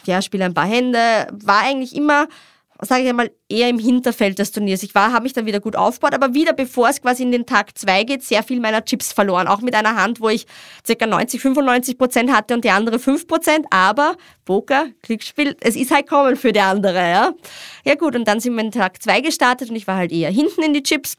ja, 0.05 0.23
spiele 0.23 0.45
ein 0.45 0.55
paar 0.55 0.67
Hände, 0.67 1.27
war 1.33 1.63
eigentlich 1.63 1.95
immer 1.95 2.29
sage 2.87 3.03
ich 3.03 3.09
einmal, 3.09 3.31
eher 3.49 3.69
im 3.69 3.79
Hinterfeld 3.79 4.39
des 4.39 4.53
Turniers. 4.53 4.83
Ich 4.83 4.95
war, 4.95 5.13
habe 5.13 5.25
mich 5.25 5.33
dann 5.33 5.47
wieder 5.47 5.61
gut 5.61 5.75
aufgebaut, 5.75 6.15
aber 6.15 6.35
wieder 6.35 6.53
bevor 6.53 6.89
es 6.89 7.03
quasi 7.03 7.25
in 7.25 7.33
den 7.33 7.45
Tag 7.45 7.77
2 7.77 8.05
geht, 8.05 8.23
sehr 8.23 8.43
viel 8.43 8.61
meiner 8.61 8.85
Chips 8.85 9.13
verloren. 9.13 9.49
Auch 9.49 9.61
mit 9.61 9.75
einer 9.75 9.97
Hand, 9.97 10.21
wo 10.21 10.29
ich 10.29 10.47
ca. 10.87 11.07
90, 11.07 11.41
95 11.41 11.99
Prozent 11.99 12.33
hatte 12.33 12.55
und 12.55 12.65
die 12.65 12.71
andere 12.71 12.99
5 12.99 13.27
Prozent. 13.27 13.67
Aber 13.71 14.17
Poker, 14.45 14.87
Glücksspiel, 15.03 15.57
es 15.61 15.77
ist 15.77 15.91
halt 15.91 16.09
kommen 16.09 16.37
für 16.37 16.53
die 16.53 16.61
andere. 16.61 16.99
Ja, 16.99 17.33
ja 17.85 17.95
gut, 17.97 18.15
und 18.15 18.27
dann 18.27 18.41
sind 18.41 18.55
wir 18.55 18.63
in 18.63 18.71
Tag 18.71 19.03
2 19.03 19.23
gestartet 19.23 19.71
und 19.71 19.77
ich 19.77 19.87
war 19.87 19.97
halt 19.97 20.13
eher 20.13 20.31
hinten 20.31 20.63
in 20.63 20.73
die 20.73 20.83
Chips. 20.83 21.17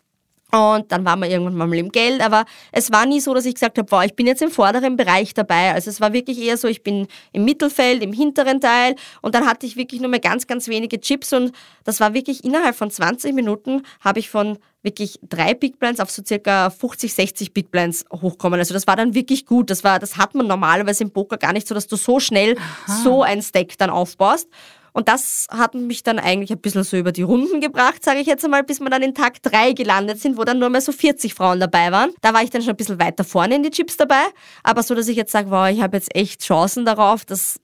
Und 0.52 0.92
dann 0.92 1.06
waren 1.06 1.20
wir 1.20 1.30
irgendwann 1.30 1.70
mal 1.70 1.78
im 1.78 1.92
Geld, 1.92 2.22
aber 2.22 2.46
es 2.72 2.92
war 2.92 3.06
nie 3.06 3.20
so, 3.20 3.34
dass 3.36 3.46
ich 3.46 3.54
gesagt 3.54 3.78
habe, 3.78 3.92
wow, 3.92 4.04
ich 4.04 4.16
bin 4.16 4.26
jetzt 4.26 4.42
im 4.42 4.50
vorderen 4.50 4.98
Bereich 4.98 5.36
dabei. 5.36 5.74
Also 5.74 5.92
es 5.92 6.02
war 6.02 6.12
wirklich 6.12 6.42
eher 6.42 6.58
so, 6.58 6.68
ich 6.68 6.82
bin 6.82 7.08
im 7.34 7.46
Mittelfeld, 7.46 8.02
im 8.02 8.14
hinteren 8.14 8.60
Teil 8.60 8.96
und 9.22 9.36
dann 9.36 9.46
hatte 9.46 9.68
ich 9.68 9.76
wirklich 9.78 10.02
nur 10.02 10.10
mehr 10.10 10.20
ganz, 10.20 10.48
ganz 10.48 10.68
wenige 10.68 11.00
Chips 11.00 11.34
und 11.34 11.52
das 11.84 12.00
war 12.00 12.16
wirklich 12.16 12.44
innerhalb 12.44 12.76
von 12.76 12.90
20 12.90 13.34
Minuten 13.34 13.84
habe 14.00 14.20
ich 14.20 14.30
von 14.30 14.58
wirklich 14.82 15.20
drei 15.22 15.54
Big 15.54 15.78
Blinds 15.78 16.00
auf 16.00 16.10
so 16.10 16.24
circa 16.26 16.70
50, 16.70 17.14
60 17.14 17.54
Big 17.54 17.70
Blinds 17.70 18.06
hochkommen. 18.12 18.60
Also 18.60 18.74
das 18.74 18.88
war 18.88 18.96
dann 18.96 19.14
wirklich 19.14 19.46
gut. 19.46 19.70
Das 19.70 19.84
war, 19.84 20.00
das 20.00 20.18
hat 20.18 20.36
man 20.36 20.48
normalerweise 20.48 21.04
im 21.04 21.12
Poker 21.12 21.38
gar 21.38 21.54
nicht 21.54 21.68
so, 21.68 21.76
dass 21.76 21.88
du 21.88 21.96
so 21.96 22.20
schnell 22.20 22.56
Aha. 22.88 23.04
so 23.04 23.24
ein 23.24 23.42
Stack 23.42 23.78
dann 23.78 23.90
aufbaust. 23.90 24.48
Und 24.94 25.08
das 25.08 25.48
hat 25.50 25.76
mich 25.76 26.04
dann 26.04 26.20
eigentlich 26.20 26.52
ein 26.52 26.60
bisschen 26.60 26.84
so 26.84 26.98
über 26.98 27.12
die 27.12 27.22
Runden 27.22 27.62
gebracht, 27.62 28.04
sage 28.04 28.20
ich 28.20 28.28
jetzt 28.28 28.44
einmal, 28.44 28.64
bis 28.64 28.80
wir 28.80 28.90
dann 28.90 29.02
in 29.02 29.14
Tag 29.14 29.42
3 29.44 29.74
gelandet 29.74 30.20
sind, 30.20 30.38
wo 30.38 30.44
dann 30.44 30.60
nur 30.60 30.70
mehr 30.70 30.82
so 30.82 30.92
40 30.92 31.34
Frauen 31.34 31.60
dabei 31.60 31.92
waren. 31.92 32.12
Da 32.22 32.34
war 32.34 32.44
ich 32.44 32.50
dann 32.50 32.62
schon 32.62 32.72
ein 32.72 32.78
bisschen 32.78 33.00
weiter 33.00 33.24
vorne 33.24 33.56
in 33.56 33.64
die 33.64 33.72
Chips 33.72 33.98
dabei. 33.98 34.24
Aber 34.64 34.84
so, 34.84 34.96
dass 34.96 35.08
ich 35.08 35.18
jetzt 35.18 35.32
sage, 35.32 35.52
wow, 35.52 35.70
ich 35.70 35.82
habe 35.82 35.98
jetzt 35.98 36.16
echt 36.16 36.42
Chancen 36.42 36.86
darauf, 36.86 37.26
dass 37.26 37.60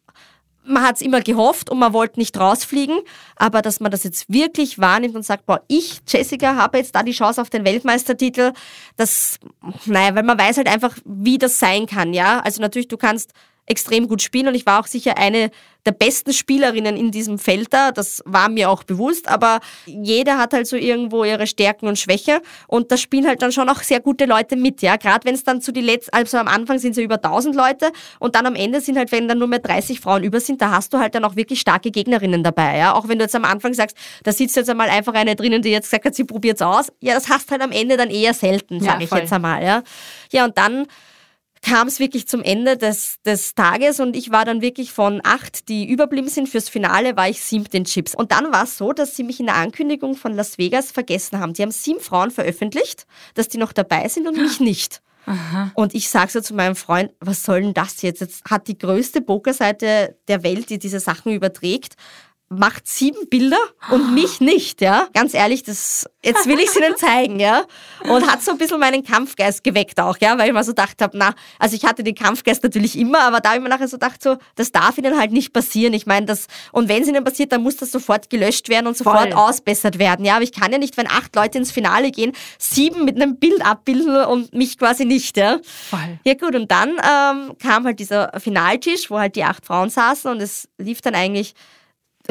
man 0.65 0.83
hat 0.83 0.95
es 0.95 1.01
immer 1.01 1.21
gehofft 1.21 1.69
und 1.69 1.79
man 1.79 1.93
wollte 1.93 2.19
nicht 2.19 2.37
rausfliegen, 2.37 2.99
aber 3.35 3.61
dass 3.61 3.79
man 3.79 3.91
das 3.91 4.03
jetzt 4.03 4.31
wirklich 4.31 4.79
wahrnimmt 4.79 5.15
und 5.15 5.23
sagt, 5.23 5.45
boah, 5.45 5.61
ich, 5.67 6.01
Jessica, 6.07 6.55
habe 6.55 6.79
jetzt 6.79 6.95
da 6.95 7.03
die 7.03 7.11
Chance 7.11 7.41
auf 7.41 7.49
den 7.49 7.65
Weltmeistertitel, 7.65 8.51
das, 8.97 9.39
naja, 9.85 10.15
weil 10.15 10.23
man 10.23 10.39
weiß 10.39 10.57
halt 10.57 10.67
einfach, 10.67 10.97
wie 11.05 11.37
das 11.37 11.59
sein 11.59 11.85
kann, 11.85 12.13
ja. 12.13 12.39
Also 12.39 12.61
natürlich, 12.61 12.87
du 12.87 12.97
kannst 12.97 13.33
extrem 13.65 14.07
gut 14.07 14.21
spielen 14.21 14.47
und 14.47 14.55
ich 14.55 14.65
war 14.65 14.79
auch 14.79 14.87
sicher 14.87 15.17
eine 15.17 15.49
der 15.85 15.91
besten 15.91 16.33
Spielerinnen 16.33 16.97
in 16.97 17.11
diesem 17.11 17.37
Feld 17.37 17.71
da. 17.71 17.91
Das 17.91 18.23
war 18.25 18.49
mir 18.49 18.69
auch 18.69 18.83
bewusst, 18.83 19.27
aber 19.27 19.59
jeder 19.85 20.37
hat 20.37 20.53
halt 20.53 20.67
so 20.67 20.75
irgendwo 20.75 21.23
ihre 21.23 21.45
Stärken 21.45 21.87
und 21.87 21.99
Schwäche 21.99 22.41
und 22.67 22.91
da 22.91 22.97
spielen 22.97 23.27
halt 23.27 23.41
dann 23.41 23.51
schon 23.51 23.69
auch 23.69 23.81
sehr 23.81 23.99
gute 23.99 24.25
Leute 24.25 24.55
mit, 24.55 24.81
ja. 24.81 24.97
Gerade 24.97 25.25
wenn 25.25 25.35
es 25.35 25.43
dann 25.43 25.61
zu 25.61 25.71
die 25.71 25.81
letzten, 25.81 26.15
also 26.15 26.37
am 26.37 26.47
Anfang 26.47 26.79
sind 26.79 26.91
es 26.91 26.97
ja 26.97 27.03
über 27.03 27.15
1000 27.15 27.55
Leute 27.55 27.91
und 28.19 28.35
dann 28.35 28.45
am 28.45 28.55
Ende 28.55 28.81
sind 28.81 28.97
halt, 28.97 29.11
wenn 29.11 29.27
dann 29.27 29.37
nur 29.37 29.47
mehr 29.47 29.59
30 29.59 29.99
Frauen 29.99 30.23
über 30.23 30.39
sind, 30.39 30.61
da 30.61 30.71
hast 30.71 30.93
du 30.93 30.97
halt 30.97 31.13
dann 31.13 31.23
auch 31.23 31.35
wirklich 31.35 31.59
starke 31.59 31.91
Gegnerinnen 31.91 32.43
dabei, 32.43 32.77
ja. 32.77 32.95
Auch 32.95 33.07
wenn 33.07 33.19
du 33.19 33.25
jetzt 33.25 33.35
am 33.35 33.45
Anfang 33.45 33.73
sagst, 33.73 33.95
da 34.23 34.31
sitzt 34.31 34.55
jetzt 34.55 34.69
einmal 34.69 34.89
einfach 34.89 35.13
eine 35.13 35.35
drinnen, 35.35 35.61
die 35.61 35.69
jetzt 35.69 35.85
gesagt 35.85 36.05
hat, 36.05 36.15
sie 36.15 36.23
probiert's 36.23 36.61
aus. 36.61 36.91
Ja, 36.99 37.13
das 37.13 37.29
hast 37.29 37.51
halt 37.51 37.61
am 37.61 37.71
Ende 37.71 37.97
dann 37.97 38.09
eher 38.09 38.33
selten, 38.33 38.79
sage 38.79 39.03
ja, 39.03 39.05
ich 39.05 39.21
jetzt 39.21 39.33
einmal, 39.33 39.63
ja. 39.63 39.83
Ja, 40.31 40.45
und 40.45 40.57
dann 40.57 40.87
kam 41.65 41.87
es 41.87 41.99
wirklich 41.99 42.27
zum 42.27 42.43
Ende 42.43 42.77
des, 42.77 43.21
des 43.25 43.55
Tages 43.55 43.99
und 43.99 44.15
ich 44.15 44.29
war 44.31 44.45
dann 44.45 44.61
wirklich 44.61 44.91
von 44.91 45.19
acht, 45.23 45.67
die 45.67 45.89
überblieben 45.89 46.29
sind 46.29 46.47
fürs 46.47 46.69
Finale, 46.69 47.17
war 47.17 47.27
ich 47.27 47.41
siebte 47.41 47.77
in 47.77 47.85
Chips. 47.85 48.13
Und 48.13 48.31
dann 48.31 48.53
war 48.53 48.65
es 48.65 48.77
so, 48.77 48.93
dass 48.93 49.15
sie 49.15 49.23
mich 49.23 49.39
in 49.39 49.47
der 49.47 49.55
Ankündigung 49.55 50.15
von 50.15 50.33
Las 50.33 50.59
Vegas 50.59 50.91
vergessen 50.91 51.39
haben. 51.39 51.53
Die 51.53 51.63
haben 51.63 51.71
sieben 51.71 51.99
Frauen 51.99 52.29
veröffentlicht, 52.29 53.07
dass 53.33 53.47
die 53.47 53.57
noch 53.57 53.73
dabei 53.73 54.07
sind 54.07 54.27
und 54.27 54.37
mich 54.37 54.59
nicht. 54.59 55.01
Aha. 55.25 55.71
Und 55.73 55.95
ich 55.95 56.09
sage 56.09 56.31
so 56.31 56.39
zu 56.39 56.53
meinem 56.53 56.75
Freund, 56.75 57.11
was 57.19 57.43
soll 57.43 57.63
denn 57.63 57.73
das 57.73 58.03
jetzt? 58.03 58.21
Jetzt 58.21 58.45
hat 58.45 58.67
die 58.67 58.77
größte 58.77 59.21
Pokerseite 59.21 60.15
der 60.27 60.43
Welt, 60.43 60.69
die 60.69 60.77
diese 60.77 60.99
Sachen 60.99 61.31
überträgt, 61.33 61.95
macht 62.49 62.87
sieben 62.87 63.27
Bilder 63.29 63.57
und 63.89 64.13
mich 64.13 64.39
nicht, 64.39 64.81
ja. 64.81 65.07
Ganz 65.13 65.33
ehrlich, 65.33 65.63
das, 65.63 66.07
jetzt 66.23 66.45
will 66.47 66.59
ich 66.59 66.67
es 66.67 66.75
Ihnen 66.75 66.95
zeigen, 66.95 67.39
ja. 67.39 67.63
Und 68.07 68.27
hat 68.31 68.43
so 68.43 68.51
ein 68.51 68.59
bisschen 68.59 68.79
meinen 68.79 69.03
Kampfgeist 69.03 69.63
geweckt 69.63 69.99
auch, 69.99 70.17
ja, 70.19 70.37
weil 70.37 70.47
ich 70.47 70.53
mir 70.53 70.63
so 70.63 70.71
gedacht 70.71 71.01
habe, 71.01 71.17
na, 71.17 71.33
also 71.57 71.75
ich 71.75 71.85
hatte 71.85 72.03
den 72.03 72.13
Kampfgeist 72.13 72.63
natürlich 72.63 72.97
immer, 72.97 73.21
aber 73.21 73.39
da 73.39 73.49
habe 73.49 73.57
ich 73.57 73.63
mir 73.63 73.69
nachher 73.69 73.87
so 73.87 73.97
gedacht, 73.97 74.21
so, 74.21 74.37
das 74.55 74.71
darf 74.71 74.97
Ihnen 74.99 75.17
halt 75.17 75.31
nicht 75.31 75.53
passieren. 75.53 75.93
Ich 75.93 76.05
meine, 76.05 76.27
das, 76.27 76.45
und 76.71 76.87
wenn 76.87 77.01
es 77.01 77.07
Ihnen 77.07 77.23
passiert, 77.23 77.51
dann 77.51 77.63
muss 77.63 77.77
das 77.77 77.91
sofort 77.91 78.29
gelöscht 78.29 78.69
werden 78.69 78.85
und 78.87 78.95
sofort 78.95 79.33
Voll. 79.33 79.33
ausbessert 79.33 79.97
werden, 79.97 80.23
ja. 80.23 80.35
Aber 80.35 80.43
ich 80.43 80.51
kann 80.51 80.71
ja 80.71 80.77
nicht, 80.77 80.97
wenn 80.97 81.07
acht 81.07 81.35
Leute 81.35 81.57
ins 81.57 81.71
Finale 81.71 82.11
gehen, 82.11 82.31
sieben 82.59 83.05
mit 83.05 83.15
einem 83.15 83.37
Bild 83.37 83.65
abbilden 83.65 84.23
und 84.25 84.53
mich 84.53 84.77
quasi 84.77 85.05
nicht, 85.05 85.35
ja. 85.37 85.59
Voll. 85.63 86.19
Ja 86.23 86.35
gut, 86.35 86.53
und 86.53 86.69
dann 86.69 86.89
ähm, 86.89 87.57
kam 87.57 87.85
halt 87.85 87.99
dieser 87.99 88.39
Finaltisch, 88.39 89.09
wo 89.09 89.17
halt 89.17 89.35
die 89.35 89.43
acht 89.43 89.65
Frauen 89.65 89.89
saßen 89.89 90.29
und 90.29 90.41
es 90.41 90.69
lief 90.77 91.01
dann 91.01 91.15
eigentlich 91.15 91.55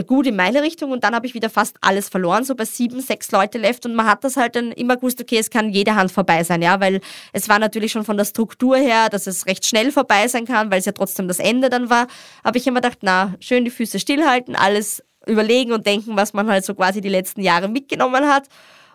gut 0.02 0.26
in 0.26 0.36
meine 0.36 0.62
Richtung 0.62 0.90
und 0.90 1.04
dann 1.04 1.14
habe 1.14 1.26
ich 1.26 1.34
wieder 1.34 1.50
fast 1.50 1.76
alles 1.80 2.08
verloren, 2.08 2.44
so 2.44 2.54
bei 2.54 2.64
sieben, 2.64 3.00
sechs 3.00 3.30
Leute 3.30 3.58
left 3.58 3.86
und 3.86 3.94
man 3.94 4.06
hat 4.06 4.24
das 4.24 4.36
halt 4.36 4.56
dann 4.56 4.72
immer 4.72 4.96
gewusst, 4.96 5.20
okay, 5.20 5.38
es 5.38 5.50
kann 5.50 5.70
jede 5.70 5.94
Hand 5.94 6.10
vorbei 6.10 6.42
sein, 6.42 6.62
ja, 6.62 6.80
weil 6.80 7.00
es 7.32 7.48
war 7.48 7.58
natürlich 7.58 7.92
schon 7.92 8.04
von 8.04 8.16
der 8.16 8.24
Struktur 8.24 8.76
her, 8.76 9.08
dass 9.08 9.26
es 9.26 9.46
recht 9.46 9.66
schnell 9.66 9.92
vorbei 9.92 10.26
sein 10.28 10.46
kann, 10.46 10.70
weil 10.70 10.80
es 10.80 10.86
ja 10.86 10.92
trotzdem 10.92 11.28
das 11.28 11.38
Ende 11.38 11.70
dann 11.70 11.90
war, 11.90 12.08
aber 12.42 12.56
ich 12.56 12.64
habe 12.64 12.72
mir 12.72 12.80
gedacht, 12.80 12.98
na, 13.02 13.34
schön 13.40 13.64
die 13.64 13.70
Füße 13.70 14.00
stillhalten, 14.00 14.56
alles 14.56 15.02
überlegen 15.26 15.72
und 15.72 15.86
denken, 15.86 16.16
was 16.16 16.32
man 16.32 16.48
halt 16.48 16.64
so 16.64 16.74
quasi 16.74 17.00
die 17.00 17.08
letzten 17.08 17.40
Jahre 17.40 17.68
mitgenommen 17.68 18.26
hat. 18.28 18.48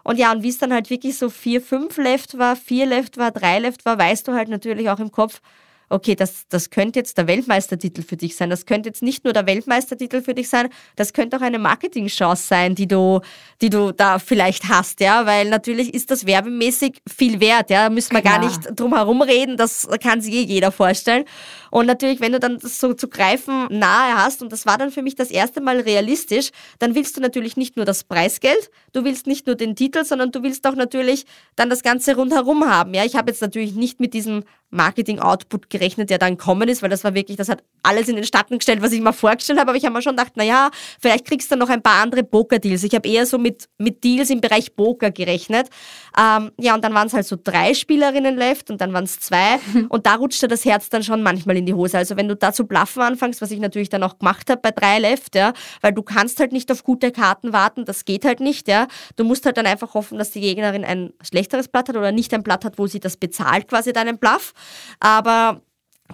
Und 0.04 0.18
ja, 0.18 0.32
und 0.32 0.44
wie 0.44 0.50
es 0.50 0.58
dann 0.58 0.74
halt 0.74 0.90
wirklich 0.90 1.18
so 1.18 1.30
vier, 1.30 1.62
fünf 1.62 1.98
left 1.98 2.38
war, 2.38 2.56
vier 2.56 2.86
left 2.86 3.18
war, 3.18 3.32
drei 3.32 3.60
left 3.60 3.86
war, 3.86 3.98
weißt 3.98 4.28
du 4.28 4.34
halt 4.34 4.50
natürlich 4.50 4.90
auch 4.90 5.00
im 5.00 5.12
Kopf, 5.12 5.42
okay, 5.90 6.16
das, 6.16 6.48
das 6.50 6.70
könnte 6.70 7.00
jetzt 7.00 7.18
der 7.18 7.28
Weltmeistertitel 7.28 8.04
für 8.04 8.18
dich 8.18 8.36
sein. 8.36 8.50
Das 8.50 8.66
könnte 8.66 8.90
jetzt 8.90 9.02
nicht 9.02 9.24
nur 9.24 9.34
der 9.34 9.46
Weltmeistertitel 9.48 10.22
für 10.22 10.34
dich 10.34 10.50
sein, 10.50 10.70
das 10.96 11.14
könnte 11.14 11.38
auch 11.38 11.42
eine 11.42 11.60
Marketingchance 11.60 12.48
sein, 12.48 12.76
die 12.76 12.88
du, 12.88 13.22
die 13.62 13.70
du 13.70 13.92
da 13.92 14.20
vielleicht 14.20 14.70
hast, 14.70 15.00
ja, 15.00 15.26
weil 15.26 15.50
natürlich 15.50 15.94
ist 15.94 16.12
das 16.12 16.26
werbemäßig 16.26 17.02
viel 17.08 17.40
wert, 17.40 17.70
ja, 17.70 17.84
da 17.84 17.90
müssen 17.90 18.14
wir 18.14 18.22
Klar. 18.22 18.40
gar 18.40 18.46
nicht 18.46 18.80
drum 18.80 18.96
herum 18.96 19.22
reden, 19.22 19.58
das 19.58 19.88
kann 20.02 20.22
sich 20.22 20.34
eh 20.34 20.44
jeder 20.44 20.72
vorstellen. 20.72 21.26
Und 21.72 21.86
natürlich, 21.86 22.20
wenn 22.20 22.32
du 22.32 22.40
dann 22.40 22.58
das 22.58 22.80
so 22.80 22.94
zu 22.94 23.08
greifen 23.08 23.68
nahe 23.70 24.16
hast, 24.16 24.42
und 24.42 24.52
das 24.52 24.66
war 24.66 24.78
dann 24.78 24.92
für 24.92 25.02
mich 25.02 25.16
das 25.16 25.30
erste 25.30 25.62
Mal 25.62 25.80
realistisch, 25.80 26.50
dann 26.80 26.96
willst 26.96 27.18
du 27.18 27.22
natürlich 27.22 27.58
nicht 27.58 27.76
nur 27.76 27.86
das 27.86 28.04
Preisgeld, 28.04 28.70
du 28.94 29.04
willst 29.04 29.28
nicht 29.28 29.46
nur 29.46 29.56
den 29.56 29.76
Titel, 29.76 30.04
sondern 30.04 30.32
du 30.32 30.44
willst 30.44 30.66
auch 30.68 30.76
natürlich 30.76 31.26
dann 31.56 31.70
das 31.70 31.84
Ganze 31.84 32.16
rundherum 32.16 32.66
haben. 32.66 32.94
Ja, 32.94 33.06
ich 33.06 33.16
habe 33.16 33.32
jetzt 33.32 33.42
natürlich 33.42 33.74
nicht 33.74 34.00
mit 34.00 34.14
diesem 34.14 34.44
Marketing-Output 34.72 35.70
gerechnet, 35.70 36.10
der 36.10 36.18
dann 36.18 36.38
kommen 36.38 36.70
ist, 36.70 36.82
weil 36.82 36.90
das 36.90 37.04
war 37.04 37.14
wirklich, 37.14 37.38
das 37.38 37.50
hat 37.50 37.64
alles 37.84 38.08
in 38.08 38.16
den 38.16 38.26
Statten 38.26 38.58
gestellt, 38.58 38.82
was 38.82 38.92
ich 38.92 39.02
mir 39.02 39.14
vorgestellt 39.14 39.60
habe, 39.60 39.70
aber 39.70 39.78
ich 39.78 39.86
habe 39.86 39.94
mir 39.94 40.02
schon 40.02 40.16
gedacht, 40.16 40.38
naja, 40.38 40.70
vielleicht 41.00 41.26
kriegst 41.26 41.52
du 41.52 41.56
noch 41.56 41.70
ein 41.70 41.82
paar 41.82 42.02
andere 42.02 42.24
Poker-Deals. 42.24 42.84
Ich 42.84 42.94
habe 42.94 43.08
eher 43.08 43.26
so 43.26 43.38
mit, 43.38 43.68
mit 43.78 44.04
Deals 44.04 44.30
im 44.30 44.42
Bereich 44.42 44.76
Poker 44.76 45.12
gerechnet. 45.12 45.70
Ähm, 46.18 46.52
ja, 46.60 46.76
und 46.76 46.84
dann 46.84 46.94
waren 46.94 47.08
es 47.08 47.14
halt 47.14 47.26
so 47.26 47.38
drei 47.42 47.74
Spielerinnen 47.74 48.36
left 48.36 48.70
und 48.70 48.82
dann 48.82 48.94
waren 48.94 49.06
es 49.06 49.20
zwei 49.20 49.60
und 49.90 50.06
da 50.06 50.16
rutschte 50.16 50.48
das 50.48 50.66
Herz 50.66 50.90
dann 50.90 51.04
schon 51.04 51.24
manchmal 51.24 51.58
in 51.58 51.66
die 51.66 51.74
Hose. 51.74 51.98
Also 51.98 52.16
wenn 52.18 52.28
du 52.28 52.36
da 52.36 52.54
zu 52.54 52.66
bluffen 52.66 53.02
anfängst, 53.02 53.42
was 53.42 53.52
ich 53.52 53.60
natürlich 53.60 53.90
dann 53.90 54.04
auch 54.04 54.20
gemacht 54.20 54.50
habe 54.50 54.62
bei 54.62 54.72
drei 54.72 55.00
left, 55.00 55.36
ja, 55.36 55.54
weil 55.82 55.94
du 55.94 56.04
kannst 56.04 56.40
halt 56.40 56.52
nicht 56.52 56.72
auf 56.72 56.84
gute 56.84 57.12
Karten 57.12 57.54
warten, 57.54 57.86
das 57.86 58.06
geht 58.06 58.26
halt 58.26 58.40
nicht, 58.40 58.68
ja. 58.68 58.88
Du 59.16 59.24
musst 59.24 59.46
halt 59.46 59.58
dann 59.58 59.66
einfach 59.66 59.94
hoffen, 59.94 60.18
dass 60.18 60.32
die 60.32 60.42
Gegnerin 60.42 60.84
ein 60.84 61.14
schlechteres 61.22 61.68
Blatt 61.68 61.90
hat 61.90 61.96
oder 61.96 62.12
nicht 62.12 62.34
ein 62.34 62.44
Blatt 62.44 62.66
hat, 62.66 62.78
wo 62.78 62.88
sie 62.88 63.00
das 63.00 63.18
bezahlt, 63.18 63.68
quasi 63.68 63.94
deinen 63.94 64.18
Bluff. 64.18 64.54
Aber 65.00 65.62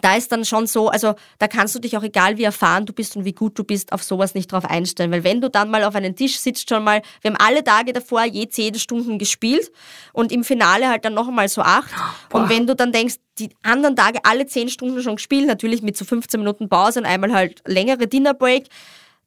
da 0.02 0.16
ist 0.16 0.32
dann 0.32 0.46
schon 0.46 0.68
so, 0.68 0.90
also 0.90 1.16
da 1.40 1.48
kannst 1.48 1.74
du 1.76 1.80
dich 1.80 1.98
auch 1.98 2.04
egal 2.04 2.38
wie 2.38 2.44
erfahren 2.44 2.86
du 2.86 2.94
bist 2.94 3.16
und 3.16 3.26
wie 3.26 3.34
gut 3.34 3.58
du 3.58 3.64
bist, 3.64 3.94
auf 3.94 4.04
sowas 4.04 4.34
nicht 4.34 4.52
drauf 4.52 4.66
einstellen. 4.66 5.12
Weil 5.12 5.24
wenn 5.24 5.42
du 5.42 5.50
dann 5.50 5.70
mal 5.70 5.84
auf 5.84 5.96
einem 5.96 6.16
Tisch 6.16 6.38
sitzt, 6.38 6.70
schon 6.70 6.84
mal, 6.84 7.02
wir 7.22 7.32
haben 7.32 7.40
alle 7.40 7.64
Tage 7.64 7.94
davor 7.94 8.24
je 8.24 8.48
zehn 8.50 8.76
Stunden 8.76 9.18
gespielt 9.18 9.72
und 10.14 10.32
im 10.32 10.44
Finale 10.44 10.90
halt 10.90 11.06
dann 11.06 11.14
noch 11.14 11.28
einmal 11.28 11.48
so 11.48 11.62
acht. 11.62 11.92
Boah. 12.30 12.42
Und 12.42 12.50
wenn 12.50 12.68
du 12.68 12.76
dann 12.76 12.92
denkst, 12.92 13.16
die 13.40 13.50
anderen 13.64 13.96
Tage 13.96 14.20
alle 14.24 14.46
zehn 14.46 14.70
Stunden 14.70 15.02
schon 15.02 15.16
gespielt, 15.16 15.48
natürlich 15.48 15.82
mit 15.82 15.98
so 15.98 16.06
15 16.06 16.40
Minuten 16.40 16.70
Pause 16.70 17.00
und 17.00 17.06
einmal 17.06 17.34
halt 17.34 17.62
längere 17.66 18.08
Dinnerbreak, 18.08 18.68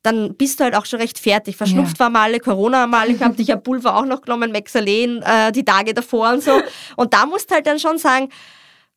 dann 0.02 0.34
bist 0.36 0.60
du 0.60 0.64
halt 0.64 0.74
auch 0.76 0.86
schon 0.86 1.00
recht 1.00 1.18
fertig. 1.18 1.56
Verschnupft 1.56 1.98
ja. 1.98 2.04
war 2.04 2.10
mal 2.10 2.22
alle, 2.22 2.40
Corona 2.40 2.86
mal 2.86 3.00
alle 3.00 3.14
gehabt, 3.14 3.40
ich 3.40 3.50
habe 3.50 3.60
Pulver 3.62 3.96
auch 3.96 4.04
noch 4.04 4.22
genommen, 4.22 4.52
Mexalen 4.52 5.22
äh, 5.22 5.50
die 5.50 5.64
Tage 5.64 5.92
davor 5.92 6.32
und 6.32 6.42
so. 6.42 6.62
Und 6.96 7.12
da 7.12 7.26
musst 7.26 7.50
du 7.50 7.54
halt 7.54 7.66
dann 7.66 7.78
schon 7.78 7.98
sagen, 7.98 8.28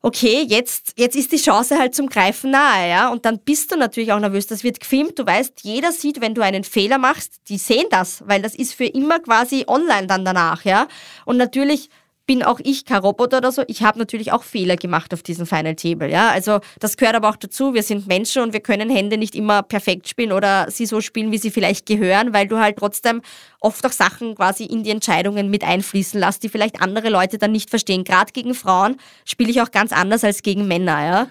okay, 0.02 0.44
jetzt, 0.46 0.94
jetzt 0.96 1.16
ist 1.16 1.30
die 1.30 1.36
Chance 1.36 1.78
halt 1.78 1.94
zum 1.94 2.08
Greifen 2.08 2.50
nahe, 2.50 2.88
ja. 2.88 3.08
Und 3.08 3.24
dann 3.24 3.38
bist 3.38 3.70
du 3.72 3.76
natürlich 3.76 4.12
auch 4.12 4.18
nervös. 4.18 4.48
Das 4.48 4.64
wird 4.64 4.80
gefilmt. 4.80 5.18
Du 5.18 5.24
weißt, 5.24 5.60
jeder 5.62 5.92
sieht, 5.92 6.20
wenn 6.20 6.34
du 6.34 6.42
einen 6.42 6.64
Fehler 6.64 6.98
machst, 6.98 7.34
die 7.48 7.56
sehen 7.58 7.86
das, 7.90 8.22
weil 8.26 8.42
das 8.42 8.54
ist 8.54 8.74
für 8.74 8.84
immer 8.84 9.20
quasi 9.20 9.64
online 9.68 10.08
dann 10.08 10.24
danach, 10.24 10.64
ja. 10.64 10.88
Und 11.24 11.36
natürlich 11.36 11.88
bin 12.26 12.42
auch 12.42 12.60
ich 12.62 12.84
kein 12.84 13.00
Roboter 13.00 13.38
oder 13.38 13.52
so. 13.52 13.62
Ich 13.66 13.82
habe 13.82 13.98
natürlich 13.98 14.32
auch 14.32 14.42
Fehler 14.42 14.76
gemacht 14.76 15.12
auf 15.12 15.22
diesem 15.22 15.46
Final 15.46 15.74
Table. 15.74 16.10
Ja? 16.10 16.30
Also 16.30 16.60
das 16.78 16.96
gehört 16.96 17.16
aber 17.16 17.28
auch 17.28 17.36
dazu. 17.36 17.74
Wir 17.74 17.82
sind 17.82 18.06
Menschen 18.06 18.42
und 18.42 18.52
wir 18.52 18.60
können 18.60 18.90
Hände 18.90 19.18
nicht 19.18 19.34
immer 19.34 19.62
perfekt 19.62 20.08
spielen 20.08 20.32
oder 20.32 20.70
sie 20.70 20.86
so 20.86 21.00
spielen, 21.00 21.32
wie 21.32 21.38
sie 21.38 21.50
vielleicht 21.50 21.86
gehören, 21.86 22.32
weil 22.32 22.46
du 22.46 22.58
halt 22.58 22.78
trotzdem 22.78 23.22
oft 23.60 23.84
auch 23.86 23.92
Sachen 23.92 24.34
quasi 24.34 24.64
in 24.64 24.82
die 24.82 24.90
Entscheidungen 24.90 25.50
mit 25.50 25.64
einfließen 25.64 26.18
lässt, 26.18 26.42
die 26.42 26.48
vielleicht 26.48 26.80
andere 26.80 27.08
Leute 27.08 27.38
dann 27.38 27.52
nicht 27.52 27.70
verstehen. 27.70 28.04
Gerade 28.04 28.32
gegen 28.32 28.54
Frauen 28.54 28.96
spiele 29.24 29.50
ich 29.50 29.60
auch 29.60 29.70
ganz 29.70 29.92
anders 29.92 30.24
als 30.24 30.42
gegen 30.42 30.68
Männer. 30.68 31.04
Ja? 31.04 31.26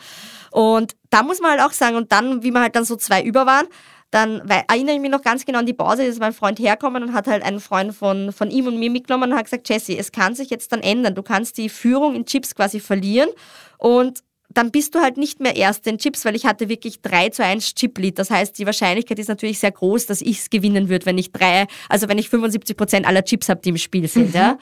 Und 0.51 0.95
da 1.09 1.23
muss 1.23 1.39
man 1.39 1.51
halt 1.51 1.61
auch 1.61 1.73
sagen, 1.73 1.95
und 1.95 2.11
dann, 2.11 2.43
wie 2.43 2.51
wir 2.51 2.61
halt 2.61 2.75
dann 2.75 2.85
so 2.85 2.97
zwei 2.97 3.23
über 3.23 3.45
waren, 3.45 3.67
dann 4.11 4.41
weil, 4.43 4.63
erinnere 4.67 4.95
ich 4.95 5.01
mich 5.01 5.09
noch 5.09 5.21
ganz 5.21 5.45
genau 5.45 5.59
an 5.59 5.65
die 5.65 5.73
Pause, 5.73 6.03
ist 6.03 6.19
mein 6.19 6.33
Freund 6.33 6.59
hergekommen 6.59 7.01
und 7.01 7.13
hat 7.13 7.27
halt 7.27 7.43
einen 7.43 7.61
Freund 7.61 7.95
von, 7.95 8.31
von 8.33 8.51
ihm 8.51 8.67
und 8.67 8.77
mir 8.77 8.91
mitgenommen 8.91 9.31
und 9.31 9.37
hat 9.37 9.45
gesagt, 9.45 9.69
Jesse, 9.69 9.97
es 9.97 10.11
kann 10.11 10.35
sich 10.35 10.49
jetzt 10.49 10.71
dann 10.73 10.81
ändern. 10.81 11.15
Du 11.15 11.23
kannst 11.23 11.57
die 11.57 11.69
Führung 11.69 12.13
in 12.13 12.25
Chips 12.25 12.53
quasi 12.53 12.79
verlieren 12.79 13.29
und 13.77 14.21
dann 14.53 14.71
bist 14.71 14.95
du 14.95 14.99
halt 14.99 15.17
nicht 15.17 15.39
mehr 15.39 15.55
erst 15.55 15.87
in 15.87 15.97
Chips, 15.97 16.25
weil 16.25 16.35
ich 16.35 16.45
hatte 16.45 16.67
wirklich 16.67 17.01
3 17.01 17.29
zu 17.29 17.43
1 17.43 17.73
Chip-Lead. 17.73 18.19
Das 18.19 18.29
heißt, 18.29 18.57
die 18.59 18.65
Wahrscheinlichkeit 18.65 19.17
ist 19.17 19.29
natürlich 19.29 19.59
sehr 19.59 19.71
groß, 19.71 20.07
dass 20.07 20.21
ich 20.21 20.39
es 20.39 20.49
gewinnen 20.49 20.89
würde, 20.89 21.05
wenn 21.05 21.17
ich 21.17 21.31
drei, 21.31 21.67
also 21.87 22.09
wenn 22.09 22.17
ich 22.17 22.29
75 22.29 22.75
Prozent 22.75 23.07
aller 23.07 23.23
Chips 23.23 23.47
habe, 23.47 23.61
die 23.61 23.69
im 23.69 23.77
Spiel 23.77 24.09
sind. 24.09 24.29
Mhm. 24.29 24.35
Ja? 24.35 24.57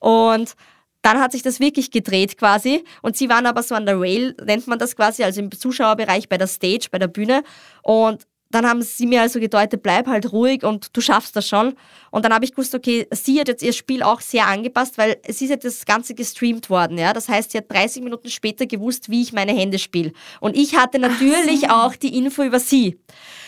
Und 0.00 0.54
dann 1.02 1.20
hat 1.20 1.32
sich 1.32 1.42
das 1.42 1.60
wirklich 1.60 1.90
gedreht 1.90 2.38
quasi. 2.38 2.84
Und 3.02 3.18
sie 3.18 3.28
waren 3.28 3.44
aber 3.44 3.62
so 3.62 3.74
an 3.74 3.84
der 3.84 4.00
Rail, 4.00 4.34
nennt 4.42 4.66
man 4.66 4.78
das 4.78 4.96
quasi, 4.96 5.22
also 5.22 5.40
im 5.40 5.52
Zuschauerbereich 5.52 6.30
bei 6.30 6.38
der 6.38 6.46
Stage, 6.46 6.88
bei 6.90 6.98
der 6.98 7.08
Bühne. 7.08 7.42
Und 7.82 8.26
dann 8.54 8.66
haben 8.66 8.82
sie 8.82 9.06
mir 9.06 9.22
also 9.22 9.40
gedeutet, 9.40 9.82
bleib 9.82 10.06
halt 10.06 10.32
ruhig 10.32 10.62
und 10.62 10.96
du 10.96 11.00
schaffst 11.00 11.34
das 11.36 11.48
schon. 11.48 11.74
Und 12.10 12.24
dann 12.24 12.32
habe 12.32 12.44
ich 12.44 12.52
gewusst, 12.52 12.74
okay, 12.74 13.06
sie 13.10 13.40
hat 13.40 13.48
jetzt 13.48 13.62
ihr 13.62 13.72
Spiel 13.72 14.02
auch 14.02 14.20
sehr 14.20 14.46
angepasst, 14.46 14.98
weil 14.98 15.16
es 15.24 15.40
ist 15.40 15.50
ja 15.50 15.56
das 15.56 15.84
Ganze 15.84 16.14
gestreamt 16.14 16.70
worden. 16.70 16.96
Ja? 16.96 17.12
Das 17.12 17.28
heißt, 17.28 17.52
sie 17.52 17.58
hat 17.58 17.70
30 17.70 18.02
Minuten 18.04 18.28
später 18.30 18.66
gewusst, 18.66 19.10
wie 19.10 19.22
ich 19.22 19.32
meine 19.32 19.52
Hände 19.52 19.78
spiele. 19.78 20.12
Und 20.40 20.56
ich 20.56 20.76
hatte 20.76 20.98
natürlich 20.98 21.62
so. 21.62 21.68
auch 21.68 21.96
die 21.96 22.16
Info 22.16 22.42
über 22.42 22.60
sie. 22.60 22.98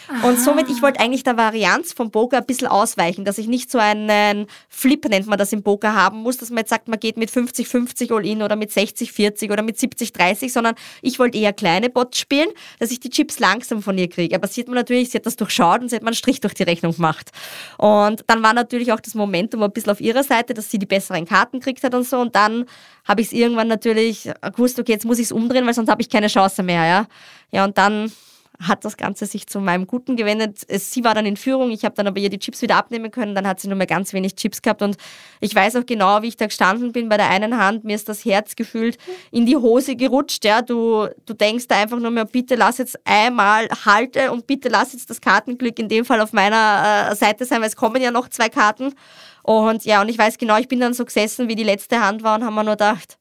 Aha. 0.09 0.29
Und 0.29 0.39
somit, 0.39 0.71
ich 0.71 0.83
wollte 0.83 1.01
eigentlich 1.01 1.25
der 1.25 1.37
Varianz 1.37 1.93
vom 1.93 2.11
Poker 2.11 2.39
ein 2.39 2.47
bisschen 2.47 2.69
ausweichen, 2.69 3.25
dass 3.25 3.39
ich 3.39 3.49
nicht 3.49 3.71
so 3.71 3.79
einen 3.79 4.47
Flip, 4.69 5.05
nennt 5.09 5.27
man 5.27 5.39
das 5.39 5.53
im 5.53 5.63
Poker, 5.63 5.95
haben 5.95 6.19
muss, 6.23 6.37
dass 6.37 6.51
man 6.51 6.59
jetzt 6.59 6.71
sagt, 6.71 6.89
man 6.89 7.01
geht 7.01 7.17
mit 7.17 7.31
50-50 7.31 8.15
All-In 8.15 8.43
oder 8.43 8.57
mit 8.57 8.71
60-40 8.71 9.53
oder 9.53 9.63
mit 9.63 9.77
70-30, 9.77 10.51
sondern 10.51 10.75
ich 11.03 11.19
wollte 11.19 11.39
eher 11.39 11.53
kleine 11.53 11.91
Bots 11.91 12.19
spielen, 12.19 12.49
dass 12.79 12.91
ich 12.91 13.01
die 13.01 13.11
Chips 13.11 13.41
langsam 13.41 13.83
von 13.83 13.99
ihr 13.99 14.09
kriege. 14.09 14.37
Aber 14.37 14.47
sieht 14.47 14.69
man 14.69 14.77
natürlich, 14.77 15.11
sie 15.11 15.19
hat 15.19 15.27
das 15.27 15.37
durchschaut 15.37 15.81
und 15.81 15.89
sie 15.89 15.97
hat 15.97 16.03
mal 16.03 16.09
einen 16.09 16.17
Strich 16.17 16.41
durch 16.41 16.55
die 16.55 16.63
Rechnung 16.63 16.95
gemacht. 16.95 17.31
Und 17.79 18.25
dann 18.27 18.43
war 18.43 18.55
natürlich 18.55 18.93
auch 18.93 19.01
das 19.01 19.15
Momentum 19.15 19.63
ein 19.63 19.73
bisschen 19.73 19.91
auf 19.91 20.01
ihrer 20.01 20.23
Seite, 20.23 20.55
dass 20.55 20.71
sie 20.71 20.79
die 20.79 20.87
besseren 20.87 21.27
Karten 21.27 21.59
gekriegt 21.59 21.83
hat 21.83 21.95
und 21.95 22.07
so. 22.07 22.19
Und 22.19 22.37
dann 22.37 22.67
habe 23.05 23.21
ich 23.21 23.29
es 23.29 23.33
irgendwann 23.33 23.69
natürlich 23.69 24.31
gewusst, 24.53 24.79
okay, 24.79 24.93
jetzt 24.93 25.05
muss 25.05 25.19
ich 25.19 25.27
es 25.27 25.33
umdrehen, 25.33 25.67
weil 25.67 25.75
sonst 25.75 25.91
habe 25.91 26.03
ich 26.03 26.09
keine 26.09 26.29
Chance 26.29 26.63
mehr. 26.63 26.85
Ja, 26.85 27.07
ja 27.51 27.65
und 27.65 27.77
dann 27.79 28.13
hat 28.61 28.85
das 28.85 28.97
Ganze 28.97 29.27
sich 29.27 29.47
zu 29.47 29.61
meinem 29.61 29.87
Guten 29.87 30.17
gewendet. 30.17 30.67
Sie 30.69 31.05
war 31.05 31.15
dann 31.15 31.27
in 31.27 31.37
Führung, 31.37 31.71
ich 31.71 31.85
habe 31.85 31.95
dann 31.95 32.07
aber 32.07 32.19
ihr 32.19 32.31
die 32.31 32.39
Chips 32.39 32.63
wieder 32.63 32.77
abnehmen 32.77 33.11
können, 33.11 33.35
dann 33.35 33.47
hat 33.47 33.61
sie 33.61 33.69
nur 33.69 33.77
mehr 33.77 33.87
ganz 33.87 34.13
wenig 34.13 34.37
Chips 34.37 34.63
gehabt 34.63 34.83
und 34.83 34.97
ich 35.41 35.55
weiß 35.55 35.77
auch 35.77 35.87
genau, 35.87 36.23
wie 36.23 36.29
ich 36.29 36.37
da 36.37 36.47
gestanden 36.47 36.93
bin 36.93 37.09
bei 37.09 37.17
der 37.17 37.31
einen 37.31 37.59
Hand, 37.59 37.85
mir 37.85 37.97
ist 37.97 38.09
das 38.09 38.25
Herz 38.25 38.57
gefühlt 38.57 38.99
in 39.31 39.47
die 39.47 39.57
Hose 39.57 39.97
gerutscht, 39.97 40.45
ja, 40.45 40.63
du, 40.63 41.09
du 41.27 41.35
denkst 41.35 41.69
da 41.69 41.77
einfach 41.77 41.99
nur 41.99 42.11
mehr, 42.11 42.25
bitte 42.25 42.55
lass 42.55 42.79
jetzt 42.79 42.99
einmal 43.05 43.69
halte 43.85 44.33
und 44.33 44.47
bitte 44.47 44.69
lass 44.69 44.93
jetzt 44.93 45.11
das 45.11 45.21
Kartenglück 45.21 45.79
in 45.79 45.89
dem 45.89 46.05
Fall 46.05 46.21
auf 46.21 46.33
meiner 46.33 47.11
äh, 47.11 47.17
Seite 47.17 47.45
sein, 47.45 47.61
weil 47.61 47.69
es 47.69 47.77
kommen 47.77 48.01
ja 48.01 48.11
noch 48.11 48.29
zwei 48.29 48.49
Karten. 48.49 48.95
Und 49.43 49.85
ja, 49.85 50.01
und 50.01 50.09
ich 50.09 50.19
weiß 50.19 50.39
genau, 50.39 50.59
ich 50.59 50.69
bin 50.69 50.81
dann 50.81 50.93
so 50.93 51.05
gesessen, 51.05 51.49
wie 51.49 51.55
die 51.55 51.63
letzte 51.63 52.01
Hand 52.01 52.23
war 52.25 52.37
und 52.37 52.45
haben 52.45 52.55
mir 52.55 52.65
nur 52.65 52.73
gedacht, 52.73 53.17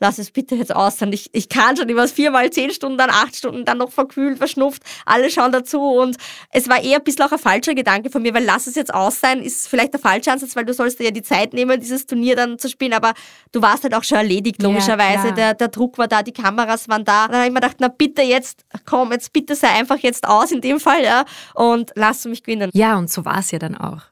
lass 0.00 0.18
es 0.18 0.30
bitte 0.30 0.56
jetzt 0.56 0.74
aus 0.74 0.98
sein. 0.98 1.12
Ich, 1.12 1.30
ich 1.32 1.48
kann 1.48 1.76
schon 1.76 1.88
über 1.88 2.08
viermal 2.08 2.50
zehn 2.50 2.70
Stunden, 2.70 2.98
dann 2.98 3.10
acht 3.10 3.36
Stunden, 3.36 3.64
dann 3.64 3.78
noch 3.78 3.92
verkühlt, 3.92 4.38
verschnupft, 4.38 4.82
alle 5.06 5.30
schauen 5.30 5.52
dazu 5.52 5.80
und 5.80 6.16
es 6.50 6.68
war 6.68 6.82
eher 6.82 6.98
ein 6.98 7.04
bisschen 7.04 7.24
auch 7.24 7.32
ein 7.32 7.38
falscher 7.38 7.74
Gedanke 7.74 8.10
von 8.10 8.22
mir, 8.22 8.34
weil 8.34 8.44
lass 8.44 8.66
es 8.66 8.74
jetzt 8.74 8.92
aus 8.92 9.20
sein, 9.20 9.42
ist 9.42 9.68
vielleicht 9.68 9.92
der 9.92 10.00
falsche 10.00 10.32
Ansatz, 10.32 10.56
weil 10.56 10.64
du 10.64 10.74
sollst 10.74 10.98
dir 10.98 11.04
ja 11.04 11.10
die 11.10 11.22
Zeit 11.22 11.52
nehmen, 11.52 11.78
dieses 11.80 12.06
Turnier 12.06 12.34
dann 12.34 12.58
zu 12.58 12.68
spielen, 12.68 12.94
aber 12.94 13.12
du 13.52 13.62
warst 13.62 13.84
halt 13.84 13.94
auch 13.94 14.04
schon 14.04 14.18
erledigt, 14.18 14.62
logischerweise. 14.62 15.28
Ja, 15.28 15.34
der, 15.34 15.54
der 15.54 15.68
Druck 15.68 15.98
war 15.98 16.08
da, 16.08 16.22
die 16.22 16.32
Kameras 16.32 16.88
waren 16.88 17.04
da. 17.04 17.28
Dann 17.28 17.36
habe 17.36 17.46
ich 17.46 17.52
mir 17.52 17.60
gedacht, 17.60 17.76
na 17.80 17.88
bitte 17.88 18.22
jetzt, 18.22 18.64
komm, 18.86 19.12
jetzt 19.12 19.32
bitte 19.32 19.54
sei 19.54 19.68
einfach 19.68 19.98
jetzt 19.98 20.26
aus 20.26 20.50
in 20.50 20.60
dem 20.60 20.80
Fall, 20.80 21.04
ja, 21.04 21.24
und 21.54 21.92
lass 21.94 22.24
mich 22.24 22.42
gewinnen. 22.42 22.70
Ja, 22.72 22.96
und 22.96 23.10
so 23.10 23.24
war 23.24 23.38
es 23.38 23.50
ja 23.50 23.58
dann 23.58 23.76
auch. 23.76 24.02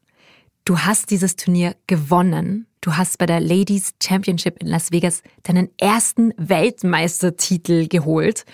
Du 0.65 0.79
hast 0.79 1.11
dieses 1.11 1.37
Turnier 1.37 1.77
gewonnen. 1.87 2.67
Du 2.89 2.97
hast 2.97 3.19
bei 3.19 3.27
der 3.27 3.41
Ladies 3.41 3.93
Championship 4.03 4.63
in 4.63 4.67
Las 4.67 4.93
Vegas 4.93 5.23
deinen 5.43 5.69
ersten 5.77 6.33
Weltmeistertitel 6.39 7.87
geholt. 7.87 8.47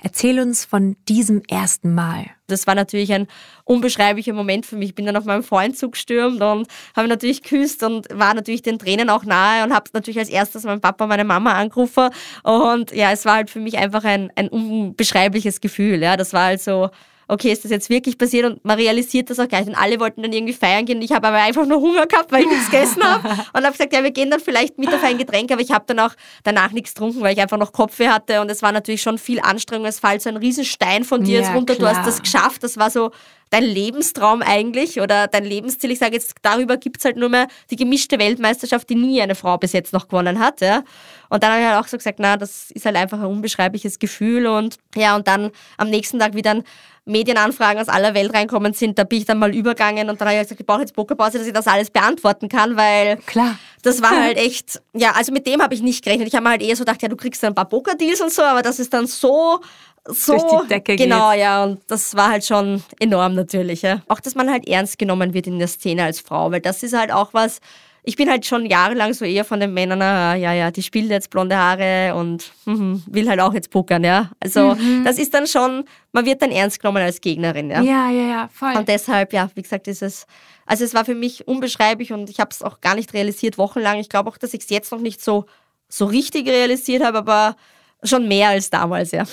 Erzähl 0.00 0.38
uns 0.38 0.64
von 0.64 0.94
diesem 1.08 1.42
ersten 1.48 1.92
Mal. 1.92 2.26
Das 2.46 2.68
war 2.68 2.76
natürlich 2.76 3.12
ein 3.12 3.26
unbeschreiblicher 3.64 4.34
Moment 4.34 4.66
für 4.66 4.76
mich. 4.76 4.90
Ich 4.90 4.94
bin 4.94 5.04
dann 5.04 5.16
auf 5.16 5.24
meinem 5.24 5.42
Freund 5.42 5.76
zugestürmt 5.76 6.40
und 6.40 6.68
habe 6.94 7.08
natürlich 7.08 7.42
geküsst 7.42 7.82
und 7.82 8.06
war 8.14 8.34
natürlich 8.34 8.62
den 8.62 8.78
Tränen 8.78 9.10
auch 9.10 9.24
nahe 9.24 9.64
und 9.64 9.74
habe 9.74 9.90
natürlich 9.94 10.20
als 10.20 10.28
erstes 10.28 10.62
meinen 10.62 10.80
Papa 10.80 11.02
und 11.02 11.08
meine 11.08 11.24
Mama 11.24 11.54
angerufen. 11.54 12.10
Und 12.44 12.92
ja, 12.92 13.10
es 13.10 13.24
war 13.24 13.34
halt 13.34 13.50
für 13.50 13.58
mich 13.58 13.78
einfach 13.78 14.04
ein, 14.04 14.30
ein 14.36 14.46
unbeschreibliches 14.46 15.60
Gefühl. 15.60 16.00
Ja, 16.00 16.16
das 16.16 16.32
war 16.32 16.44
halt 16.44 16.62
so, 16.62 16.90
okay, 17.28 17.50
ist 17.50 17.64
das 17.64 17.70
jetzt 17.70 17.90
wirklich 17.90 18.18
passiert? 18.18 18.46
Und 18.46 18.64
man 18.64 18.78
realisiert 18.78 19.30
das 19.30 19.40
auch 19.40 19.48
gleich. 19.48 19.66
Und 19.66 19.74
alle 19.74 19.98
wollten 19.98 20.22
dann 20.22 20.32
irgendwie 20.32 20.52
feiern 20.52 20.84
gehen. 20.84 21.02
Ich 21.02 21.12
habe 21.12 21.26
aber 21.26 21.38
einfach 21.38 21.66
nur 21.66 21.80
Hunger 21.80 22.06
gehabt, 22.06 22.30
weil 22.30 22.42
ich 22.42 22.48
nichts 22.48 22.70
gegessen 22.70 23.02
habe. 23.02 23.28
Und 23.52 23.64
habe 23.64 23.72
gesagt, 23.72 23.92
ja, 23.92 24.02
wir 24.02 24.12
gehen 24.12 24.30
dann 24.30 24.40
vielleicht 24.40 24.78
mit 24.78 24.92
auf 24.92 25.02
ein 25.02 25.18
Getränk. 25.18 25.50
Aber 25.50 25.60
ich 25.60 25.72
habe 25.72 25.84
dann 25.88 25.98
auch 26.00 26.14
danach 26.44 26.70
nichts 26.70 26.94
getrunken, 26.94 27.20
weil 27.22 27.34
ich 27.34 27.40
einfach 27.40 27.58
noch 27.58 27.72
Kopfweh 27.72 28.08
hatte. 28.08 28.40
Und 28.40 28.50
es 28.50 28.62
war 28.62 28.72
natürlich 28.72 29.02
schon 29.02 29.18
viel 29.18 29.40
Anstrengung. 29.40 29.86
Es 29.86 30.00
fällt 30.00 30.22
so 30.22 30.28
ein 30.28 30.36
Riesenstein 30.36 31.04
von 31.04 31.24
dir 31.24 31.40
ja, 31.40 31.46
jetzt 31.46 31.54
runter. 31.54 31.74
Klar. 31.74 31.92
Du 31.92 31.98
hast 31.98 32.06
das 32.06 32.22
geschafft. 32.22 32.62
Das 32.62 32.76
war 32.76 32.90
so 32.90 33.10
dein 33.50 33.64
Lebenstraum 33.64 34.42
eigentlich 34.42 35.00
oder 35.00 35.28
dein 35.28 35.44
Lebensziel. 35.44 35.90
Ich 35.90 35.98
sage 35.98 36.14
jetzt, 36.14 36.34
darüber 36.42 36.76
gibt 36.76 36.98
es 36.98 37.04
halt 37.04 37.16
nur 37.16 37.28
mehr 37.28 37.48
die 37.70 37.76
gemischte 37.76 38.18
Weltmeisterschaft, 38.18 38.88
die 38.88 38.96
nie 38.96 39.20
eine 39.22 39.34
Frau 39.34 39.56
bis 39.56 39.72
jetzt 39.72 39.92
noch 39.92 40.08
gewonnen 40.08 40.38
hat. 40.38 40.60
Ja. 40.60 40.82
Und 41.28 41.42
dann 41.42 41.52
habe 41.52 41.62
ich 41.62 41.68
halt 41.68 41.84
auch 41.84 41.88
so 41.88 41.96
gesagt, 41.96 42.18
na, 42.18 42.36
das 42.36 42.70
ist 42.70 42.86
halt 42.86 42.96
einfach 42.96 43.18
ein 43.18 43.26
unbeschreibliches 43.26 43.98
Gefühl. 43.98 44.46
Und 44.46 44.76
ja, 44.94 45.16
und 45.16 45.28
dann 45.28 45.50
am 45.76 45.90
nächsten 45.90 46.18
Tag, 46.18 46.34
wie 46.34 46.42
dann 46.42 46.64
Medienanfragen 47.06 47.80
aus 47.80 47.88
aller 47.88 48.14
Welt 48.14 48.34
reinkommen 48.34 48.74
sind, 48.74 48.98
da 48.98 49.04
bin 49.04 49.20
ich 49.20 49.24
dann 49.24 49.38
mal 49.38 49.54
übergangen 49.54 50.10
und 50.10 50.20
dann 50.20 50.28
habe 50.28 50.36
ich 50.36 50.42
gesagt, 50.42 50.60
ich 50.60 50.66
brauche 50.66 50.80
jetzt 50.80 50.94
Pokerpause, 50.94 51.38
dass 51.38 51.46
ich 51.46 51.52
das 51.52 51.66
alles 51.68 51.88
beantworten 51.88 52.48
kann, 52.48 52.76
weil 52.76 53.16
Klar. 53.26 53.58
das 53.82 54.02
war 54.02 54.10
halt 54.10 54.36
echt, 54.36 54.82
ja, 54.92 55.12
also 55.12 55.32
mit 55.32 55.46
dem 55.46 55.62
habe 55.62 55.72
ich 55.72 55.82
nicht 55.82 56.04
gerechnet. 56.04 56.26
Ich 56.28 56.34
habe 56.34 56.42
mir 56.42 56.50
halt 56.50 56.62
eher 56.62 56.74
so 56.74 56.84
gedacht, 56.84 57.00
ja, 57.02 57.08
du 57.08 57.16
kriegst 57.16 57.42
dann 57.42 57.52
ein 57.52 57.54
paar 57.54 57.68
Pokerdeals 57.68 58.20
und 58.20 58.32
so, 58.32 58.42
aber 58.42 58.62
das 58.62 58.78
ist 58.80 58.92
dann 58.92 59.06
so 59.06 59.60
so 60.08 60.32
durch 60.32 60.62
die 60.62 60.68
Decke 60.68 60.94
genau 60.94 61.32
geht. 61.32 61.40
ja 61.40 61.64
und 61.64 61.80
das 61.88 62.14
war 62.14 62.30
halt 62.30 62.44
schon 62.44 62.80
enorm 63.00 63.34
natürlich 63.34 63.82
ja. 63.82 64.02
auch 64.06 64.20
dass 64.20 64.36
man 64.36 64.48
halt 64.48 64.68
ernst 64.68 65.00
genommen 65.00 65.34
wird 65.34 65.48
in 65.48 65.58
der 65.58 65.66
Szene 65.66 66.04
als 66.04 66.20
Frau 66.20 66.52
weil 66.52 66.60
das 66.60 66.84
ist 66.84 66.96
halt 66.96 67.10
auch 67.10 67.34
was 67.34 67.60
ich 68.08 68.14
bin 68.14 68.30
halt 68.30 68.46
schon 68.46 68.66
jahrelang 68.66 69.12
so 69.14 69.24
eher 69.24 69.44
von 69.44 69.58
den 69.58 69.74
Männern, 69.74 70.00
ah, 70.00 70.36
ja, 70.36 70.52
ja, 70.52 70.70
die 70.70 70.82
spielt 70.84 71.10
jetzt 71.10 71.28
blonde 71.28 71.56
Haare 71.56 72.14
und 72.14 72.52
hm, 72.64 73.02
will 73.08 73.28
halt 73.28 73.40
auch 73.40 73.52
jetzt 73.52 73.70
pokern, 73.70 74.04
ja. 74.04 74.30
Also 74.38 74.76
mhm. 74.76 75.02
das 75.04 75.18
ist 75.18 75.34
dann 75.34 75.48
schon, 75.48 75.84
man 76.12 76.24
wird 76.24 76.40
dann 76.40 76.52
ernst 76.52 76.80
genommen 76.80 77.02
als 77.02 77.20
Gegnerin, 77.20 77.68
ja. 77.68 77.82
Ja, 77.82 78.08
ja, 78.08 78.28
ja, 78.28 78.48
voll. 78.52 78.76
Und 78.76 78.88
deshalb, 78.88 79.32
ja, 79.32 79.50
wie 79.56 79.62
gesagt, 79.62 79.88
ist 79.88 80.02
es, 80.02 80.26
also 80.66 80.84
es 80.84 80.94
war 80.94 81.04
für 81.04 81.16
mich 81.16 81.48
unbeschreiblich 81.48 82.12
und 82.12 82.30
ich 82.30 82.38
habe 82.38 82.50
es 82.52 82.62
auch 82.62 82.80
gar 82.80 82.94
nicht 82.94 83.12
realisiert 83.12 83.58
wochenlang. 83.58 83.98
Ich 83.98 84.08
glaube 84.08 84.30
auch, 84.30 84.38
dass 84.38 84.54
ich 84.54 84.60
es 84.60 84.70
jetzt 84.70 84.92
noch 84.92 85.00
nicht 85.00 85.20
so, 85.20 85.46
so 85.88 86.04
richtig 86.04 86.48
realisiert 86.48 87.04
habe, 87.04 87.18
aber 87.18 87.56
schon 88.04 88.28
mehr 88.28 88.50
als 88.50 88.70
damals, 88.70 89.10
ja. 89.10 89.24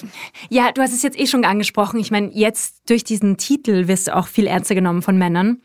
Ja, 0.49 0.71
du 0.71 0.81
hast 0.81 0.93
es 0.93 1.03
jetzt 1.03 1.19
eh 1.19 1.27
schon 1.27 1.45
angesprochen. 1.45 1.99
Ich 1.99 2.09
meine, 2.09 2.31
jetzt 2.33 2.89
durch 2.89 3.03
diesen 3.03 3.37
Titel 3.37 3.87
wirst 3.87 4.07
du 4.07 4.15
auch 4.15 4.25
viel 4.25 4.47
ernster 4.47 4.73
genommen 4.73 5.03
von 5.03 5.15
Männern. 5.15 5.61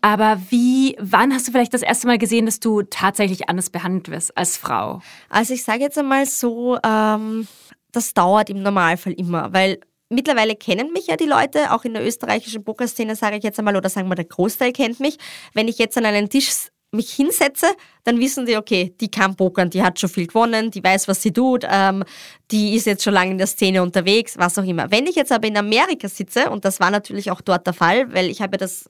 Aber 0.00 0.40
wie, 0.48 0.96
wann 0.98 1.32
hast 1.32 1.48
du 1.48 1.52
vielleicht 1.52 1.74
das 1.74 1.82
erste 1.82 2.06
Mal 2.06 2.18
gesehen, 2.18 2.46
dass 2.46 2.60
du 2.60 2.82
tatsächlich 2.82 3.48
anders 3.48 3.70
behandelt 3.70 4.10
wirst 4.10 4.36
als 4.36 4.56
Frau? 4.56 5.02
Also 5.28 5.54
ich 5.54 5.62
sage 5.62 5.80
jetzt 5.80 5.98
einmal 5.98 6.26
so, 6.26 6.78
ähm, 6.84 7.46
das 7.92 8.14
dauert 8.14 8.48
im 8.50 8.62
Normalfall 8.62 9.12
immer, 9.12 9.52
weil 9.52 9.78
mittlerweile 10.08 10.56
kennen 10.56 10.92
mich 10.92 11.08
ja 11.08 11.16
die 11.16 11.26
Leute, 11.26 11.72
auch 11.72 11.84
in 11.84 11.94
der 11.94 12.06
österreichischen 12.06 12.64
Pokerszene 12.64 13.14
sage 13.14 13.36
ich 13.36 13.44
jetzt 13.44 13.58
einmal, 13.58 13.76
oder 13.76 13.88
sagen 13.88 14.08
wir, 14.08 14.14
der 14.14 14.24
Großteil 14.24 14.72
kennt 14.72 15.00
mich. 15.00 15.18
Wenn 15.54 15.68
ich 15.68 15.78
jetzt 15.78 15.98
an 15.98 16.06
einen 16.06 16.28
Tisch 16.28 16.68
mich 16.92 17.12
hinsetze, 17.12 17.66
dann 18.02 18.18
wissen 18.18 18.46
die, 18.46 18.56
okay, 18.56 18.94
die 19.00 19.10
kann 19.10 19.36
pokern, 19.36 19.70
die 19.70 19.82
hat 19.82 20.00
schon 20.00 20.08
viel 20.10 20.26
gewonnen, 20.26 20.72
die 20.72 20.82
weiß, 20.82 21.06
was 21.06 21.22
sie 21.22 21.32
tut, 21.32 21.64
ähm, 21.70 22.02
die 22.50 22.74
ist 22.74 22.86
jetzt 22.86 23.04
schon 23.04 23.14
lange 23.14 23.30
in 23.30 23.38
der 23.38 23.46
Szene 23.46 23.82
unterwegs, 23.82 24.36
was 24.36 24.58
auch 24.58 24.64
immer. 24.64 24.90
Wenn 24.90 25.06
ich 25.06 25.14
jetzt 25.14 25.30
aber 25.30 25.46
in 25.46 25.56
Amerika 25.56 26.08
sitze, 26.08 26.50
und 26.50 26.64
das 26.64 26.80
war 26.80 26.90
natürlich 26.90 27.30
auch 27.30 27.42
dort 27.42 27.66
der 27.66 27.74
Fall, 27.74 28.12
weil 28.12 28.28
ich 28.28 28.42
habe 28.42 28.56
das 28.56 28.88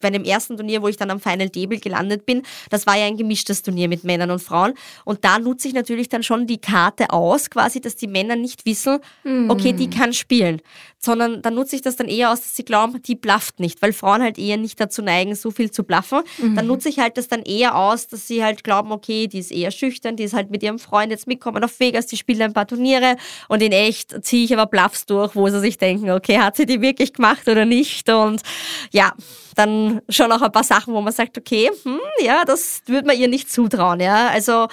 bei 0.00 0.10
dem 0.10 0.24
ersten 0.24 0.56
Turnier, 0.56 0.82
wo 0.82 0.88
ich 0.88 0.96
dann 0.96 1.10
am 1.10 1.20
Final 1.20 1.50
Table 1.50 1.78
gelandet 1.78 2.26
bin, 2.26 2.42
das 2.70 2.86
war 2.86 2.96
ja 2.96 3.06
ein 3.06 3.16
gemischtes 3.16 3.62
Turnier 3.62 3.88
mit 3.88 4.04
Männern 4.04 4.30
und 4.30 4.40
Frauen. 4.40 4.74
Und 5.04 5.24
da 5.24 5.38
nutze 5.38 5.68
ich 5.68 5.74
natürlich 5.74 6.08
dann 6.08 6.22
schon 6.22 6.46
die 6.46 6.58
Karte 6.58 7.10
aus, 7.10 7.50
quasi, 7.50 7.80
dass 7.80 7.96
die 7.96 8.06
Männer 8.08 8.36
nicht 8.36 8.66
wissen, 8.66 8.98
mhm. 9.24 9.50
okay, 9.50 9.72
die 9.72 9.90
kann 9.90 10.12
spielen. 10.12 10.60
Sondern 11.02 11.40
dann 11.42 11.54
nutze 11.54 11.76
ich 11.76 11.82
das 11.82 11.96
dann 11.96 12.08
eher 12.08 12.30
aus, 12.30 12.40
dass 12.40 12.54
sie 12.54 12.64
glauben, 12.64 13.02
die 13.02 13.14
blufft 13.14 13.58
nicht, 13.58 13.80
weil 13.80 13.92
Frauen 13.92 14.22
halt 14.22 14.38
eher 14.38 14.58
nicht 14.58 14.78
dazu 14.78 15.00
neigen, 15.02 15.34
so 15.34 15.50
viel 15.50 15.70
zu 15.70 15.82
bluffen. 15.82 16.20
Mhm. 16.38 16.56
Dann 16.56 16.66
nutze 16.66 16.88
ich 16.90 16.98
halt 16.98 17.16
das 17.16 17.28
dann 17.28 17.42
eher 17.42 17.76
aus, 17.76 18.06
dass 18.08 18.26
sie 18.26 18.44
halt 18.44 18.64
glauben, 18.64 18.92
okay, 18.92 19.26
die 19.26 19.38
ist 19.38 19.50
eher 19.50 19.70
schüchtern, 19.70 20.16
die 20.16 20.24
ist 20.24 20.34
halt 20.34 20.50
mit 20.50 20.62
ihrem 20.62 20.78
Freund 20.78 21.10
jetzt 21.10 21.26
mitkommen 21.26 21.64
auf 21.64 21.80
Vegas, 21.80 22.06
die 22.06 22.16
spielt 22.16 22.40
ein 22.40 22.52
paar 22.52 22.66
Turniere 22.66 23.16
und 23.48 23.62
in 23.62 23.72
echt 23.72 24.24
ziehe 24.24 24.44
ich 24.44 24.52
aber 24.52 24.66
Bluffs 24.66 25.06
durch, 25.06 25.34
wo 25.34 25.48
sie 25.48 25.60
sich 25.60 25.78
denken, 25.78 26.10
okay, 26.10 26.38
hat 26.38 26.56
sie 26.56 26.66
die 26.66 26.80
wirklich 26.80 27.14
gemacht 27.14 27.48
oder 27.48 27.64
nicht? 27.64 28.08
Und 28.08 28.42
ja, 28.90 29.12
dann 29.54 30.00
schon 30.08 30.32
auch 30.32 30.42
ein 30.42 30.52
paar 30.52 30.64
Sachen, 30.64 30.94
wo 30.94 31.00
man 31.00 31.12
sagt, 31.12 31.36
okay, 31.38 31.70
hm, 31.82 32.00
ja, 32.20 32.44
das 32.44 32.82
würde 32.86 33.06
man 33.06 33.18
ihr 33.18 33.28
nicht 33.28 33.50
zutrauen. 33.50 34.00
Ja? 34.00 34.28
Also 34.28 34.68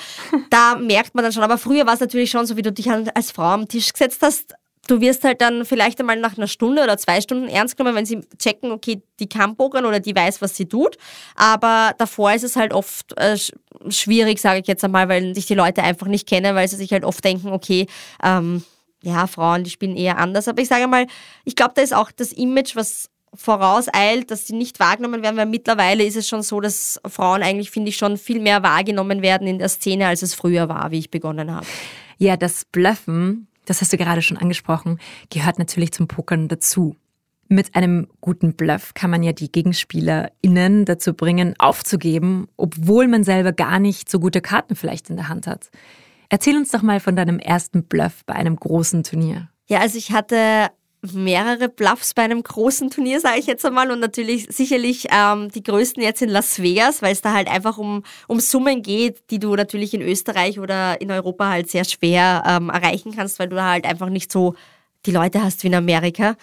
da 0.50 0.76
merkt 0.80 1.16
man 1.16 1.24
dann 1.24 1.34
schon. 1.34 1.44
Aber 1.44 1.58
früher 1.58 1.86
war 1.86 1.94
es 1.94 2.00
natürlich 2.00 2.32
schon 2.32 2.46
so, 2.46 2.58
wie 2.58 2.62
du 2.62 2.72
dich 2.72 2.90
als 2.90 3.32
Frau 3.32 3.44
am 3.44 3.68
Tisch 3.68 3.92
gesetzt 3.92 4.22
hast. 4.22 4.54
Du 4.88 5.02
wirst 5.02 5.24
halt 5.24 5.42
dann 5.42 5.66
vielleicht 5.66 6.00
einmal 6.00 6.18
nach 6.18 6.38
einer 6.38 6.48
Stunde 6.48 6.84
oder 6.84 6.98
zwei 6.98 7.22
Stunden 7.22 7.48
ernst 7.48 7.78
genommen, 7.78 7.96
wenn 7.96 8.06
sie 8.06 8.22
checken, 8.40 8.72
okay, 8.72 9.02
die 9.20 9.28
kann 9.28 9.56
pokern 9.56 9.86
oder 9.86 10.00
die 10.00 10.16
weiß, 10.16 10.42
was 10.42 10.56
sie 10.56 10.66
tut. 10.66 10.98
Aber 11.36 11.94
davor 11.98 12.34
ist 12.34 12.44
es 12.44 12.56
halt 12.56 12.74
oft 12.74 13.18
äh, 13.18 13.38
schwierig, 13.90 14.40
sage 14.40 14.62
ich 14.62 14.68
jetzt 14.68 14.84
einmal, 14.84 15.10
weil 15.10 15.36
sich 15.36 15.46
die 15.46 15.56
Leute 15.56 15.84
einfach 15.84 16.08
nicht 16.08 16.28
kennen, 16.28 16.56
weil 16.56 16.68
sie 16.68 16.78
sich 16.78 16.92
halt 16.92 17.04
oft 17.04 17.24
denken, 17.24 17.50
okay, 17.50 17.88
ähm, 18.24 18.64
ja, 19.04 19.28
Frauen, 19.28 19.64
die 19.64 19.70
spielen 19.70 19.96
eher 19.96 20.18
anders. 20.18 20.48
Aber 20.48 20.62
ich 20.62 20.68
sage 20.68 20.88
mal, 20.88 21.06
ich 21.46 21.56
glaube, 21.56 21.74
da 21.76 21.82
ist 21.82 21.94
auch 21.94 22.12
das 22.12 22.32
Image, 22.32 22.76
was 22.76 23.10
vorauseilt, 23.34 24.32
dass 24.32 24.48
sie 24.48 24.56
nicht 24.56 24.80
wahrgenommen 24.80 25.22
werden, 25.22 25.38
weil 25.38 25.46
mittlerweile 25.46 26.04
ist 26.04 26.16
es 26.16 26.28
schon 26.28 26.42
so, 26.42 26.60
dass 26.60 27.00
Frauen 27.08 27.44
eigentlich, 27.44 27.72
finde 27.72 27.90
ich, 27.90 27.98
schon 27.98 28.18
viel 28.18 28.40
mehr 28.40 28.64
wahrgenommen 28.64 29.22
werden 29.22 29.48
in 29.48 29.60
der 29.60 29.70
Szene, 29.70 30.08
als 30.08 30.22
es 30.22 30.34
früher 30.34 30.70
war, 30.70 30.92
wie 30.92 31.00
ich 31.00 31.12
begonnen 31.12 31.54
habe. 31.54 31.66
Ja, 32.18 32.36
das 32.36 32.66
Bluffen, 32.66 33.48
das 33.68 33.82
hast 33.82 33.94
du 33.94 33.98
gerade 33.98 34.22
schon 34.22 34.38
angesprochen, 34.38 35.00
gehört 35.30 35.60
natürlich 35.60 35.92
zum 35.92 36.08
Pokern 36.08 36.48
dazu. 36.48 36.96
Mit 37.50 37.76
einem 37.76 38.08
guten 38.20 38.56
Bluff 38.56 38.94
kann 38.94 39.10
man 39.10 39.24
ja 39.24 39.32
die 39.32 39.52
GegenspielerInnen 39.52 40.86
dazu 40.86 41.14
bringen, 41.14 41.56
aufzugeben, 41.60 42.48
obwohl 42.58 43.08
man 43.08 43.24
selber 43.24 43.54
gar 43.54 43.80
nicht 43.80 44.10
so 44.10 44.20
gute 44.20 44.42
Karten 44.42 44.76
vielleicht 44.76 45.10
in 45.10 45.16
der 45.16 45.30
Hand 45.30 45.48
hat. 45.48 45.70
Erzähl 46.30 46.58
uns 46.58 46.72
doch 46.72 46.82
mal 46.82 47.00
von 47.00 47.16
deinem 47.16 47.40
ersten 47.40 47.84
Bluff 47.84 48.26
bei 48.26 48.34
einem 48.34 48.58
großen 48.58 49.04
Turnier. 49.04 49.50
Ja, 49.68 49.80
also 49.80 49.98
ich 49.98 50.12
hatte 50.12 50.70
mehrere 51.02 51.70
Bluffs 51.70 52.14
bei 52.14 52.24
einem 52.24 52.42
großen 52.42 52.90
Turnier, 52.90 53.20
sage 53.20 53.40
ich 53.40 53.46
jetzt 53.46 53.66
einmal. 53.66 53.92
Und 53.92 54.00
natürlich 54.00 54.48
sicherlich 54.50 55.08
ähm, 55.12 55.50
die 55.50 55.64
größten 55.64 56.02
jetzt 56.02 56.22
in 56.22 56.30
Las 56.30 56.62
Vegas, 56.62 57.02
weil 57.02 57.14
es 57.14 57.22
da 57.22 57.34
halt 57.34 57.48
einfach 57.48 57.78
um, 57.78 58.04
um 58.28 58.40
Summen 58.40 58.82
geht, 58.82 59.30
die 59.30 59.40
du 59.40 59.56
natürlich 59.56 59.94
in 59.94 60.02
Österreich 60.02 60.60
oder 60.60 61.00
in 61.00 61.12
Europa 61.12 61.50
halt 61.50 61.70
sehr 61.70 61.86
schwer 61.86 62.44
ähm, 62.46 62.70
erreichen 62.70 63.16
kannst, 63.16 63.40
weil 63.40 63.50
du 63.50 63.56
da 63.56 63.72
halt 63.72 63.86
einfach 63.86 64.10
nicht 64.10 64.32
so 64.32 64.56
die 65.06 65.12
Leute 65.12 65.42
hast 65.44 65.64
wie 65.64 65.68
in 65.68 65.76
Amerika. 65.76 66.36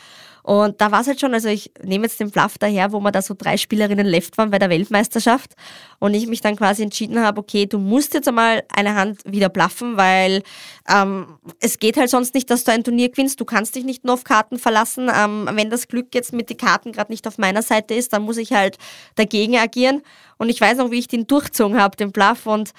Und 0.45 0.79
da 0.83 0.93
war 0.93 1.01
es 1.01 1.07
halt 1.07 1.19
schon, 1.19 1.33
also 1.33 1.49
ich 1.49 1.73
nehme 1.83 2.05
jetzt 2.05 2.21
den 2.21 2.31
Bluff 2.31 2.59
daher, 2.59 2.93
wo 2.93 3.01
wir 3.01 3.11
da 3.11 3.23
so 3.23 3.35
drei 3.37 3.57
Spielerinnen 3.57 4.07
left 4.07 4.37
waren 4.37 4.51
bei 4.51 4.59
der 4.59 4.69
Weltmeisterschaft 4.69 5.55
und 6.01 6.13
ich 6.13 6.27
mich 6.27 6.43
dann 6.43 6.55
quasi 6.55 6.83
entschieden 6.83 7.19
habe, 7.19 7.41
okay, 7.41 7.65
du 7.65 7.79
musst 7.79 8.13
jetzt 8.13 8.29
einmal 8.29 8.63
eine 8.69 8.95
Hand 8.95 9.23
wieder 9.25 9.49
bluffen, 9.49 9.97
weil 9.97 10.43
ähm, 10.87 11.39
es 11.61 11.79
geht 11.79 11.97
halt 11.97 12.11
sonst 12.11 12.35
nicht, 12.35 12.51
dass 12.51 12.65
du 12.65 12.73
ein 12.73 12.85
Turnier 12.85 13.09
gewinnst. 13.09 13.41
Du 13.41 13.47
kannst 13.47 13.75
dich 13.75 13.85
nicht 13.85 14.05
nur 14.05 14.13
auf 14.13 14.25
Karten 14.25 14.59
verlassen. 14.59 15.11
Ähm, 15.11 15.49
wenn 15.51 15.71
das 15.71 15.89
Glück 15.89 16.15
jetzt 16.15 16.35
mit 16.35 16.51
den 16.51 16.59
Karten 16.59 16.93
gerade 16.93 17.11
nicht 17.11 17.27
auf 17.27 17.39
meiner 17.39 17.63
Seite 17.63 17.95
ist, 17.95 18.13
dann 18.13 18.23
muss 18.23 18.37
ich 18.37 18.53
halt 18.53 18.77
dagegen 19.15 19.57
agieren. 19.57 20.03
Und 20.37 20.51
ich 20.51 20.61
weiß 20.61 20.77
noch, 20.77 20.91
wie 20.91 20.99
ich 20.99 21.09
den 21.09 21.27
durchzogen 21.27 21.81
habe, 21.81 21.97
den 21.97 22.13
Bluff 22.13 22.45
und 22.45 22.75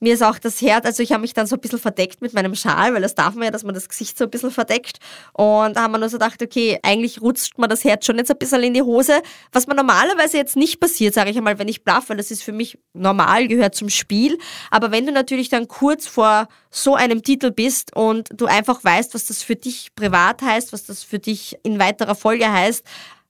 mir 0.00 0.14
ist 0.14 0.22
auch 0.22 0.38
das 0.38 0.60
Herz, 0.60 0.84
also 0.84 1.02
ich 1.02 1.12
habe 1.12 1.22
mich 1.22 1.32
dann 1.32 1.46
so 1.46 1.56
ein 1.56 1.60
bisschen 1.60 1.78
verdeckt 1.78 2.20
mit 2.20 2.34
meinem 2.34 2.54
Schal, 2.54 2.92
weil 2.92 3.00
das 3.00 3.14
darf 3.14 3.34
man 3.34 3.44
ja, 3.44 3.50
dass 3.50 3.64
man 3.64 3.74
das 3.74 3.88
Gesicht 3.88 4.18
so 4.18 4.24
ein 4.24 4.30
bisschen 4.30 4.50
verdeckt. 4.50 4.98
Und 5.32 5.76
da 5.76 5.82
haben 5.82 5.92
wir 5.92 5.98
nur 5.98 6.10
so 6.10 6.18
gedacht, 6.18 6.42
okay, 6.42 6.78
eigentlich 6.82 7.22
rutscht 7.22 7.56
man 7.56 7.70
das 7.70 7.82
Herz 7.84 8.04
schon 8.04 8.18
jetzt 8.18 8.30
ein 8.30 8.36
bisschen 8.36 8.62
in 8.62 8.74
die 8.74 8.82
Hose. 8.82 9.22
Was 9.52 9.66
mir 9.66 9.74
normalerweise 9.74 10.36
jetzt 10.36 10.56
nicht 10.56 10.80
passiert, 10.80 11.14
sage 11.14 11.30
ich 11.30 11.36
einmal, 11.38 11.58
wenn 11.58 11.68
ich 11.68 11.82
blaff, 11.82 12.10
weil 12.10 12.18
das 12.18 12.30
ist 12.30 12.42
für 12.42 12.52
mich 12.52 12.78
normal, 12.92 13.48
gehört 13.48 13.74
zum 13.74 13.88
Spiel. 13.88 14.38
Aber 14.70 14.90
wenn 14.90 15.06
du 15.06 15.12
natürlich 15.12 15.48
dann 15.48 15.66
kurz 15.66 16.06
vor 16.06 16.48
so 16.70 16.94
einem 16.94 17.22
Titel 17.22 17.50
bist 17.50 17.96
und 17.96 18.28
du 18.34 18.44
einfach 18.46 18.84
weißt, 18.84 19.14
was 19.14 19.24
das 19.24 19.42
für 19.42 19.56
dich 19.56 19.94
privat 19.94 20.42
heißt, 20.42 20.74
was 20.74 20.84
das 20.84 21.04
für 21.04 21.18
dich 21.18 21.56
in 21.62 21.78
weiterer 21.78 22.14
Folge 22.14 22.52
heißt, 22.52 22.84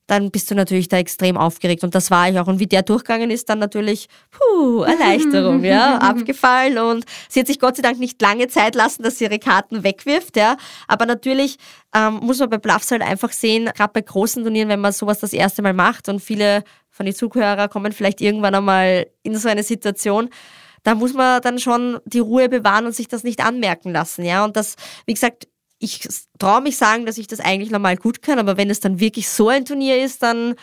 dann 0.06 0.30
bist 0.30 0.50
du 0.50 0.54
natürlich 0.54 0.88
da 0.88 0.98
extrem 0.98 1.36
aufgeregt. 1.36 1.82
Und 1.82 1.94
das 1.94 2.10
war 2.10 2.28
ich 2.28 2.38
auch. 2.38 2.46
Und 2.46 2.60
wie 2.60 2.66
der 2.66 2.82
durchgegangen 2.82 3.30
ist, 3.30 3.48
dann 3.48 3.58
natürlich, 3.58 4.08
puh, 4.30 4.82
Erleichterung, 4.82 5.64
ja, 5.64 5.96
abgefallen. 6.00 6.78
Und 6.78 7.04
sie 7.28 7.40
hat 7.40 7.48
sich 7.48 7.58
Gott 7.58 7.76
sei 7.76 7.82
Dank 7.82 7.98
nicht 7.98 8.20
lange 8.22 8.48
Zeit 8.48 8.74
lassen, 8.74 9.02
dass 9.02 9.18
sie 9.18 9.24
ihre 9.24 9.38
Karten 9.38 9.82
wegwirft, 9.82 10.36
ja. 10.36 10.56
Aber 10.86 11.06
natürlich 11.06 11.56
ähm, 11.94 12.20
muss 12.22 12.38
man 12.38 12.50
bei 12.50 12.58
Bluffs 12.58 12.90
halt 12.90 13.02
einfach 13.02 13.32
sehen, 13.32 13.68
gerade 13.74 13.92
bei 13.92 14.00
großen 14.00 14.42
Turnieren, 14.42 14.68
wenn 14.68 14.80
man 14.80 14.92
sowas 14.92 15.18
das 15.18 15.32
erste 15.32 15.62
Mal 15.62 15.72
macht 15.72 16.08
und 16.08 16.20
viele 16.20 16.62
von 16.90 17.04
den 17.04 17.14
Zuhörern 17.14 17.68
kommen 17.68 17.92
vielleicht 17.92 18.20
irgendwann 18.20 18.54
einmal 18.54 19.06
in 19.22 19.36
so 19.36 19.48
eine 19.48 19.62
Situation, 19.62 20.30
da 20.82 20.94
muss 20.94 21.12
man 21.12 21.42
dann 21.42 21.58
schon 21.58 21.98
die 22.04 22.20
Ruhe 22.20 22.48
bewahren 22.48 22.86
und 22.86 22.94
sich 22.94 23.08
das 23.08 23.24
nicht 23.24 23.44
anmerken 23.44 23.90
lassen, 23.90 24.24
ja. 24.24 24.44
Und 24.44 24.56
das, 24.56 24.76
wie 25.04 25.14
gesagt, 25.14 25.48
ich 25.78 26.08
traue 26.38 26.62
mich 26.62 26.76
sagen, 26.76 27.06
dass 27.06 27.18
ich 27.18 27.26
das 27.26 27.40
eigentlich 27.40 27.70
normal 27.70 27.96
gut 27.96 28.22
kann, 28.22 28.38
aber 28.38 28.56
wenn 28.56 28.70
es 28.70 28.80
dann 28.80 29.00
wirklich 29.00 29.28
so 29.28 29.48
ein 29.48 29.64
Turnier 29.64 30.02
ist, 30.02 30.22
dann 30.22 30.54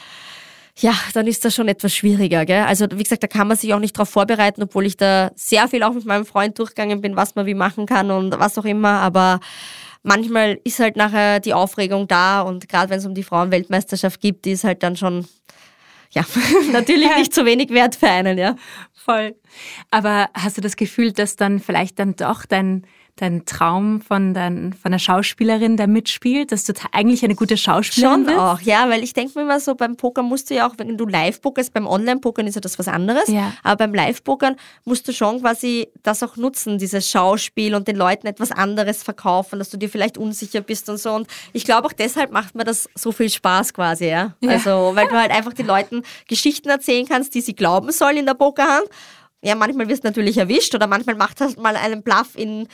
ja, 0.80 0.94
dann 1.14 1.28
ist 1.28 1.46
das 1.46 1.54
schon 1.54 1.68
etwas 1.68 1.94
schwieriger. 1.94 2.46
Gell? 2.46 2.64
Also 2.64 2.88
wie 2.92 3.04
gesagt, 3.04 3.22
da 3.22 3.28
kann 3.28 3.48
man 3.48 3.58
sich 3.58 3.74
auch 3.74 3.80
nicht 3.80 3.96
darauf 3.96 4.10
vorbereiten, 4.10 4.64
obwohl 4.64 4.88
ich 4.88 4.98
da 4.98 5.32
sehr 5.36 5.68
viel 5.68 5.84
auch 5.84 5.94
mit 5.94 6.06
meinem 6.06 6.26
Freund 6.26 6.58
durchgegangen 6.58 7.00
bin, 7.02 7.16
was 7.16 7.36
man 7.36 7.46
wie 7.46 7.54
machen 7.54 7.86
kann 7.86 8.10
und 8.10 8.40
was 8.40 8.58
auch 8.58 8.66
immer. 8.66 9.02
Aber 9.02 9.40
manchmal 10.02 10.60
ist 10.64 10.80
halt 10.80 10.96
nachher 10.96 11.40
die 11.40 11.54
Aufregung 11.54 12.08
da 12.08 12.42
und 12.42 12.68
gerade 12.70 12.90
wenn 12.90 12.98
es 12.98 13.06
um 13.06 13.14
die 13.14 13.24
Frauenweltmeisterschaft 13.24 14.20
geht, 14.20 14.46
die 14.46 14.54
ist 14.54 14.64
halt 14.64 14.82
dann 14.82 14.96
schon 14.96 15.28
ja, 16.12 16.26
natürlich 16.72 17.16
nicht 17.18 17.34
zu 17.34 17.46
wenig 17.46 17.70
wert 17.70 17.96
für 17.96 18.08
einen, 18.08 18.38
ja. 18.38 18.56
Voll. 18.94 19.36
Aber 19.92 20.30
hast 20.34 20.58
du 20.58 20.62
das 20.62 20.76
Gefühl, 20.76 21.12
dass 21.12 21.36
dann 21.36 21.60
vielleicht 21.60 22.00
dann 22.00 22.16
doch 22.16 22.46
dein 22.46 22.86
dein 23.16 23.46
Traum 23.46 24.02
von, 24.02 24.34
dein, 24.34 24.74
von 24.74 24.92
einer 24.92 25.00
Schauspielerin, 25.00 25.78
der 25.78 25.88
mitspielt, 25.88 26.52
dass 26.52 26.64
du 26.64 26.74
eigentlich 26.92 27.24
eine 27.24 27.36
gute 27.36 27.58
Schauspielerin 27.58 28.16
Schon 28.16 28.26
bist? 28.26 28.40
auch, 28.40 28.60
ja, 28.62 28.90
weil 28.90 29.04
ich 29.04 29.14
denke 29.14 29.38
mir 29.38 29.46
immer 29.46 29.60
so, 29.60 29.76
beim 29.76 29.96
Poker 29.98 30.24
musst 30.24 30.50
du 30.50 30.56
ja 30.56 30.68
auch, 30.68 30.74
wenn 30.78 30.98
du 30.98 31.06
live 31.06 31.40
pokerst, 31.40 31.74
beim 31.74 31.86
Online-Pokern 31.86 32.48
ist 32.48 32.56
ja 32.56 32.62
das 32.62 32.80
was 32.80 32.88
anderes, 32.88 33.28
ja. 33.28 33.54
aber 33.62 33.78
beim 33.78 33.94
Live-Pokern 33.94 34.56
musst 34.86 35.08
du 35.08 35.14
schon 35.14 35.42
quasi 35.42 35.90
das 36.02 36.24
auch 36.24 36.38
nutzen, 36.38 36.80
dieses 36.80 37.08
Schauspiel 37.08 37.76
und 37.76 37.88
den 37.88 37.98
Leuten 37.98 38.26
etwas 38.26 38.52
anderes 38.52 39.04
verkaufen, 39.04 39.60
dass 39.60 39.70
du 39.70 39.78
dir 39.78 39.90
vielleicht 39.90 40.18
unsicher 40.18 40.62
bist 40.62 40.90
und 40.90 40.98
so 40.98 41.14
und 41.14 41.28
ich 41.54 41.66
glaube 41.66 41.88
auch 41.88 41.94
deshalb 41.94 42.32
macht 42.32 42.56
mir 42.56 42.64
das 42.64 42.90
so 42.96 43.12
viel 43.12 43.30
Spaß 43.30 43.76
quasi, 43.76 44.08
ja. 44.08 44.34
ja. 44.42 44.50
Also, 44.50 44.92
weil 44.96 45.08
du 45.08 45.14
halt 45.14 45.32
einfach 45.32 45.54
den 45.54 45.68
Leuten 45.68 46.02
Geschichten 46.28 46.70
erzählen 46.70 47.06
kannst, 47.08 47.36
die 47.36 47.42
sie 47.42 47.54
glauben 47.54 47.92
sollen 47.92 48.18
in 48.18 48.26
der 48.26 48.34
Pokerhand 48.34 48.90
ja, 49.44 49.56
manchmal 49.56 49.90
wirst 49.90 50.06
du 50.06 50.08
natürlich 50.08 50.38
erwischt 50.38 50.74
oder 50.74 50.88
manchmal 50.88 51.16
macht 51.16 51.42
halt 51.42 51.60
mal 51.60 51.76
einen 51.76 52.02
Bluff 52.02 52.36
in 52.36 52.68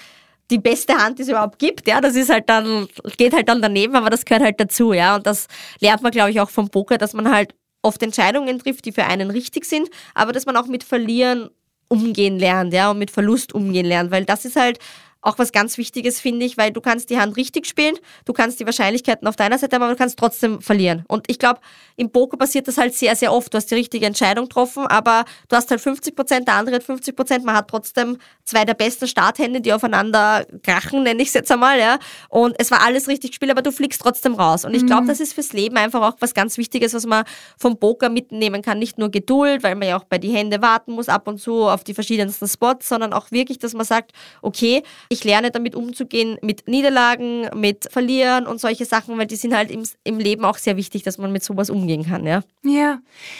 die 0.49 0.57
beste 0.57 0.93
Hand, 0.93 1.19
die 1.19 1.23
es 1.23 1.29
überhaupt 1.29 1.59
gibt. 1.59 1.87
Ja, 1.87 2.01
das 2.01 2.15
ist 2.15 2.29
halt 2.29 2.49
dann, 2.49 2.87
geht 3.17 3.33
halt 3.33 3.49
dann 3.49 3.61
daneben, 3.61 3.95
aber 3.95 4.09
das 4.09 4.25
gehört 4.25 4.43
halt 4.43 4.59
dazu. 4.59 4.93
Ja, 4.93 5.15
und 5.15 5.25
das 5.25 5.47
lernt 5.79 6.01
man, 6.01 6.11
glaube 6.11 6.31
ich, 6.31 6.39
auch 6.39 6.49
vom 6.49 6.69
Poker, 6.69 6.97
dass 6.97 7.13
man 7.13 7.31
halt 7.31 7.53
oft 7.81 8.01
Entscheidungen 8.03 8.59
trifft, 8.59 8.85
die 8.85 8.91
für 8.91 9.05
einen 9.05 9.31
richtig 9.31 9.65
sind, 9.65 9.89
aber 10.13 10.33
dass 10.33 10.45
man 10.45 10.57
auch 10.57 10.67
mit 10.67 10.83
Verlieren 10.83 11.49
umgehen 11.87 12.37
lernt, 12.37 12.73
ja, 12.73 12.91
und 12.91 12.99
mit 12.99 13.11
Verlust 13.11 13.53
umgehen 13.53 13.85
lernt, 13.85 14.11
weil 14.11 14.25
das 14.25 14.45
ist 14.45 14.55
halt 14.55 14.79
auch 15.21 15.37
was 15.37 15.51
ganz 15.51 15.77
Wichtiges, 15.77 16.19
finde 16.19 16.45
ich, 16.45 16.57
weil 16.57 16.71
du 16.71 16.81
kannst 16.81 17.09
die 17.09 17.19
Hand 17.19 17.35
richtig 17.35 17.65
spielen, 17.65 17.95
du 18.25 18.33
kannst 18.33 18.59
die 18.59 18.65
Wahrscheinlichkeiten 18.65 19.27
auf 19.27 19.35
deiner 19.35 19.57
Seite, 19.57 19.75
aber 19.75 19.89
du 19.89 19.95
kannst 19.95 20.17
trotzdem 20.17 20.61
verlieren. 20.61 21.03
Und 21.07 21.25
ich 21.27 21.39
glaube, 21.39 21.59
im 21.97 22.09
Poker 22.09 22.37
passiert 22.37 22.67
das 22.67 22.77
halt 22.77 22.93
sehr, 22.95 23.15
sehr 23.15 23.33
oft. 23.33 23.53
Du 23.53 23.57
hast 23.57 23.69
die 23.69 23.75
richtige 23.75 24.05
Entscheidung 24.05 24.45
getroffen, 24.45 24.87
aber 24.87 25.25
du 25.49 25.55
hast 25.55 25.69
halt 25.69 25.81
50 25.81 26.15
Prozent, 26.15 26.47
der 26.47 26.55
andere 26.55 26.77
hat 26.77 26.83
50 26.83 27.15
Prozent. 27.15 27.43
Man 27.43 27.55
hat 27.55 27.67
trotzdem 27.67 28.17
zwei 28.45 28.63
der 28.63 28.73
besten 28.73 29.07
Starthände, 29.07 29.59
die 29.59 29.73
aufeinander 29.73 30.45
krachen, 30.63 31.03
nenne 31.03 31.21
ich 31.21 31.27
es 31.27 31.33
jetzt 31.33 31.51
einmal, 31.51 31.79
ja. 31.79 31.99
Und 32.29 32.55
es 32.57 32.71
war 32.71 32.81
alles 32.81 33.09
richtig 33.09 33.31
gespielt, 33.31 33.51
aber 33.51 33.61
du 33.61 33.71
fliegst 33.71 34.01
trotzdem 34.01 34.35
raus. 34.35 34.63
Und 34.63 34.73
ich 34.73 34.85
glaube, 34.85 35.03
mhm. 35.03 35.07
das 35.07 35.19
ist 35.19 35.33
fürs 35.33 35.51
Leben 35.51 35.75
einfach 35.75 36.01
auch 36.01 36.15
was 36.19 36.33
ganz 36.33 36.57
Wichtiges, 36.57 36.93
was 36.93 37.05
man 37.05 37.25
vom 37.57 37.77
Poker 37.77 38.09
mitnehmen 38.09 38.61
kann. 38.61 38.79
Nicht 38.79 38.97
nur 38.97 39.11
Geduld, 39.11 39.63
weil 39.63 39.75
man 39.75 39.89
ja 39.89 39.97
auch 39.97 40.05
bei 40.05 40.17
die 40.17 40.31
Hände 40.31 40.61
warten 40.61 40.93
muss, 40.93 41.09
ab 41.09 41.27
und 41.27 41.39
zu 41.39 41.63
auf 41.67 41.83
die 41.83 41.93
verschiedensten 41.93 42.47
Spots, 42.47 42.87
sondern 42.87 43.11
auch 43.11 43.31
wirklich, 43.31 43.59
dass 43.59 43.73
man 43.73 43.85
sagt, 43.85 44.13
okay, 44.41 44.83
ich 45.11 45.23
lerne 45.23 45.49
damit 45.49 45.73
umzugehen 45.73 46.37
mit 46.43 46.67
Niederlagen, 46.67 47.49
mit 47.55 47.91
Verlieren 47.91 48.45
und 48.45 48.61
solche 48.61 48.85
Sachen, 48.85 49.17
weil 49.17 49.25
die 49.25 49.37
sind 49.37 49.55
halt 49.55 49.71
im, 49.71 49.83
im 50.03 50.19
Leben 50.19 50.45
auch 50.45 50.59
sehr 50.59 50.77
wichtig, 50.77 51.01
dass 51.01 51.17
man 51.17 51.31
mit 51.31 51.43
sowas 51.43 51.71
umgehen 51.71 52.05
kann, 52.05 52.27
ja. 52.27 52.43
Ja. 52.63 52.99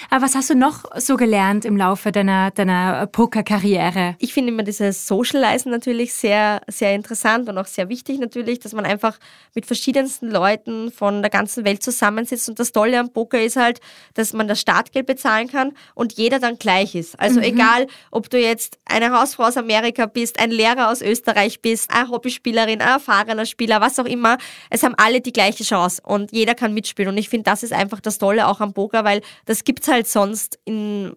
Aber 0.10 0.26
was 0.26 0.34
hast 0.34 0.50
du 0.50 0.56
noch 0.56 0.86
so 0.98 1.16
gelernt 1.16 1.66
im 1.66 1.78
Laufe 1.78 2.12
deiner, 2.12 2.50
deiner 2.50 3.06
Pokerkarriere? 3.06 4.16
Ich 4.18 4.34
finde 4.34 4.52
immer 4.52 4.64
dieses 4.64 5.06
Socializen 5.06 5.72
natürlich 5.72 6.14
sehr, 6.14 6.62
sehr 6.68 6.96
interessant 6.96 7.48
und 7.48 7.58
auch 7.60 7.68
sehr 7.68 7.88
wichtig 7.88 8.18
natürlich, 8.18 8.60
dass 8.60 8.74
man 8.74 8.86
einfach 8.86 9.20
mit 9.54 9.68
verschiedensten 9.68 10.32
Leuten 10.32 10.92
von 10.92 11.22
der 11.22 11.30
ganzen 11.30 11.66
Welt 11.66 11.84
zusammensitzt. 11.84 12.50
Und 12.50 12.60
das 12.60 12.72
Tolle 12.72 13.00
am 13.00 13.14
Poker 13.14 13.40
ist 13.40 13.58
halt, 13.58 13.80
dass 14.16 14.34
man 14.34 14.48
das 14.48 14.60
Startgeld 14.60 15.06
bezahlen 15.06 15.48
kann 15.48 15.74
und 15.94 16.14
jeder 16.14 16.40
dann 16.40 16.58
gleich 16.58 16.96
ist. 16.96 17.20
Also 17.20 17.40
mhm. 17.40 17.46
egal, 17.46 17.88
ob 18.10 18.32
du 18.32 18.40
jetzt 18.40 18.80
eine 18.86 19.12
Hausfrau 19.12 19.44
aus 19.44 19.58
Amerika 19.58 20.08
bist, 20.08 20.40
ein 20.40 20.50
Lehrer 20.50 20.90
aus 20.90 21.04
Österreich 21.04 21.59
bist, 21.62 21.92
eine 21.92 22.10
Hobbyspielerin, 22.10 22.82
ein 22.82 22.88
erfahrener 22.88 23.46
Spieler, 23.46 23.82
was 23.82 24.00
auch 24.00 24.06
immer. 24.06 24.38
Es 24.70 24.84
haben 24.84 24.96
alle 24.98 25.22
die 25.22 25.34
gleiche 25.34 25.64
Chance 25.64 26.02
und 26.06 26.32
jeder 26.32 26.56
kann 26.56 26.74
mitspielen. 26.74 27.12
Und 27.12 27.18
ich 27.18 27.30
finde, 27.30 27.44
das 27.44 27.64
ist 27.64 27.74
einfach 27.74 28.00
das 28.00 28.18
Tolle 28.18 28.48
auch 28.48 28.60
am 28.60 28.74
Poker, 28.74 29.04
weil 29.04 29.22
das 29.46 29.64
gibt 29.64 29.84
es 29.84 29.88
halt 29.88 30.08
sonst 30.08 30.60
in 30.66 31.16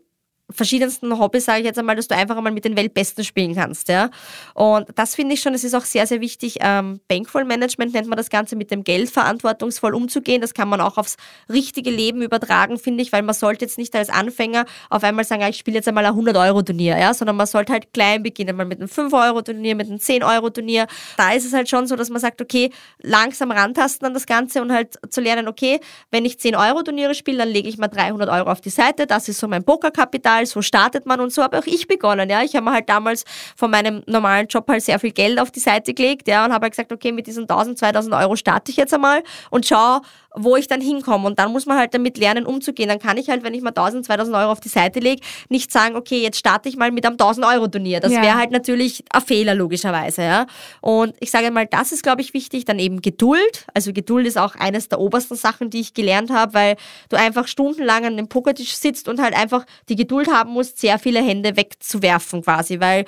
verschiedensten 0.55 1.19
Hobbys, 1.19 1.45
sage 1.45 1.61
ich 1.61 1.65
jetzt 1.65 1.79
einmal, 1.79 1.97
dass 1.97 2.09
du 2.09 2.15
einfach 2.15 2.37
einmal 2.37 2.53
mit 2.53 2.65
den 2.65 2.77
Weltbesten 2.77 3.25
spielen 3.25 3.55
kannst. 3.55 3.89
Ja? 3.89 4.11
Und 4.55 4.89
das 4.95 5.15
finde 5.15 5.35
ich 5.35 5.41
schon, 5.41 5.55
es 5.55 5.65
ist 5.65 5.75
auch 5.75 5.85
sehr, 5.85 6.07
sehr 6.07 6.21
wichtig. 6.21 6.59
Ähm, 6.61 7.01
Bankroll 7.09 7.45
Management 7.45 7.95
nennt 7.95 8.09
man 8.09 8.17
das 8.17 8.31
Ganze, 8.31 8.57
mit 8.57 8.71
dem 8.71 8.85
Geld 8.85 9.11
verantwortungsvoll 9.11 9.95
umzugehen. 9.95 10.41
Das 10.41 10.55
kann 10.55 10.69
man 10.69 10.81
auch 10.81 10.99
aufs 10.99 11.17
richtige 11.49 11.91
Leben 11.91 12.23
übertragen, 12.23 12.79
finde 12.79 13.03
ich, 13.03 13.13
weil 13.13 13.23
man 13.23 13.35
sollte 13.35 13.65
jetzt 13.65 13.79
nicht 13.79 13.95
als 13.95 14.11
Anfänger 14.11 14.65
auf 14.91 15.05
einmal 15.05 15.25
sagen, 15.25 15.43
ich 15.49 15.57
spiele 15.57 15.77
jetzt 15.77 15.89
einmal 15.89 16.07
ein 16.07 16.15
100-Euro-Turnier, 16.15 16.99
ja? 16.99 17.15
sondern 17.15 17.37
man 17.37 17.47
sollte 17.47 17.73
halt 17.73 17.93
klein 17.93 18.23
beginnen, 18.23 18.57
mal 18.57 18.67
mit 18.67 18.81
einem 18.81 18.89
5-Euro-Turnier, 18.89 19.75
mit 19.75 19.89
einem 19.89 19.99
10-Euro-Turnier. 19.99 20.87
Da 21.17 21.33
ist 21.33 21.45
es 21.45 21.53
halt 21.53 21.69
schon 21.69 21.87
so, 21.87 21.97
dass 21.97 22.11
man 22.11 22.21
sagt, 22.21 22.41
okay, 22.41 22.71
langsam 23.01 23.51
rantasten 23.51 24.07
an 24.07 24.15
das 24.15 24.27
Ganze 24.27 24.63
und 24.63 24.73
halt 24.73 24.99
zu 25.11 25.21
lernen, 25.21 25.49
okay, 25.49 25.81
wenn 26.11 26.25
ich 26.25 26.35
10-Euro-Turniere 26.35 27.15
spiele, 27.15 27.39
dann 27.39 27.49
lege 27.49 27.69
ich 27.69 27.79
mal 27.79 27.89
300 27.89 28.29
Euro 28.29 28.51
auf 28.51 28.61
die 28.61 28.71
Seite, 28.71 29.07
das 29.07 29.29
ist 29.29 29.39
so 29.39 29.49
mein 29.49 29.65
Pokerkapital 29.65 30.42
Mal, 30.43 30.47
so 30.47 30.63
startet 30.63 31.07
man 31.07 31.21
und 31.21 31.33
so 31.33 31.43
habe 31.43 31.59
auch 31.59 31.67
ich 31.67 31.87
begonnen. 31.87 32.29
Ja. 32.29 32.43
Ich 32.43 32.55
habe 32.55 32.65
mir 32.65 32.73
halt 32.73 32.89
damals 32.89 33.25
von 33.57 33.71
meinem 33.71 34.03
normalen 34.07 34.47
Job 34.49 34.69
halt 34.69 34.83
sehr 34.83 34.99
viel 34.99 35.13
Geld 35.13 35.41
auf 35.41 35.51
die 35.51 35.61
Seite 35.61 35.95
gelegt 35.95 36.29
ja, 36.29 36.45
und 36.45 36.53
habe 36.53 36.65
halt 36.65 36.73
gesagt, 36.73 36.93
okay, 36.93 37.13
mit 37.13 37.27
diesen 37.27 37.43
1000, 37.43 37.79
2000 37.79 38.15
Euro 38.15 38.37
starte 38.37 38.71
ich 38.71 38.77
jetzt 38.77 38.95
einmal 38.95 39.23
und 39.51 39.67
schaue, 39.67 40.03
wo 40.35 40.57
ich 40.57 40.67
dann 40.67 40.81
hinkomme. 40.81 41.27
Und 41.27 41.39
dann 41.39 41.53
muss 41.53 41.67
man 41.67 41.79
halt 41.79 41.95
damit 41.95 42.19
lernen, 42.19 42.47
umzugehen. 42.47 42.89
Dann 42.89 42.99
kann 42.99 43.17
ich 43.17 43.29
halt, 43.29 43.43
wenn 43.43 43.55
ich 43.55 43.63
mal 43.63 43.71
1000, 43.71 44.07
2000 44.07 44.37
Euro 44.37 44.53
auf 44.53 44.61
die 44.61 44.69
Seite 44.69 45.01
lege, 45.01 45.23
nicht 45.49 45.71
sagen, 45.71 45.97
okay, 45.97 46.23
jetzt 46.23 46.39
starte 46.39 46.69
ich 46.69 46.77
mal 46.77 46.91
mit 46.91 47.05
einem 47.05 47.15
1000 47.15 47.47
Euro 47.47 47.69
Turnier. 47.69 48.01
Das 48.01 48.13
ja. 48.13 48.23
wäre 48.23 48.37
halt 48.37 48.51
natürlich 48.51 49.05
ein 49.13 49.21
Fehler, 49.23 49.55
logischerweise. 49.55 50.23
Ja. 50.23 50.47
Und 50.81 51.15
ich 51.21 51.31
sage 51.31 51.51
mal, 51.51 51.67
das 51.67 51.93
ist, 51.93 52.03
glaube 52.03 52.23
ich, 52.23 52.35
wichtig. 52.35 52.65
Dann 52.65 52.79
eben 52.79 53.03
Geduld. 53.03 53.67
Also 53.75 53.93
Geduld 53.93 54.27
ist 54.27 54.39
auch 54.39 54.55
eines 54.55 54.89
der 54.89 55.01
obersten 55.01 55.37
Sachen, 55.37 55.71
die 55.71 55.81
ich 55.81 55.95
gelernt 55.95 56.31
habe, 56.31 56.55
weil 56.55 56.77
du 57.09 57.17
einfach 57.17 57.47
stundenlang 57.47 58.07
an 58.07 58.17
dem 58.17 58.29
Pokertisch 58.29 58.75
sitzt 58.77 59.09
und 59.09 59.21
halt 59.21 59.37
einfach 59.37 59.65
die 59.89 59.97
Geduld 59.97 60.32
haben 60.33 60.53
musst, 60.53 60.79
sehr 60.79 60.99
viele 60.99 61.23
Hände 61.23 61.57
wegzuwerfen 61.57 62.43
quasi, 62.43 62.81
weil 62.81 63.05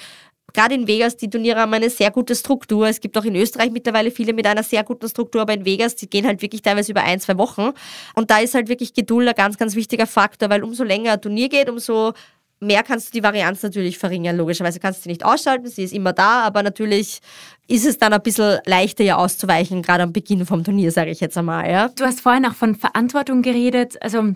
gerade 0.55 0.75
in 0.75 0.87
Vegas, 0.87 1.17
die 1.17 1.29
Turniere 1.29 1.61
haben 1.61 1.75
eine 1.75 1.91
sehr 1.91 2.11
gute 2.11 2.35
Struktur. 2.35 2.89
Es 2.89 3.01
gibt 3.01 3.19
auch 3.19 3.25
in 3.25 3.37
Österreich 3.37 3.71
mittlerweile 3.71 4.11
viele 4.11 4.33
mit 4.33 4.47
einer 4.47 4.63
sehr 4.63 4.85
guten 4.85 5.09
Struktur, 5.09 5.43
aber 5.43 5.53
in 5.53 5.65
Vegas, 5.65 5.97
die 5.97 6.09
gehen 6.09 6.27
halt 6.27 6.41
wirklich 6.41 6.63
teilweise 6.63 6.93
über 6.93 7.03
ein, 7.03 7.21
zwei 7.21 7.37
Wochen. 7.37 7.73
Und 8.15 8.31
da 8.31 8.39
ist 8.39 8.55
halt 8.55 8.69
wirklich 8.69 8.95
Geduld 8.95 9.29
ein 9.29 9.35
ganz, 9.35 9.59
ganz 9.59 9.75
wichtiger 9.75 10.07
Faktor, 10.07 10.49
weil 10.49 10.63
umso 10.63 10.85
länger 10.85 11.15
ein 11.15 11.21
Turnier 11.21 11.49
geht, 11.49 11.69
umso 11.69 12.13
mehr 12.61 12.83
kannst 12.83 13.09
du 13.09 13.19
die 13.19 13.23
Varianz 13.23 13.63
natürlich 13.63 13.99
verringern. 13.99 14.37
Logischerweise 14.37 14.81
kannst 14.81 15.01
du 15.01 15.03
sie 15.05 15.09
nicht 15.11 15.25
ausschalten, 15.25 15.69
sie 15.69 15.83
ist 15.83 15.93
immer 15.93 16.13
da, 16.13 16.43
aber 16.43 16.63
natürlich 16.63 17.21
ist 17.67 17.85
es 17.85 17.99
dann 17.99 18.13
ein 18.13 18.23
bisschen 18.23 18.61
leichter, 18.65 19.05
ihr 19.05 19.19
auszuweichen, 19.19 19.83
gerade 19.83 20.05
am 20.05 20.13
Beginn 20.13 20.47
vom 20.47 20.65
Turnier, 20.65 20.91
sage 20.93 21.11
ich 21.11 21.21
jetzt 21.21 21.37
einmal. 21.37 21.71
Ja? 21.71 21.89
Du 21.89 22.05
hast 22.05 22.21
vorhin 22.21 22.47
auch 22.47 22.55
von 22.55 22.75
Verantwortung 22.75 23.43
geredet. 23.43 24.01
Also 24.01 24.35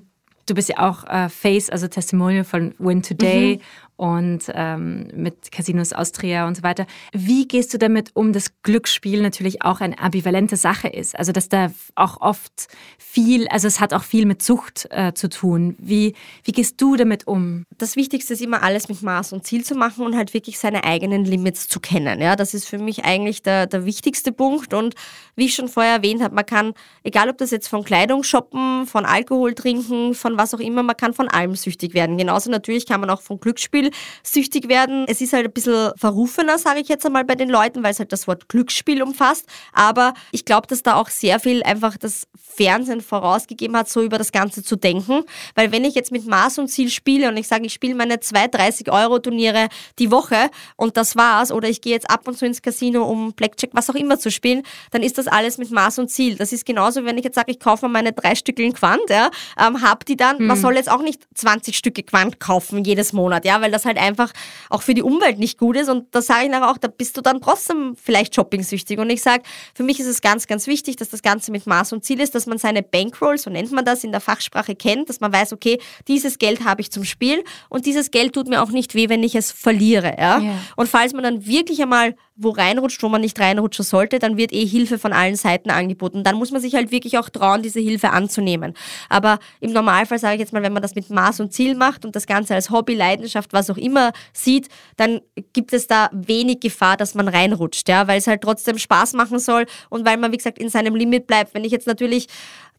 du 0.50 0.54
bist 0.54 0.68
ja 0.68 0.88
auch 0.88 1.04
äh, 1.04 1.28
Face, 1.28 1.70
also 1.70 1.88
Testimonial 1.88 2.44
von 2.44 2.74
Win 2.78 3.02
Today 3.02 3.56
mhm 3.56 3.87
und 3.98 4.44
ähm, 4.54 5.08
mit 5.12 5.50
Casinos 5.50 5.92
Austria 5.92 6.46
und 6.46 6.56
so 6.56 6.62
weiter. 6.62 6.86
Wie 7.12 7.48
gehst 7.48 7.74
du 7.74 7.78
damit 7.78 8.12
um, 8.14 8.32
dass 8.32 8.62
Glücksspiel 8.62 9.20
natürlich 9.20 9.62
auch 9.62 9.80
eine 9.80 9.98
ambivalente 9.98 10.56
Sache 10.56 10.86
ist? 10.86 11.18
Also 11.18 11.32
dass 11.32 11.48
da 11.48 11.72
auch 11.96 12.20
oft 12.20 12.68
viel, 12.96 13.48
also 13.48 13.66
es 13.66 13.80
hat 13.80 13.92
auch 13.92 14.04
viel 14.04 14.24
mit 14.24 14.40
Sucht 14.40 14.86
äh, 14.90 15.14
zu 15.14 15.28
tun. 15.28 15.74
Wie, 15.80 16.14
wie 16.44 16.52
gehst 16.52 16.80
du 16.80 16.94
damit 16.94 17.26
um? 17.26 17.64
Das 17.76 17.96
Wichtigste 17.96 18.34
ist 18.34 18.40
immer 18.40 18.62
alles 18.62 18.88
mit 18.88 19.02
Maß 19.02 19.32
und 19.32 19.44
Ziel 19.44 19.64
zu 19.64 19.74
machen 19.74 20.06
und 20.06 20.16
halt 20.16 20.32
wirklich 20.32 20.60
seine 20.60 20.84
eigenen 20.84 21.24
Limits 21.24 21.66
zu 21.66 21.80
kennen. 21.80 22.20
Ja, 22.20 22.36
das 22.36 22.54
ist 22.54 22.68
für 22.68 22.78
mich 22.78 23.04
eigentlich 23.04 23.42
der, 23.42 23.66
der 23.66 23.84
wichtigste 23.84 24.30
Punkt. 24.30 24.74
Und 24.74 24.94
wie 25.34 25.46
ich 25.46 25.56
schon 25.56 25.66
vorher 25.68 25.94
erwähnt 25.94 26.22
habe, 26.22 26.36
man 26.36 26.46
kann, 26.46 26.72
egal 27.02 27.30
ob 27.30 27.38
das 27.38 27.50
jetzt 27.50 27.66
von 27.66 27.82
Kleidung 27.82 28.22
shoppen, 28.22 28.86
von 28.86 29.04
Alkohol 29.04 29.54
trinken, 29.54 30.14
von 30.14 30.38
was 30.38 30.54
auch 30.54 30.60
immer, 30.60 30.84
man 30.84 30.96
kann 30.96 31.14
von 31.14 31.26
allem 31.26 31.56
süchtig 31.56 31.94
werden. 31.94 32.16
Genauso 32.16 32.48
natürlich 32.48 32.86
kann 32.86 33.00
man 33.00 33.10
auch 33.10 33.22
von 33.22 33.40
Glücksspiel 33.40 33.87
süchtig 34.22 34.68
werden. 34.68 35.04
Es 35.08 35.20
ist 35.20 35.32
halt 35.32 35.46
ein 35.46 35.52
bisschen 35.52 35.92
verrufener, 35.96 36.58
sage 36.58 36.80
ich 36.80 36.88
jetzt 36.88 37.06
einmal 37.06 37.24
bei 37.24 37.34
den 37.34 37.48
Leuten, 37.48 37.82
weil 37.82 37.92
es 37.92 37.98
halt 37.98 38.12
das 38.12 38.26
Wort 38.26 38.48
Glücksspiel 38.48 39.02
umfasst. 39.02 39.46
Aber 39.72 40.14
ich 40.32 40.44
glaube, 40.44 40.66
dass 40.66 40.82
da 40.82 40.96
auch 40.96 41.08
sehr 41.08 41.40
viel 41.40 41.62
einfach 41.62 41.96
das 41.96 42.26
Fernsehen 42.36 43.00
vorausgegeben 43.00 43.76
hat, 43.76 43.88
so 43.88 44.02
über 44.02 44.18
das 44.18 44.32
Ganze 44.32 44.62
zu 44.62 44.76
denken. 44.76 45.24
Weil 45.54 45.72
wenn 45.72 45.84
ich 45.84 45.94
jetzt 45.94 46.12
mit 46.12 46.26
Maß 46.26 46.58
und 46.58 46.68
Ziel 46.68 46.90
spiele 46.90 47.28
und 47.28 47.36
ich 47.36 47.46
sage, 47.46 47.66
ich 47.66 47.72
spiele 47.72 47.94
meine 47.94 48.20
2, 48.20 48.48
30 48.48 48.90
Euro 48.90 49.18
Turniere 49.18 49.68
die 49.98 50.10
Woche 50.10 50.50
und 50.76 50.96
das 50.96 51.16
war's, 51.16 51.52
oder 51.52 51.68
ich 51.68 51.80
gehe 51.80 51.92
jetzt 51.92 52.10
ab 52.10 52.26
und 52.26 52.36
zu 52.36 52.46
ins 52.46 52.62
Casino, 52.62 53.04
um 53.04 53.32
Blackjack, 53.32 53.70
was 53.72 53.88
auch 53.90 53.94
immer 53.94 54.18
zu 54.18 54.30
spielen, 54.30 54.62
dann 54.90 55.02
ist 55.02 55.18
das 55.18 55.28
alles 55.28 55.58
mit 55.58 55.70
Maß 55.70 55.98
und 56.00 56.10
Ziel. 56.10 56.36
Das 56.36 56.52
ist 56.52 56.66
genauso, 56.66 57.04
wenn 57.04 57.18
ich 57.18 57.24
jetzt 57.24 57.36
sage, 57.36 57.52
ich 57.52 57.60
kaufe 57.60 57.86
mir 57.86 57.92
meine 57.92 58.12
drei 58.12 58.34
Stückeln 58.34 58.72
Quant, 58.72 59.08
ja, 59.08 59.30
ähm, 59.58 59.82
hab 59.82 60.04
die 60.04 60.16
dann, 60.16 60.38
hm. 60.38 60.46
man 60.46 60.56
soll 60.56 60.76
jetzt 60.76 60.90
auch 60.90 61.02
nicht 61.02 61.22
20 61.34 61.76
Stücke 61.76 62.02
Quant 62.02 62.40
kaufen 62.40 62.84
jedes 62.84 63.12
Monat, 63.12 63.44
ja, 63.44 63.60
weil 63.60 63.70
das 63.70 63.77
halt 63.84 63.98
einfach 63.98 64.32
auch 64.70 64.82
für 64.82 64.94
die 64.94 65.02
Umwelt 65.02 65.38
nicht 65.38 65.58
gut 65.58 65.76
ist. 65.76 65.88
Und 65.88 66.14
da 66.14 66.22
sage 66.22 66.44
ich 66.44 66.50
nachher 66.50 66.70
auch, 66.70 66.78
da 66.78 66.88
bist 66.88 67.16
du 67.16 67.20
dann 67.20 67.40
trotzdem 67.40 67.94
vielleicht 67.96 68.34
shoppingsüchtig. 68.34 68.98
Und 68.98 69.10
ich 69.10 69.22
sage, 69.22 69.42
für 69.74 69.82
mich 69.82 70.00
ist 70.00 70.06
es 70.06 70.20
ganz, 70.20 70.46
ganz 70.46 70.66
wichtig, 70.66 70.96
dass 70.96 71.08
das 71.08 71.22
Ganze 71.22 71.52
mit 71.52 71.66
Maß 71.66 71.92
und 71.92 72.04
Ziel 72.04 72.20
ist, 72.20 72.34
dass 72.34 72.46
man 72.46 72.58
seine 72.58 72.82
Bankroll, 72.82 73.38
so 73.38 73.50
nennt 73.50 73.72
man 73.72 73.84
das 73.84 74.04
in 74.04 74.12
der 74.12 74.20
Fachsprache, 74.20 74.74
kennt, 74.74 75.08
dass 75.08 75.20
man 75.20 75.32
weiß, 75.32 75.52
okay, 75.52 75.78
dieses 76.06 76.38
Geld 76.38 76.64
habe 76.64 76.80
ich 76.80 76.90
zum 76.90 77.04
Spiel 77.04 77.44
und 77.68 77.86
dieses 77.86 78.10
Geld 78.10 78.32
tut 78.32 78.48
mir 78.48 78.62
auch 78.62 78.70
nicht 78.70 78.94
weh, 78.94 79.08
wenn 79.08 79.22
ich 79.22 79.34
es 79.34 79.50
verliere. 79.50 80.16
Ja? 80.18 80.40
Yeah. 80.40 80.54
Und 80.76 80.88
falls 80.88 81.12
man 81.12 81.22
dann 81.22 81.46
wirklich 81.46 81.82
einmal 81.82 82.14
wo 82.38 82.50
reinrutscht, 82.50 83.02
wo 83.02 83.08
man 83.08 83.20
nicht 83.20 83.38
reinrutschen 83.38 83.84
sollte, 83.84 84.20
dann 84.20 84.36
wird 84.36 84.52
eh 84.52 84.64
Hilfe 84.64 84.98
von 84.98 85.12
allen 85.12 85.34
Seiten 85.34 85.70
angeboten. 85.70 86.22
Dann 86.22 86.36
muss 86.36 86.52
man 86.52 86.60
sich 86.60 86.74
halt 86.74 86.92
wirklich 86.92 87.18
auch 87.18 87.28
trauen, 87.28 87.62
diese 87.62 87.80
Hilfe 87.80 88.10
anzunehmen. 88.10 88.74
Aber 89.08 89.40
im 89.60 89.72
Normalfall 89.72 90.20
sage 90.20 90.34
ich 90.34 90.40
jetzt 90.40 90.52
mal, 90.52 90.62
wenn 90.62 90.72
man 90.72 90.82
das 90.82 90.94
mit 90.94 91.10
Maß 91.10 91.40
und 91.40 91.52
Ziel 91.52 91.74
macht 91.74 92.04
und 92.04 92.14
das 92.14 92.26
Ganze 92.26 92.54
als 92.54 92.70
Hobby, 92.70 92.94
Leidenschaft, 92.94 93.52
was 93.52 93.68
auch 93.70 93.76
immer 93.76 94.12
sieht, 94.32 94.68
dann 94.96 95.20
gibt 95.52 95.72
es 95.72 95.88
da 95.88 96.08
wenig 96.12 96.60
Gefahr, 96.60 96.96
dass 96.96 97.16
man 97.16 97.26
reinrutscht, 97.26 97.88
ja, 97.88 98.06
weil 98.06 98.18
es 98.18 98.28
halt 98.28 98.42
trotzdem 98.42 98.78
Spaß 98.78 99.14
machen 99.14 99.40
soll 99.40 99.66
und 99.90 100.06
weil 100.06 100.16
man, 100.16 100.30
wie 100.30 100.36
gesagt, 100.36 100.58
in 100.58 100.68
seinem 100.68 100.94
Limit 100.94 101.26
bleibt. 101.26 101.54
Wenn 101.54 101.64
ich 101.64 101.72
jetzt 101.72 101.88
natürlich 101.88 102.28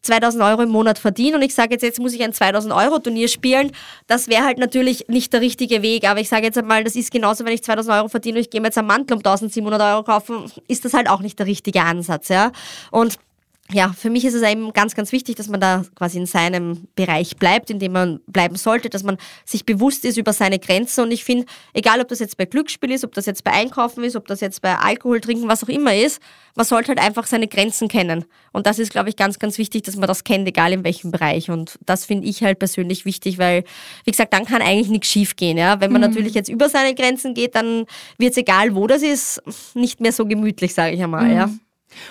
2000 0.02 0.42
Euro 0.42 0.62
im 0.62 0.70
Monat 0.70 0.98
verdiene 0.98 1.36
und 1.36 1.42
ich 1.42 1.54
sage 1.54 1.72
jetzt, 1.72 1.82
jetzt 1.82 2.00
muss 2.00 2.12
ich 2.12 2.22
ein 2.22 2.32
2000 2.32 2.72
Euro 2.72 2.98
Turnier 2.98 3.28
spielen, 3.28 3.72
das 4.06 4.28
wäre 4.28 4.44
halt 4.44 4.58
natürlich 4.58 5.06
nicht 5.08 5.32
der 5.32 5.40
richtige 5.40 5.82
Weg. 5.82 6.08
Aber 6.08 6.20
ich 6.20 6.28
sage 6.28 6.44
jetzt 6.44 6.58
einmal, 6.58 6.84
das 6.84 6.96
ist 6.96 7.10
genauso, 7.10 7.44
wenn 7.44 7.52
ich 7.52 7.62
2000 7.62 7.96
Euro 7.96 8.08
verdiene 8.08 8.38
und 8.38 8.42
ich 8.42 8.50
gehe 8.50 8.60
mir 8.60 8.68
jetzt 8.68 8.78
einen 8.78 8.88
Mantel 8.88 9.14
um 9.14 9.18
1700 9.18 9.80
Euro 9.80 10.02
kaufen, 10.02 10.50
ist 10.68 10.84
das 10.84 10.94
halt 10.94 11.08
auch 11.08 11.20
nicht 11.20 11.38
der 11.38 11.46
richtige 11.46 11.82
Ansatz. 11.82 12.28
Ja? 12.28 12.52
Und 12.90 13.18
ja, 13.72 13.92
für 13.92 14.10
mich 14.10 14.24
ist 14.24 14.34
es 14.34 14.42
eben 14.42 14.72
ganz, 14.72 14.94
ganz 14.94 15.12
wichtig, 15.12 15.36
dass 15.36 15.48
man 15.48 15.60
da 15.60 15.84
quasi 15.94 16.18
in 16.18 16.26
seinem 16.26 16.88
Bereich 16.94 17.36
bleibt, 17.36 17.70
in 17.70 17.78
dem 17.78 17.92
man 17.92 18.20
bleiben 18.26 18.56
sollte, 18.56 18.90
dass 18.90 19.02
man 19.02 19.16
sich 19.44 19.64
bewusst 19.64 20.04
ist 20.04 20.16
über 20.16 20.32
seine 20.32 20.58
Grenzen. 20.58 21.04
Und 21.04 21.12
ich 21.12 21.24
finde, 21.24 21.46
egal 21.72 22.00
ob 22.00 22.08
das 22.08 22.18
jetzt 22.18 22.36
bei 22.36 22.46
Glücksspiel 22.46 22.90
ist, 22.90 23.04
ob 23.04 23.14
das 23.14 23.26
jetzt 23.26 23.44
bei 23.44 23.52
Einkaufen 23.52 24.02
ist, 24.04 24.16
ob 24.16 24.26
das 24.26 24.40
jetzt 24.40 24.62
bei 24.62 24.76
Alkohol 24.76 25.20
trinken, 25.20 25.48
was 25.48 25.62
auch 25.62 25.68
immer 25.68 25.94
ist, 25.94 26.20
man 26.56 26.66
sollte 26.66 26.88
halt 26.88 27.00
einfach 27.00 27.26
seine 27.26 27.48
Grenzen 27.48 27.88
kennen. 27.88 28.24
Und 28.52 28.66
das 28.66 28.78
ist, 28.78 28.90
glaube 28.90 29.08
ich, 29.08 29.16
ganz, 29.16 29.38
ganz 29.38 29.58
wichtig, 29.58 29.82
dass 29.84 29.96
man 29.96 30.08
das 30.08 30.24
kennt, 30.24 30.48
egal 30.48 30.72
in 30.72 30.84
welchem 30.84 31.10
Bereich. 31.10 31.50
Und 31.50 31.78
das 31.86 32.04
finde 32.04 32.26
ich 32.26 32.42
halt 32.42 32.58
persönlich 32.58 33.04
wichtig, 33.04 33.38
weil, 33.38 33.64
wie 34.04 34.10
gesagt, 34.10 34.32
dann 34.32 34.44
kann 34.44 34.62
eigentlich 34.62 34.88
nichts 34.88 35.08
schiefgehen. 35.08 35.56
Ja? 35.56 35.80
Wenn 35.80 35.92
man 35.92 36.00
mhm. 36.00 36.08
natürlich 36.08 36.34
jetzt 36.34 36.48
über 36.48 36.68
seine 36.68 36.94
Grenzen 36.94 37.34
geht, 37.34 37.54
dann 37.54 37.86
wird 38.18 38.32
es 38.32 38.36
egal, 38.36 38.74
wo 38.74 38.86
das 38.86 39.02
ist, 39.02 39.42
nicht 39.74 40.00
mehr 40.00 40.12
so 40.12 40.26
gemütlich, 40.26 40.74
sage 40.74 40.94
ich 40.94 41.02
einmal. 41.02 41.24
Mhm. 41.24 41.36
Ja? 41.36 41.50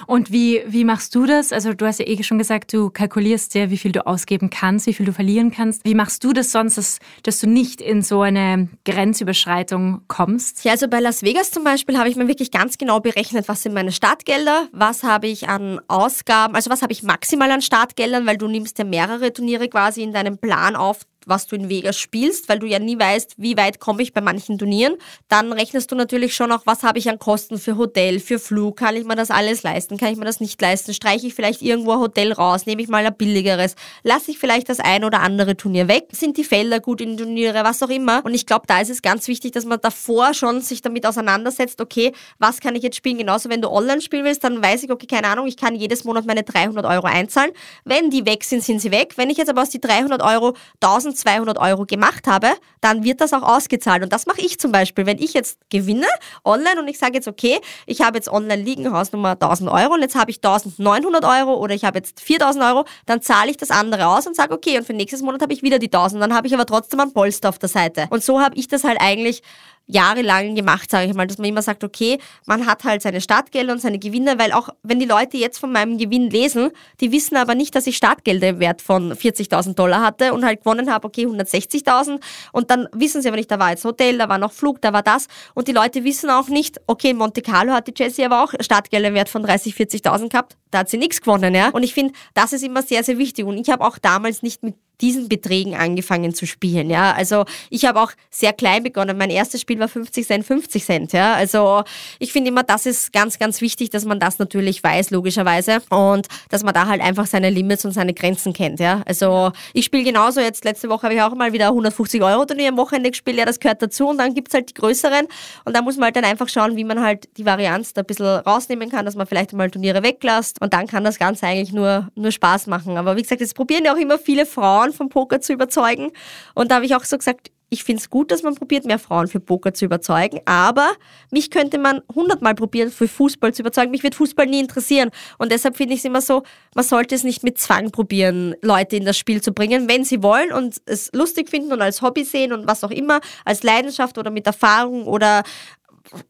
Und 0.07 0.31
wie, 0.31 0.61
wie 0.67 0.83
machst 0.83 1.15
du 1.15 1.25
das? 1.25 1.51
Also 1.51 1.73
du 1.73 1.85
hast 1.85 1.99
ja 1.99 2.07
eh 2.07 2.21
schon 2.23 2.37
gesagt, 2.37 2.73
du 2.73 2.89
kalkulierst 2.89 3.55
ja, 3.55 3.69
wie 3.69 3.77
viel 3.77 3.91
du 3.91 4.05
ausgeben 4.05 4.49
kannst, 4.49 4.87
wie 4.87 4.93
viel 4.93 5.05
du 5.05 5.13
verlieren 5.13 5.51
kannst. 5.51 5.83
Wie 5.85 5.95
machst 5.95 6.23
du 6.23 6.33
das 6.33 6.51
sonst, 6.51 6.77
dass, 6.77 6.99
dass 7.23 7.39
du 7.39 7.47
nicht 7.47 7.81
in 7.81 8.01
so 8.01 8.21
eine 8.21 8.69
Grenzüberschreitung 8.85 10.01
kommst? 10.07 10.63
Ja, 10.63 10.71
also 10.71 10.87
bei 10.87 10.99
Las 10.99 11.23
Vegas 11.23 11.51
zum 11.51 11.63
Beispiel 11.63 11.97
habe 11.97 12.09
ich 12.09 12.15
mir 12.15 12.27
wirklich 12.27 12.51
ganz 12.51 12.77
genau 12.77 12.99
berechnet, 12.99 13.47
was 13.47 13.63
sind 13.63 13.73
meine 13.73 13.91
Startgelder, 13.91 14.67
was 14.71 15.03
habe 15.03 15.27
ich 15.27 15.49
an 15.49 15.79
Ausgaben, 15.87 16.55
also 16.55 16.69
was 16.69 16.81
habe 16.81 16.93
ich 16.93 17.03
maximal 17.03 17.51
an 17.51 17.61
Startgeldern, 17.61 18.25
weil 18.25 18.37
du 18.37 18.47
nimmst 18.47 18.77
ja 18.77 18.85
mehrere 18.85 19.33
Turniere 19.33 19.69
quasi 19.69 20.03
in 20.03 20.13
deinem 20.13 20.37
Plan 20.37 20.75
auf, 20.75 20.99
was 21.29 21.47
du 21.47 21.55
in 21.55 21.69
Vegas 21.69 21.97
spielst, 21.97 22.49
weil 22.49 22.59
du 22.59 22.65
ja 22.65 22.79
nie 22.79 22.99
weißt, 22.99 23.35
wie 23.37 23.55
weit 23.57 23.79
komme 23.79 24.01
ich 24.01 24.13
bei 24.13 24.21
manchen 24.21 24.57
Turnieren. 24.57 24.95
Dann 25.27 25.53
rechnest 25.53 25.91
du 25.91 25.95
natürlich 25.95 26.35
schon 26.35 26.51
auch, 26.51 26.63
was 26.65 26.83
habe 26.83 26.99
ich 26.99 27.09
an 27.09 27.19
Kosten 27.19 27.57
für 27.57 27.77
Hotel, 27.77 28.19
für 28.19 28.39
Flug, 28.39 28.77
kann 28.77 28.95
ich 28.95 29.05
mir 29.05 29.15
das 29.15 29.31
alles 29.31 29.63
leisten, 29.63 29.97
kann 29.97 30.11
ich 30.11 30.17
mir 30.17 30.25
das 30.25 30.39
nicht 30.39 30.59
leisten, 30.61 30.93
streiche 30.93 31.27
ich 31.27 31.33
vielleicht 31.33 31.61
irgendwo 31.61 31.93
ein 31.93 31.99
Hotel 31.99 32.33
raus, 32.33 32.65
nehme 32.65 32.81
ich 32.81 32.87
mal 32.87 33.05
ein 33.05 33.15
billigeres, 33.15 33.75
lasse 34.03 34.31
ich 34.31 34.39
vielleicht 34.39 34.69
das 34.69 34.79
ein 34.79 35.03
oder 35.03 35.21
andere 35.21 35.55
Turnier 35.55 35.87
weg, 35.87 36.07
sind 36.11 36.37
die 36.37 36.43
Felder 36.43 36.79
gut 36.79 37.01
in 37.01 37.17
Turniere, 37.17 37.63
was 37.63 37.81
auch 37.83 37.89
immer. 37.89 38.25
Und 38.25 38.33
ich 38.33 38.45
glaube, 38.45 38.65
da 38.67 38.81
ist 38.81 38.89
es 38.89 39.01
ganz 39.01 39.27
wichtig, 39.27 39.51
dass 39.51 39.65
man 39.65 39.79
davor 39.81 40.33
schon 40.33 40.61
sich 40.61 40.81
damit 40.81 41.05
auseinandersetzt, 41.05 41.81
okay, 41.81 42.13
was 42.39 42.59
kann 42.59 42.75
ich 42.75 42.83
jetzt 42.83 42.97
spielen? 42.97 43.17
Genauso, 43.17 43.49
wenn 43.49 43.61
du 43.61 43.69
online 43.69 44.01
spielen 44.01 44.25
willst, 44.25 44.43
dann 44.43 44.61
weiß 44.61 44.83
ich, 44.83 44.91
okay, 44.91 45.05
keine 45.05 45.27
Ahnung, 45.27 45.47
ich 45.47 45.57
kann 45.57 45.75
jedes 45.75 46.03
Monat 46.03 46.25
meine 46.25 46.43
300 46.43 46.85
Euro 46.85 47.07
einzahlen. 47.07 47.51
Wenn 47.85 48.09
die 48.09 48.25
weg 48.25 48.43
sind, 48.43 48.63
sind 48.63 48.81
sie 48.81 48.91
weg. 48.91 49.13
Wenn 49.15 49.29
ich 49.29 49.37
jetzt 49.37 49.49
aber 49.49 49.61
aus 49.61 49.69
die 49.69 49.79
300 49.79 50.21
Euro 50.21 50.55
1000 50.81 51.17
1200 51.25 51.57
Euro 51.57 51.85
gemacht 51.85 52.27
habe, 52.27 52.49
dann 52.81 53.03
wird 53.03 53.21
das 53.21 53.33
auch 53.33 53.43
ausgezahlt. 53.43 54.03
Und 54.03 54.13
das 54.13 54.25
mache 54.25 54.41
ich 54.41 54.59
zum 54.59 54.71
Beispiel. 54.71 55.05
Wenn 55.05 55.17
ich 55.19 55.33
jetzt 55.33 55.59
gewinne 55.69 56.07
online 56.43 56.79
und 56.79 56.87
ich 56.87 56.97
sage 56.97 57.15
jetzt, 57.15 57.27
okay, 57.27 57.59
ich 57.85 58.01
habe 58.01 58.17
jetzt 58.17 58.29
online 58.29 58.61
liegen 58.61 58.91
Hausnummer 58.91 59.31
1000 59.31 59.69
Euro 59.69 59.93
und 59.93 60.01
jetzt 60.01 60.15
habe 60.15 60.31
ich 60.31 60.37
1900 60.37 61.25
Euro 61.25 61.55
oder 61.55 61.73
ich 61.73 61.85
habe 61.85 61.99
jetzt 61.99 62.21
4000 62.21 62.63
Euro, 62.65 62.85
dann 63.05 63.21
zahle 63.21 63.51
ich 63.51 63.57
das 63.57 63.71
andere 63.71 64.07
aus 64.07 64.27
und 64.27 64.35
sage, 64.35 64.53
okay, 64.53 64.77
und 64.77 64.85
für 64.85 64.93
nächstes 64.93 65.21
Monat 65.21 65.41
habe 65.41 65.53
ich 65.53 65.63
wieder 65.63 65.79
die 65.79 65.87
1000. 65.87 66.21
Dann 66.21 66.33
habe 66.33 66.47
ich 66.47 66.53
aber 66.53 66.65
trotzdem 66.65 66.99
ein 66.99 67.13
Polster 67.13 67.49
auf 67.49 67.59
der 67.59 67.69
Seite. 67.69 68.07
Und 68.09 68.23
so 68.23 68.39
habe 68.39 68.55
ich 68.55 68.67
das 68.67 68.83
halt 68.83 68.99
eigentlich 69.01 69.41
jahrelang 69.89 70.55
gemacht, 70.55 70.89
sage 70.89 71.09
ich 71.09 71.15
mal, 71.15 71.25
dass 71.25 71.39
man 71.39 71.47
immer 71.47 71.63
sagt, 71.63 71.83
okay, 71.83 72.19
man 72.45 72.67
hat 72.67 72.83
halt 72.83 73.01
seine 73.01 73.21
Startgelder 73.21 73.73
und 73.73 73.81
seine 73.81 73.97
Gewinne, 73.97 74.37
weil 74.37 74.51
auch 74.51 74.69
wenn 74.83 74.99
die 74.99 75.05
Leute 75.05 75.37
jetzt 75.37 75.57
von 75.57 75.71
meinem 75.71 75.97
Gewinn 75.97 76.29
lesen, 76.29 76.69
die 77.01 77.11
wissen 77.11 77.35
aber 77.35 77.55
nicht, 77.55 77.75
dass 77.75 77.87
ich 77.87 77.97
Startgelder 77.97 78.49
im 78.49 78.59
Wert 78.59 78.83
von 78.83 79.13
40.000 79.13 79.73
Dollar 79.73 80.01
hatte 80.01 80.33
und 80.33 80.45
halt 80.45 80.59
gewonnen 80.59 80.93
habe, 80.93 81.07
okay, 81.07 81.25
160.000 81.25 82.19
und 82.51 82.69
dann 82.69 82.87
wissen 82.93 83.23
sie 83.23 83.27
aber 83.29 83.37
nicht, 83.37 83.49
da 83.49 83.57
war 83.57 83.71
jetzt 83.71 83.83
Hotel, 83.83 84.19
da 84.19 84.29
war 84.29 84.37
noch 84.37 84.51
Flug, 84.51 84.79
da 84.81 84.93
war 84.93 85.01
das. 85.01 85.27
Und 85.55 85.67
die 85.67 85.73
Leute 85.73 86.03
wissen 86.03 86.29
auch 86.29 86.49
nicht, 86.49 86.79
okay, 86.85 87.09
in 87.09 87.17
Monte 87.17 87.41
Carlo 87.41 87.73
hat 87.73 87.87
die 87.87 87.93
Jessie 87.95 88.25
aber 88.25 88.43
auch 88.43 88.53
Startgelder 88.59 89.07
im 89.07 89.15
Wert 89.15 89.29
von 89.29 89.41
30, 89.41 89.73
40.000 89.73 90.29
gehabt, 90.29 90.55
da 90.69 90.79
hat 90.79 90.89
sie 90.89 90.97
nichts 90.97 91.19
gewonnen, 91.19 91.55
ja. 91.55 91.69
Und 91.69 91.81
ich 91.81 91.95
finde, 91.95 92.13
das 92.35 92.53
ist 92.53 92.63
immer 92.63 92.83
sehr, 92.83 93.03
sehr 93.03 93.17
wichtig. 93.17 93.45
Und 93.45 93.57
ich 93.57 93.71
habe 93.71 93.83
auch 93.83 93.97
damals 93.97 94.43
nicht 94.43 94.61
mit 94.61 94.75
diesen 95.01 95.29
Beträgen 95.29 95.75
angefangen 95.75 96.33
zu 96.33 96.45
spielen. 96.45 96.89
Ja, 96.89 97.13
also 97.13 97.45
ich 97.69 97.85
habe 97.85 98.01
auch 98.01 98.11
sehr 98.29 98.53
klein 98.53 98.83
begonnen. 98.83 99.17
Mein 99.17 99.29
erstes 99.29 99.61
Spiel 99.61 99.79
war 99.79 99.87
50 99.87 100.25
Cent, 100.25 100.45
50 100.45 100.83
Cent. 100.83 101.13
Ja, 101.13 101.33
also 101.33 101.83
ich 102.19 102.31
finde 102.31 102.49
immer, 102.49 102.63
das 102.63 102.85
ist 102.85 103.13
ganz, 103.13 103.39
ganz 103.39 103.61
wichtig, 103.61 103.89
dass 103.89 104.05
man 104.05 104.19
das 104.19 104.39
natürlich 104.39 104.83
weiß, 104.83 105.11
logischerweise, 105.11 105.81
und 105.89 106.27
dass 106.49 106.63
man 106.63 106.73
da 106.73 106.87
halt 106.87 107.01
einfach 107.01 107.27
seine 107.27 107.49
Limits 107.49 107.85
und 107.85 107.91
seine 107.91 108.13
Grenzen 108.13 108.53
kennt. 108.53 108.79
Ja, 108.79 109.01
also 109.05 109.51
ich 109.73 109.85
spiele 109.85 110.03
genauso. 110.03 110.41
Jetzt 110.41 110.65
letzte 110.65 110.89
Woche 110.89 111.03
habe 111.03 111.13
ich 111.13 111.21
auch 111.21 111.35
mal 111.35 111.53
wieder 111.53 111.67
150 111.67 112.21
Euro 112.21 112.45
Turnier 112.45 112.69
am 112.69 112.77
Wochenende 112.77 113.11
gespielt. 113.11 113.37
Ja, 113.37 113.45
das 113.45 113.59
gehört 113.59 113.81
dazu. 113.81 114.09
Und 114.09 114.17
dann 114.17 114.33
gibt's 114.33 114.53
halt 114.53 114.69
die 114.69 114.73
größeren. 114.73 115.27
Und 115.65 115.75
da 115.75 115.81
muss 115.81 115.95
man 115.95 116.05
halt 116.05 116.15
dann 116.15 116.25
einfach 116.25 116.49
schauen, 116.49 116.75
wie 116.75 116.83
man 116.83 117.01
halt 117.01 117.29
die 117.37 117.45
Varianz 117.45 117.93
da 117.93 118.01
ein 118.01 118.05
bisschen 118.05 118.25
rausnehmen 118.25 118.89
kann, 118.89 119.05
dass 119.05 119.15
man 119.15 119.27
vielleicht 119.27 119.53
mal 119.53 119.69
Turniere 119.69 120.03
weglässt. 120.03 120.61
Und 120.61 120.73
dann 120.73 120.87
kann 120.87 121.03
das 121.03 121.19
Ganze 121.19 121.45
eigentlich 121.45 121.71
nur, 121.71 122.09
nur 122.15 122.31
Spaß 122.31 122.67
machen. 122.67 122.97
Aber 122.97 123.15
wie 123.15 123.21
gesagt, 123.21 123.41
das 123.41 123.53
probieren 123.53 123.85
ja 123.85 123.93
auch 123.93 123.97
immer 123.97 124.17
viele 124.17 124.45
Frauen 124.45 124.88
Frauen 124.89 124.93
vom 124.93 125.09
Poker 125.09 125.41
zu 125.41 125.53
überzeugen. 125.53 126.11
Und 126.55 126.71
da 126.71 126.75
habe 126.75 126.85
ich 126.85 126.95
auch 126.95 127.03
so 127.03 127.17
gesagt, 127.17 127.51
ich 127.71 127.83
finde 127.83 128.01
es 128.01 128.09
gut, 128.09 128.31
dass 128.31 128.41
man 128.41 128.55
probiert, 128.55 128.85
mehr 128.85 128.97
Frauen 128.97 129.27
für 129.27 129.39
Poker 129.39 129.75
zu 129.75 129.85
überzeugen, 129.85 130.39
aber 130.45 130.89
mich 131.29 131.51
könnte 131.51 131.77
man 131.77 132.01
hundertmal 132.15 132.55
probieren, 132.55 132.89
für 132.89 133.07
Fußball 133.07 133.53
zu 133.53 133.61
überzeugen. 133.61 133.91
Mich 133.91 134.01
wird 134.01 134.15
Fußball 134.15 134.47
nie 134.47 134.59
interessieren. 134.59 135.11
Und 135.37 135.51
deshalb 135.51 135.77
finde 135.77 135.93
ich 135.93 135.99
es 135.99 136.05
immer 136.05 136.21
so, 136.21 136.41
man 136.73 136.83
sollte 136.83 137.13
es 137.13 137.23
nicht 137.23 137.43
mit 137.43 137.59
Zwang 137.59 137.91
probieren, 137.91 138.55
Leute 138.63 138.95
in 138.95 139.05
das 139.05 139.19
Spiel 139.19 139.43
zu 139.43 139.53
bringen. 139.53 139.87
Wenn 139.87 140.03
sie 140.03 140.23
wollen 140.23 140.51
und 140.51 140.81
es 140.87 141.11
lustig 141.13 141.47
finden 141.47 141.71
und 141.71 141.81
als 141.81 142.01
Hobby 142.01 142.23
sehen 142.23 142.53
und 142.53 142.67
was 142.67 142.83
auch 142.83 142.89
immer, 142.89 143.19
als 143.45 143.61
Leidenschaft 143.61 144.17
oder 144.17 144.31
mit 144.31 144.47
Erfahrung 144.47 145.05
oder 145.05 145.43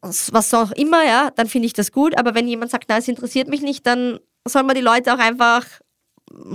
was 0.02 0.52
auch 0.52 0.72
immer, 0.72 1.06
ja, 1.06 1.30
dann 1.30 1.46
finde 1.46 1.64
ich 1.64 1.72
das 1.72 1.90
gut. 1.90 2.18
Aber 2.18 2.34
wenn 2.34 2.48
jemand 2.48 2.70
sagt, 2.70 2.84
na, 2.88 2.98
es 2.98 3.08
interessiert 3.08 3.48
mich 3.48 3.62
nicht, 3.62 3.86
dann 3.86 4.18
soll 4.46 4.64
man 4.64 4.74
die 4.74 4.82
Leute 4.82 5.14
auch 5.14 5.18
einfach 5.18 5.64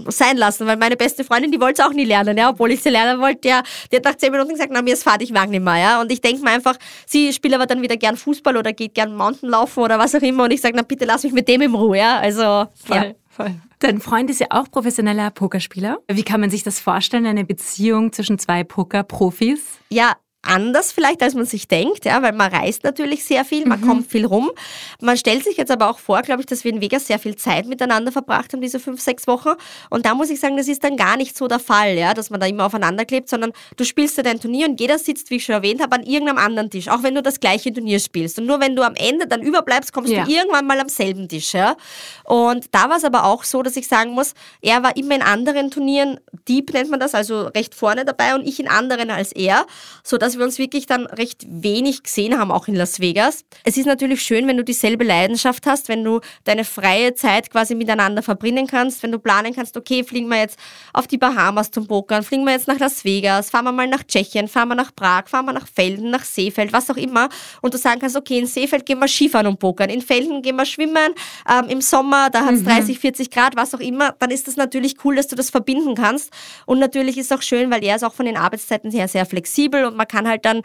sein 0.07 0.37
lassen, 0.37 0.67
weil 0.67 0.77
meine 0.77 0.95
beste 0.95 1.23
Freundin, 1.23 1.51
die 1.51 1.59
wollte 1.59 1.81
es 1.81 1.87
auch 1.87 1.93
nie 1.93 2.05
lernen, 2.05 2.37
ja, 2.37 2.49
obwohl 2.49 2.71
ich 2.71 2.81
sie 2.81 2.89
lernen 2.89 3.21
wollte, 3.21 3.47
ja, 3.47 3.63
die 3.91 3.97
hat 3.97 4.05
nach 4.05 4.15
zehn 4.15 4.31
Minuten 4.31 4.51
gesagt, 4.51 4.71
na, 4.73 4.81
mir 4.81 4.93
ist 4.93 5.03
fad, 5.03 5.21
ich 5.21 5.31
mag 5.31 5.49
nicht 5.49 5.63
mehr, 5.63 5.77
ja, 5.77 6.01
und 6.01 6.11
ich 6.11 6.21
denke 6.21 6.43
mir 6.43 6.51
einfach, 6.51 6.75
sie 7.05 7.33
spielt 7.33 7.53
aber 7.53 7.65
dann 7.65 7.81
wieder 7.81 7.97
gern 7.97 8.17
Fußball 8.17 8.57
oder 8.57 8.73
geht 8.73 8.93
gern 8.93 9.15
Mountainlaufen 9.15 9.83
oder 9.83 9.99
was 9.99 10.15
auch 10.15 10.21
immer 10.21 10.45
und 10.45 10.51
ich 10.51 10.61
sage, 10.61 10.75
na, 10.75 10.83
bitte 10.83 11.05
lass 11.05 11.23
mich 11.23 11.33
mit 11.33 11.47
dem 11.47 11.61
in 11.61 11.73
Ruhe, 11.73 11.97
ja, 11.97 12.17
also, 12.19 12.67
voll, 12.85 12.97
ja. 12.97 13.11
Voll. 13.35 13.53
Dein 13.79 13.99
Freund 13.99 14.29
ist 14.29 14.39
ja 14.39 14.47
auch 14.51 14.71
professioneller 14.71 15.29
Pokerspieler. 15.29 15.99
Wie 16.07 16.23
kann 16.23 16.39
man 16.39 16.49
sich 16.49 16.63
das 16.63 16.79
vorstellen, 16.79 17.25
eine 17.25 17.43
Beziehung 17.43 18.13
zwischen 18.13 18.39
zwei 18.39 18.63
Pokerprofis? 18.63 19.79
Ja, 19.89 20.13
anders 20.45 20.91
vielleicht, 20.91 21.21
als 21.21 21.33
man 21.33 21.45
sich 21.45 21.67
denkt, 21.67 22.05
ja, 22.05 22.21
weil 22.21 22.33
man 22.33 22.53
reist 22.53 22.83
natürlich 22.83 23.25
sehr 23.25 23.45
viel, 23.45 23.65
man 23.65 23.81
mhm. 23.81 23.87
kommt 23.87 24.11
viel 24.11 24.25
rum. 24.25 24.51
Man 25.01 25.17
stellt 25.17 25.43
sich 25.43 25.57
jetzt 25.57 25.71
aber 25.71 25.89
auch 25.89 25.99
vor, 25.99 26.21
glaube 26.21 26.41
ich, 26.41 26.45
dass 26.45 26.63
wir 26.63 26.71
in 26.71 26.81
Vegas 26.81 27.07
sehr 27.07 27.19
viel 27.19 27.35
Zeit 27.35 27.65
miteinander 27.65 28.11
verbracht 28.11 28.53
haben, 28.53 28.61
diese 28.61 28.79
fünf, 28.79 29.01
sechs 29.01 29.27
Wochen. 29.27 29.51
Und 29.89 30.05
da 30.05 30.13
muss 30.13 30.29
ich 30.29 30.39
sagen, 30.39 30.57
das 30.57 30.67
ist 30.67 30.83
dann 30.83 30.97
gar 30.97 31.17
nicht 31.17 31.37
so 31.37 31.47
der 31.47 31.59
Fall, 31.59 31.97
ja, 31.97 32.13
dass 32.13 32.29
man 32.29 32.39
da 32.39 32.45
immer 32.45 32.65
aufeinander 32.65 33.05
klebt, 33.05 33.29
sondern 33.29 33.51
du 33.75 33.83
spielst 33.83 34.17
ja 34.17 34.23
dein 34.23 34.39
Turnier 34.39 34.67
und 34.67 34.79
jeder 34.79 34.99
sitzt, 34.99 35.29
wie 35.29 35.35
ich 35.35 35.45
schon 35.45 35.55
erwähnt 35.55 35.81
habe, 35.81 35.95
an 35.95 36.03
irgendeinem 36.03 36.37
anderen 36.37 36.69
Tisch, 36.69 36.87
auch 36.87 37.03
wenn 37.03 37.15
du 37.15 37.21
das 37.21 37.39
gleiche 37.39 37.73
Turnier 37.73 37.99
spielst. 37.99 38.39
Und 38.39 38.45
nur 38.45 38.59
wenn 38.59 38.75
du 38.75 38.83
am 38.83 38.95
Ende 38.95 39.27
dann 39.27 39.41
überbleibst, 39.41 39.93
kommst 39.93 40.11
ja. 40.11 40.23
du 40.23 40.31
irgendwann 40.31 40.67
mal 40.67 40.79
am 40.79 40.89
selben 40.89 41.27
Tisch, 41.27 41.53
ja. 41.53 41.75
Und 42.23 42.73
da 42.73 42.89
war 42.89 42.97
es 42.97 43.03
aber 43.03 43.25
auch 43.25 43.43
so, 43.43 43.63
dass 43.63 43.75
ich 43.75 43.87
sagen 43.87 44.11
muss, 44.11 44.33
er 44.61 44.83
war 44.83 44.95
immer 44.95 45.15
in 45.15 45.21
anderen 45.21 45.71
Turnieren, 45.71 46.19
Deep 46.47 46.73
nennt 46.73 46.89
man 46.89 46.99
das, 46.99 47.15
also 47.15 47.47
recht 47.47 47.75
vorne 47.75 48.05
dabei 48.05 48.35
und 48.35 48.47
ich 48.47 48.59
in 48.59 48.67
anderen 48.67 49.09
als 49.09 49.31
er, 49.31 49.65
sodass 50.03 50.34
wir 50.37 50.45
uns 50.45 50.59
wirklich 50.59 50.85
dann 50.85 51.05
recht 51.05 51.45
wenig 51.47 52.03
gesehen 52.03 52.37
haben, 52.37 52.51
auch 52.51 52.67
in 52.67 52.75
Las 52.75 52.99
Vegas. 52.99 53.45
Es 53.63 53.77
ist 53.77 53.85
natürlich 53.85 54.21
schön, 54.21 54.47
wenn 54.47 54.57
du 54.57 54.63
dieselbe 54.63 55.03
Leidenschaft 55.03 55.65
hast, 55.65 55.89
wenn 55.89 56.03
du 56.03 56.21
deine 56.43 56.63
freie 56.63 57.13
Zeit 57.15 57.49
quasi 57.49 57.75
miteinander 57.75 58.21
verbringen 58.21 58.67
kannst, 58.67 59.03
wenn 59.03 59.11
du 59.11 59.19
planen 59.19 59.53
kannst, 59.53 59.77
okay, 59.77 60.03
fliegen 60.03 60.27
wir 60.27 60.39
jetzt 60.39 60.59
auf 60.93 61.07
die 61.07 61.17
Bahamas 61.17 61.71
zum 61.71 61.87
Pokern, 61.87 62.23
fliegen 62.23 62.43
wir 62.45 62.53
jetzt 62.53 62.67
nach 62.67 62.79
Las 62.79 63.05
Vegas, 63.05 63.49
fahren 63.49 63.65
wir 63.65 63.71
mal 63.71 63.87
nach 63.87 64.03
Tschechien, 64.03 64.47
fahren 64.47 64.69
wir 64.69 64.75
nach 64.75 64.93
Prag, 64.95 65.27
fahren 65.27 65.45
wir 65.45 65.53
nach 65.53 65.67
Felden, 65.67 66.09
nach 66.09 66.23
Seefeld, 66.23 66.73
was 66.73 66.89
auch 66.89 66.97
immer. 66.97 67.29
Und 67.61 67.73
du 67.73 67.77
sagen 67.77 67.99
kannst, 67.99 68.15
okay, 68.15 68.39
in 68.39 68.47
Seefeld 68.47 68.85
gehen 68.85 68.99
wir 68.99 69.07
Skifahren 69.07 69.47
und 69.47 69.59
pokern, 69.59 69.89
in 69.89 70.01
Felden 70.01 70.41
gehen 70.41 70.55
wir 70.55 70.65
schwimmen, 70.65 71.13
ähm, 71.49 71.69
im 71.69 71.81
Sommer, 71.81 72.29
da 72.29 72.45
hat 72.45 72.55
es 72.55 72.61
mhm. 72.61 72.67
30, 72.67 72.99
40 72.99 73.31
Grad, 73.31 73.55
was 73.55 73.73
auch 73.73 73.79
immer, 73.79 74.15
dann 74.19 74.31
ist 74.31 74.47
das 74.47 74.55
natürlich 74.55 74.95
cool, 75.03 75.15
dass 75.15 75.27
du 75.27 75.35
das 75.35 75.49
verbinden 75.49 75.95
kannst. 75.95 76.31
Und 76.65 76.79
natürlich 76.79 77.17
ist 77.17 77.31
es 77.31 77.37
auch 77.37 77.41
schön, 77.41 77.71
weil 77.71 77.83
er 77.83 77.95
ist 77.95 78.03
auch 78.03 78.13
von 78.13 78.25
den 78.25 78.37
Arbeitszeiten 78.37 78.91
her 78.91 79.07
sehr 79.07 79.25
flexibel 79.25 79.85
und 79.85 79.95
man 79.95 80.07
kann 80.07 80.24
halt 80.27 80.45
dann 80.45 80.61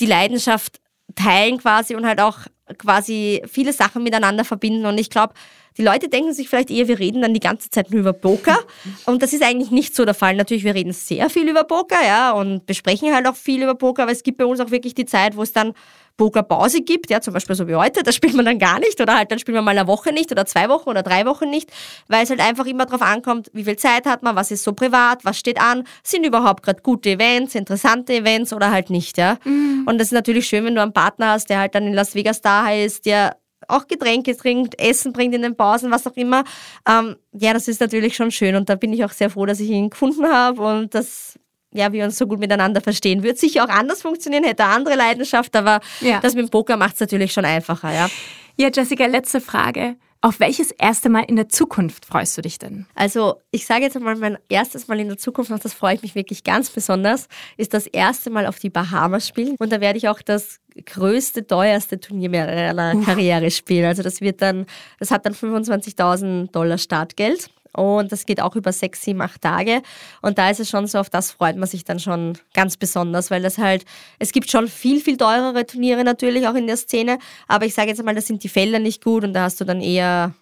die 0.00 0.06
Leidenschaft 0.06 0.80
teilen 1.14 1.58
quasi 1.58 1.94
und 1.94 2.06
halt 2.06 2.20
auch 2.20 2.38
quasi 2.78 3.42
viele 3.46 3.72
Sachen 3.72 4.02
miteinander 4.02 4.44
verbinden. 4.44 4.86
Und 4.86 4.98
ich 4.98 5.10
glaube, 5.10 5.34
die 5.76 5.82
Leute 5.82 6.08
denken 6.08 6.32
sich 6.32 6.48
vielleicht 6.48 6.70
eher, 6.70 6.88
wir 6.88 6.98
reden 6.98 7.22
dann 7.22 7.34
die 7.34 7.40
ganze 7.40 7.70
Zeit 7.70 7.90
nur 7.90 8.00
über 8.00 8.12
Poker. 8.12 8.58
Und 9.06 9.22
das 9.22 9.32
ist 9.32 9.42
eigentlich 9.42 9.70
nicht 9.70 9.94
so 9.94 10.04
der 10.04 10.14
Fall. 10.14 10.36
Natürlich, 10.36 10.64
wir 10.64 10.74
reden 10.74 10.92
sehr 10.92 11.30
viel 11.30 11.48
über 11.48 11.64
Poker, 11.64 12.04
ja, 12.04 12.32
und 12.32 12.66
besprechen 12.66 13.14
halt 13.14 13.26
auch 13.26 13.36
viel 13.36 13.62
über 13.62 13.74
Poker, 13.74 14.04
aber 14.04 14.12
es 14.12 14.22
gibt 14.22 14.38
bei 14.38 14.44
uns 14.44 14.60
auch 14.60 14.70
wirklich 14.70 14.94
die 14.94 15.06
Zeit, 15.06 15.36
wo 15.36 15.42
es 15.42 15.52
dann 15.52 15.74
Pokerpause 16.16 16.82
gibt, 16.82 17.10
ja, 17.10 17.20
zum 17.20 17.34
Beispiel 17.34 17.56
so 17.56 17.66
wie 17.66 17.74
heute, 17.74 18.02
da 18.02 18.12
spielt 18.12 18.34
man 18.34 18.44
dann 18.44 18.58
gar 18.58 18.78
nicht 18.78 19.00
oder 19.00 19.16
halt 19.16 19.32
dann 19.32 19.38
spielt 19.38 19.56
man 19.56 19.64
mal 19.64 19.76
eine 19.76 19.88
Woche 19.88 20.12
nicht 20.12 20.30
oder 20.30 20.46
zwei 20.46 20.68
Wochen 20.68 20.88
oder 20.88 21.02
drei 21.02 21.26
Wochen 21.26 21.50
nicht, 21.50 21.70
weil 22.08 22.22
es 22.22 22.30
halt 22.30 22.40
einfach 22.40 22.66
immer 22.66 22.86
darauf 22.86 23.02
ankommt, 23.02 23.50
wie 23.52 23.64
viel 23.64 23.76
Zeit 23.76 24.06
hat 24.06 24.22
man, 24.22 24.36
was 24.36 24.50
ist 24.50 24.62
so 24.62 24.72
privat, 24.74 25.24
was 25.24 25.38
steht 25.38 25.60
an, 25.60 25.84
sind 26.04 26.24
überhaupt 26.24 26.62
gerade 26.62 26.82
gute 26.82 27.10
Events, 27.10 27.54
interessante 27.54 28.14
Events 28.14 28.52
oder 28.52 28.70
halt 28.70 28.90
nicht, 28.90 29.18
ja. 29.18 29.38
Mhm. 29.44 29.84
Und 29.86 29.98
das 29.98 30.08
ist 30.08 30.12
natürlich 30.12 30.46
schön, 30.46 30.64
wenn 30.64 30.76
du 30.76 30.82
einen 30.82 30.92
Partner 30.92 31.32
hast, 31.32 31.50
der 31.50 31.58
halt 31.58 31.74
dann 31.74 31.86
in 31.86 31.94
Las 31.94 32.14
Vegas 32.14 32.40
da 32.40 32.72
ist, 32.72 33.06
der 33.06 33.36
auch 33.68 33.86
Getränke 33.86 34.36
trinkt, 34.36 34.78
Essen 34.80 35.12
bringt 35.12 35.34
in 35.34 35.42
den 35.42 35.56
Pausen, 35.56 35.90
was 35.90 36.06
auch 36.06 36.16
immer. 36.16 36.44
Ähm, 36.88 37.16
ja, 37.32 37.52
das 37.52 37.68
ist 37.68 37.80
natürlich 37.80 38.16
schon 38.16 38.30
schön 38.30 38.56
und 38.56 38.68
da 38.68 38.74
bin 38.74 38.92
ich 38.92 39.04
auch 39.04 39.12
sehr 39.12 39.30
froh, 39.30 39.46
dass 39.46 39.60
ich 39.60 39.70
ihn 39.70 39.90
gefunden 39.90 40.26
habe 40.26 40.62
und 40.62 40.94
dass 40.94 41.38
ja, 41.72 41.92
wir 41.92 42.04
uns 42.04 42.16
so 42.16 42.26
gut 42.26 42.38
miteinander 42.38 42.80
verstehen. 42.80 43.22
Würde 43.22 43.38
sicher 43.38 43.64
auch 43.64 43.68
anders 43.68 44.02
funktionieren, 44.02 44.44
hätte 44.44 44.64
andere 44.64 44.94
Leidenschaft, 44.94 45.54
aber 45.56 45.80
ja. 46.00 46.20
das 46.20 46.34
mit 46.34 46.46
dem 46.46 46.50
Poker 46.50 46.76
macht 46.76 46.94
es 46.94 47.00
natürlich 47.00 47.32
schon 47.32 47.44
einfacher, 47.44 47.92
ja. 47.92 48.08
Ja, 48.56 48.70
Jessica, 48.72 49.06
letzte 49.06 49.40
Frage. 49.40 49.96
Auf 50.24 50.40
welches 50.40 50.70
erste 50.70 51.10
Mal 51.10 51.24
in 51.24 51.36
der 51.36 51.50
Zukunft 51.50 52.06
freust 52.06 52.38
du 52.38 52.40
dich 52.40 52.58
denn? 52.58 52.86
Also, 52.94 53.42
ich 53.50 53.66
sage 53.66 53.82
jetzt 53.82 53.94
einmal, 53.94 54.16
mein 54.16 54.38
erstes 54.48 54.88
Mal 54.88 54.98
in 54.98 55.08
der 55.08 55.18
Zukunft, 55.18 55.50
und 55.50 55.62
das 55.62 55.74
freue 55.74 55.96
ich 55.96 56.00
mich 56.00 56.14
wirklich 56.14 56.44
ganz 56.44 56.70
besonders, 56.70 57.28
ist 57.58 57.74
das 57.74 57.86
erste 57.86 58.30
Mal 58.30 58.46
auf 58.46 58.58
die 58.58 58.70
Bahamas 58.70 59.28
spielen. 59.28 59.54
Und 59.58 59.70
da 59.70 59.82
werde 59.82 59.98
ich 59.98 60.08
auch 60.08 60.22
das 60.22 60.60
größte, 60.86 61.46
teuerste 61.46 62.00
Turnier 62.00 62.30
meiner 62.30 63.04
Karriere 63.04 63.50
spielen. 63.50 63.84
Also, 63.84 64.02
das 64.02 64.22
wird 64.22 64.40
dann, 64.40 64.64
das 64.98 65.10
hat 65.10 65.26
dann 65.26 65.34
25.000 65.34 66.50
Dollar 66.52 66.78
Startgeld. 66.78 67.50
Und 67.74 68.12
das 68.12 68.26
geht 68.26 68.40
auch 68.40 68.56
über 68.56 68.72
sechs, 68.72 69.02
sieben, 69.02 69.20
acht 69.20 69.42
Tage. 69.42 69.82
Und 70.22 70.38
da 70.38 70.50
ist 70.50 70.60
es 70.60 70.70
schon 70.70 70.86
so, 70.86 70.98
auf 70.98 71.10
das 71.10 71.32
freut 71.32 71.56
man 71.56 71.68
sich 71.68 71.84
dann 71.84 71.98
schon 71.98 72.38
ganz 72.54 72.76
besonders, 72.76 73.30
weil 73.30 73.42
das 73.42 73.58
halt, 73.58 73.84
es 74.18 74.32
gibt 74.32 74.50
schon 74.50 74.68
viel, 74.68 75.00
viel 75.00 75.16
teurere 75.16 75.66
Turniere 75.66 76.04
natürlich 76.04 76.46
auch 76.46 76.54
in 76.54 76.66
der 76.66 76.76
Szene. 76.76 77.18
Aber 77.48 77.66
ich 77.66 77.74
sage 77.74 77.88
jetzt 77.88 78.02
mal, 78.02 78.14
da 78.14 78.20
sind 78.20 78.44
die 78.44 78.48
Felder 78.48 78.78
nicht 78.78 79.02
gut 79.02 79.24
und 79.24 79.32
da 79.32 79.42
hast 79.44 79.60
du 79.60 79.64
dann 79.64 79.80
eher 79.80 80.34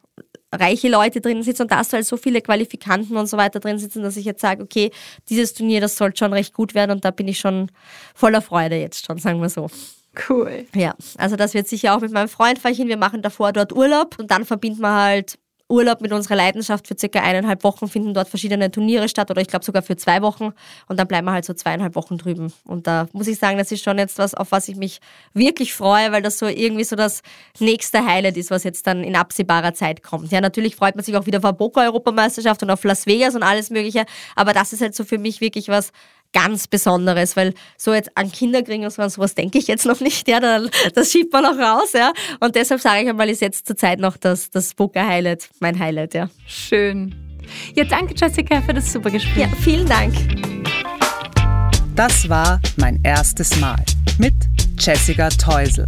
reiche 0.52 0.88
Leute 0.88 1.20
drin 1.20 1.42
sitzen 1.42 1.62
und 1.62 1.72
da 1.72 1.78
hast 1.78 1.92
du 1.92 1.96
halt 1.96 2.06
so 2.06 2.16
viele 2.16 2.42
Qualifikanten 2.42 3.16
und 3.16 3.26
so 3.26 3.36
weiter 3.36 3.58
drin 3.58 3.78
sitzen, 3.78 4.02
dass 4.02 4.16
ich 4.16 4.26
jetzt 4.26 4.42
sage, 4.42 4.62
okay, 4.62 4.90
dieses 5.30 5.54
Turnier, 5.54 5.80
das 5.80 5.96
soll 5.96 6.14
schon 6.14 6.32
recht 6.32 6.52
gut 6.52 6.74
werden 6.74 6.90
und 6.90 7.04
da 7.04 7.10
bin 7.10 7.26
ich 7.28 7.38
schon 7.38 7.70
voller 8.14 8.42
Freude 8.42 8.76
jetzt 8.76 9.06
schon, 9.06 9.18
sagen 9.18 9.40
wir 9.40 9.48
so. 9.48 9.70
Cool. 10.28 10.66
Ja, 10.74 10.94
also 11.16 11.36
das 11.36 11.54
wird 11.54 11.68
sicher 11.68 11.96
auch 11.96 12.00
mit 12.00 12.12
meinem 12.12 12.28
Freund 12.28 12.58
fahre 12.58 12.76
Wir 12.76 12.98
machen 12.98 13.22
davor 13.22 13.52
dort 13.52 13.72
Urlaub 13.72 14.18
und 14.18 14.30
dann 14.30 14.44
verbinden 14.44 14.82
wir 14.82 14.92
halt 14.94 15.38
Urlaub 15.72 16.02
mit 16.02 16.12
unserer 16.12 16.36
Leidenschaft 16.36 16.86
für 16.86 16.96
circa 16.98 17.20
eineinhalb 17.20 17.64
Wochen 17.64 17.88
finden 17.88 18.12
dort 18.12 18.28
verschiedene 18.28 18.70
Turniere 18.70 19.08
statt 19.08 19.30
oder 19.30 19.40
ich 19.40 19.48
glaube 19.48 19.64
sogar 19.64 19.82
für 19.82 19.96
zwei 19.96 20.20
Wochen 20.20 20.52
und 20.86 21.00
dann 21.00 21.08
bleiben 21.08 21.26
wir 21.26 21.32
halt 21.32 21.46
so 21.46 21.54
zweieinhalb 21.54 21.94
Wochen 21.94 22.18
drüben. 22.18 22.52
Und 22.64 22.86
da 22.86 23.08
muss 23.12 23.26
ich 23.26 23.38
sagen, 23.38 23.56
das 23.56 23.72
ist 23.72 23.82
schon 23.82 23.96
jetzt 23.98 24.18
was, 24.18 24.34
auf 24.34 24.52
was 24.52 24.68
ich 24.68 24.76
mich 24.76 25.00
wirklich 25.32 25.72
freue, 25.72 26.12
weil 26.12 26.20
das 26.20 26.38
so 26.38 26.46
irgendwie 26.46 26.84
so 26.84 26.94
das 26.94 27.22
nächste 27.58 28.04
Highlight 28.04 28.36
ist, 28.36 28.50
was 28.50 28.64
jetzt 28.64 28.86
dann 28.86 29.02
in 29.02 29.16
absehbarer 29.16 29.72
Zeit 29.72 30.02
kommt. 30.02 30.30
Ja, 30.30 30.40
natürlich 30.42 30.76
freut 30.76 30.94
man 30.94 31.04
sich 31.04 31.16
auch 31.16 31.24
wieder 31.24 31.38
auf 31.38 31.44
eine 31.44 31.54
Poker-Europameisterschaft 31.54 32.62
und 32.62 32.70
auf 32.70 32.84
Las 32.84 33.06
Vegas 33.06 33.34
und 33.34 33.42
alles 33.42 33.70
Mögliche, 33.70 34.04
aber 34.36 34.52
das 34.52 34.74
ist 34.74 34.82
halt 34.82 34.94
so 34.94 35.04
für 35.04 35.18
mich 35.18 35.40
wirklich 35.40 35.68
was, 35.68 35.90
ganz 36.32 36.66
Besonderes, 36.66 37.36
weil 37.36 37.54
so 37.76 37.94
jetzt 37.94 38.16
an 38.16 38.32
Kinder 38.32 38.62
kriegen 38.62 38.84
und 38.84 38.92
sowas 38.92 39.34
denke 39.34 39.58
ich 39.58 39.66
jetzt 39.66 39.86
noch 39.86 40.00
nicht, 40.00 40.28
ja, 40.28 40.40
das 40.94 41.12
schiebt 41.12 41.32
man 41.32 41.44
noch 41.44 41.58
raus, 41.58 41.92
ja. 41.94 42.12
Und 42.40 42.54
deshalb 42.54 42.80
sage 42.80 43.02
ich 43.02 43.08
einmal, 43.08 43.28
ist 43.28 43.42
jetzt 43.42 43.66
zur 43.66 43.76
Zeit 43.76 44.00
noch 44.00 44.16
das, 44.16 44.50
das 44.50 44.74
Poker-Highlight, 44.74 45.48
mein 45.60 45.78
Highlight, 45.78 46.14
ja. 46.14 46.28
Schön. 46.46 47.14
Ja, 47.74 47.84
danke 47.84 48.14
Jessica 48.16 48.62
für 48.62 48.74
das 48.74 48.92
super 48.92 49.10
Gespräch. 49.10 49.42
Ja, 49.42 49.48
vielen 49.60 49.86
Dank. 49.86 50.14
Das 51.94 52.28
war 52.28 52.60
mein 52.76 53.00
erstes 53.02 53.58
Mal 53.60 53.84
mit 54.18 54.34
Jessica 54.78 55.28
Teusel. 55.28 55.86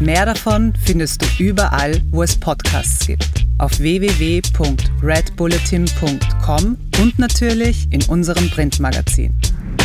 Mehr 0.00 0.26
davon 0.26 0.72
findest 0.84 1.22
du 1.22 1.26
überall, 1.42 2.02
wo 2.10 2.22
es 2.22 2.36
Podcasts 2.36 3.06
gibt. 3.06 3.46
Auf 3.58 3.78
www.redbulletin.com 3.78 6.76
und 7.00 7.18
natürlich 7.18 7.86
in 7.90 8.02
unserem 8.04 8.50
Printmagazin. 8.50 9.34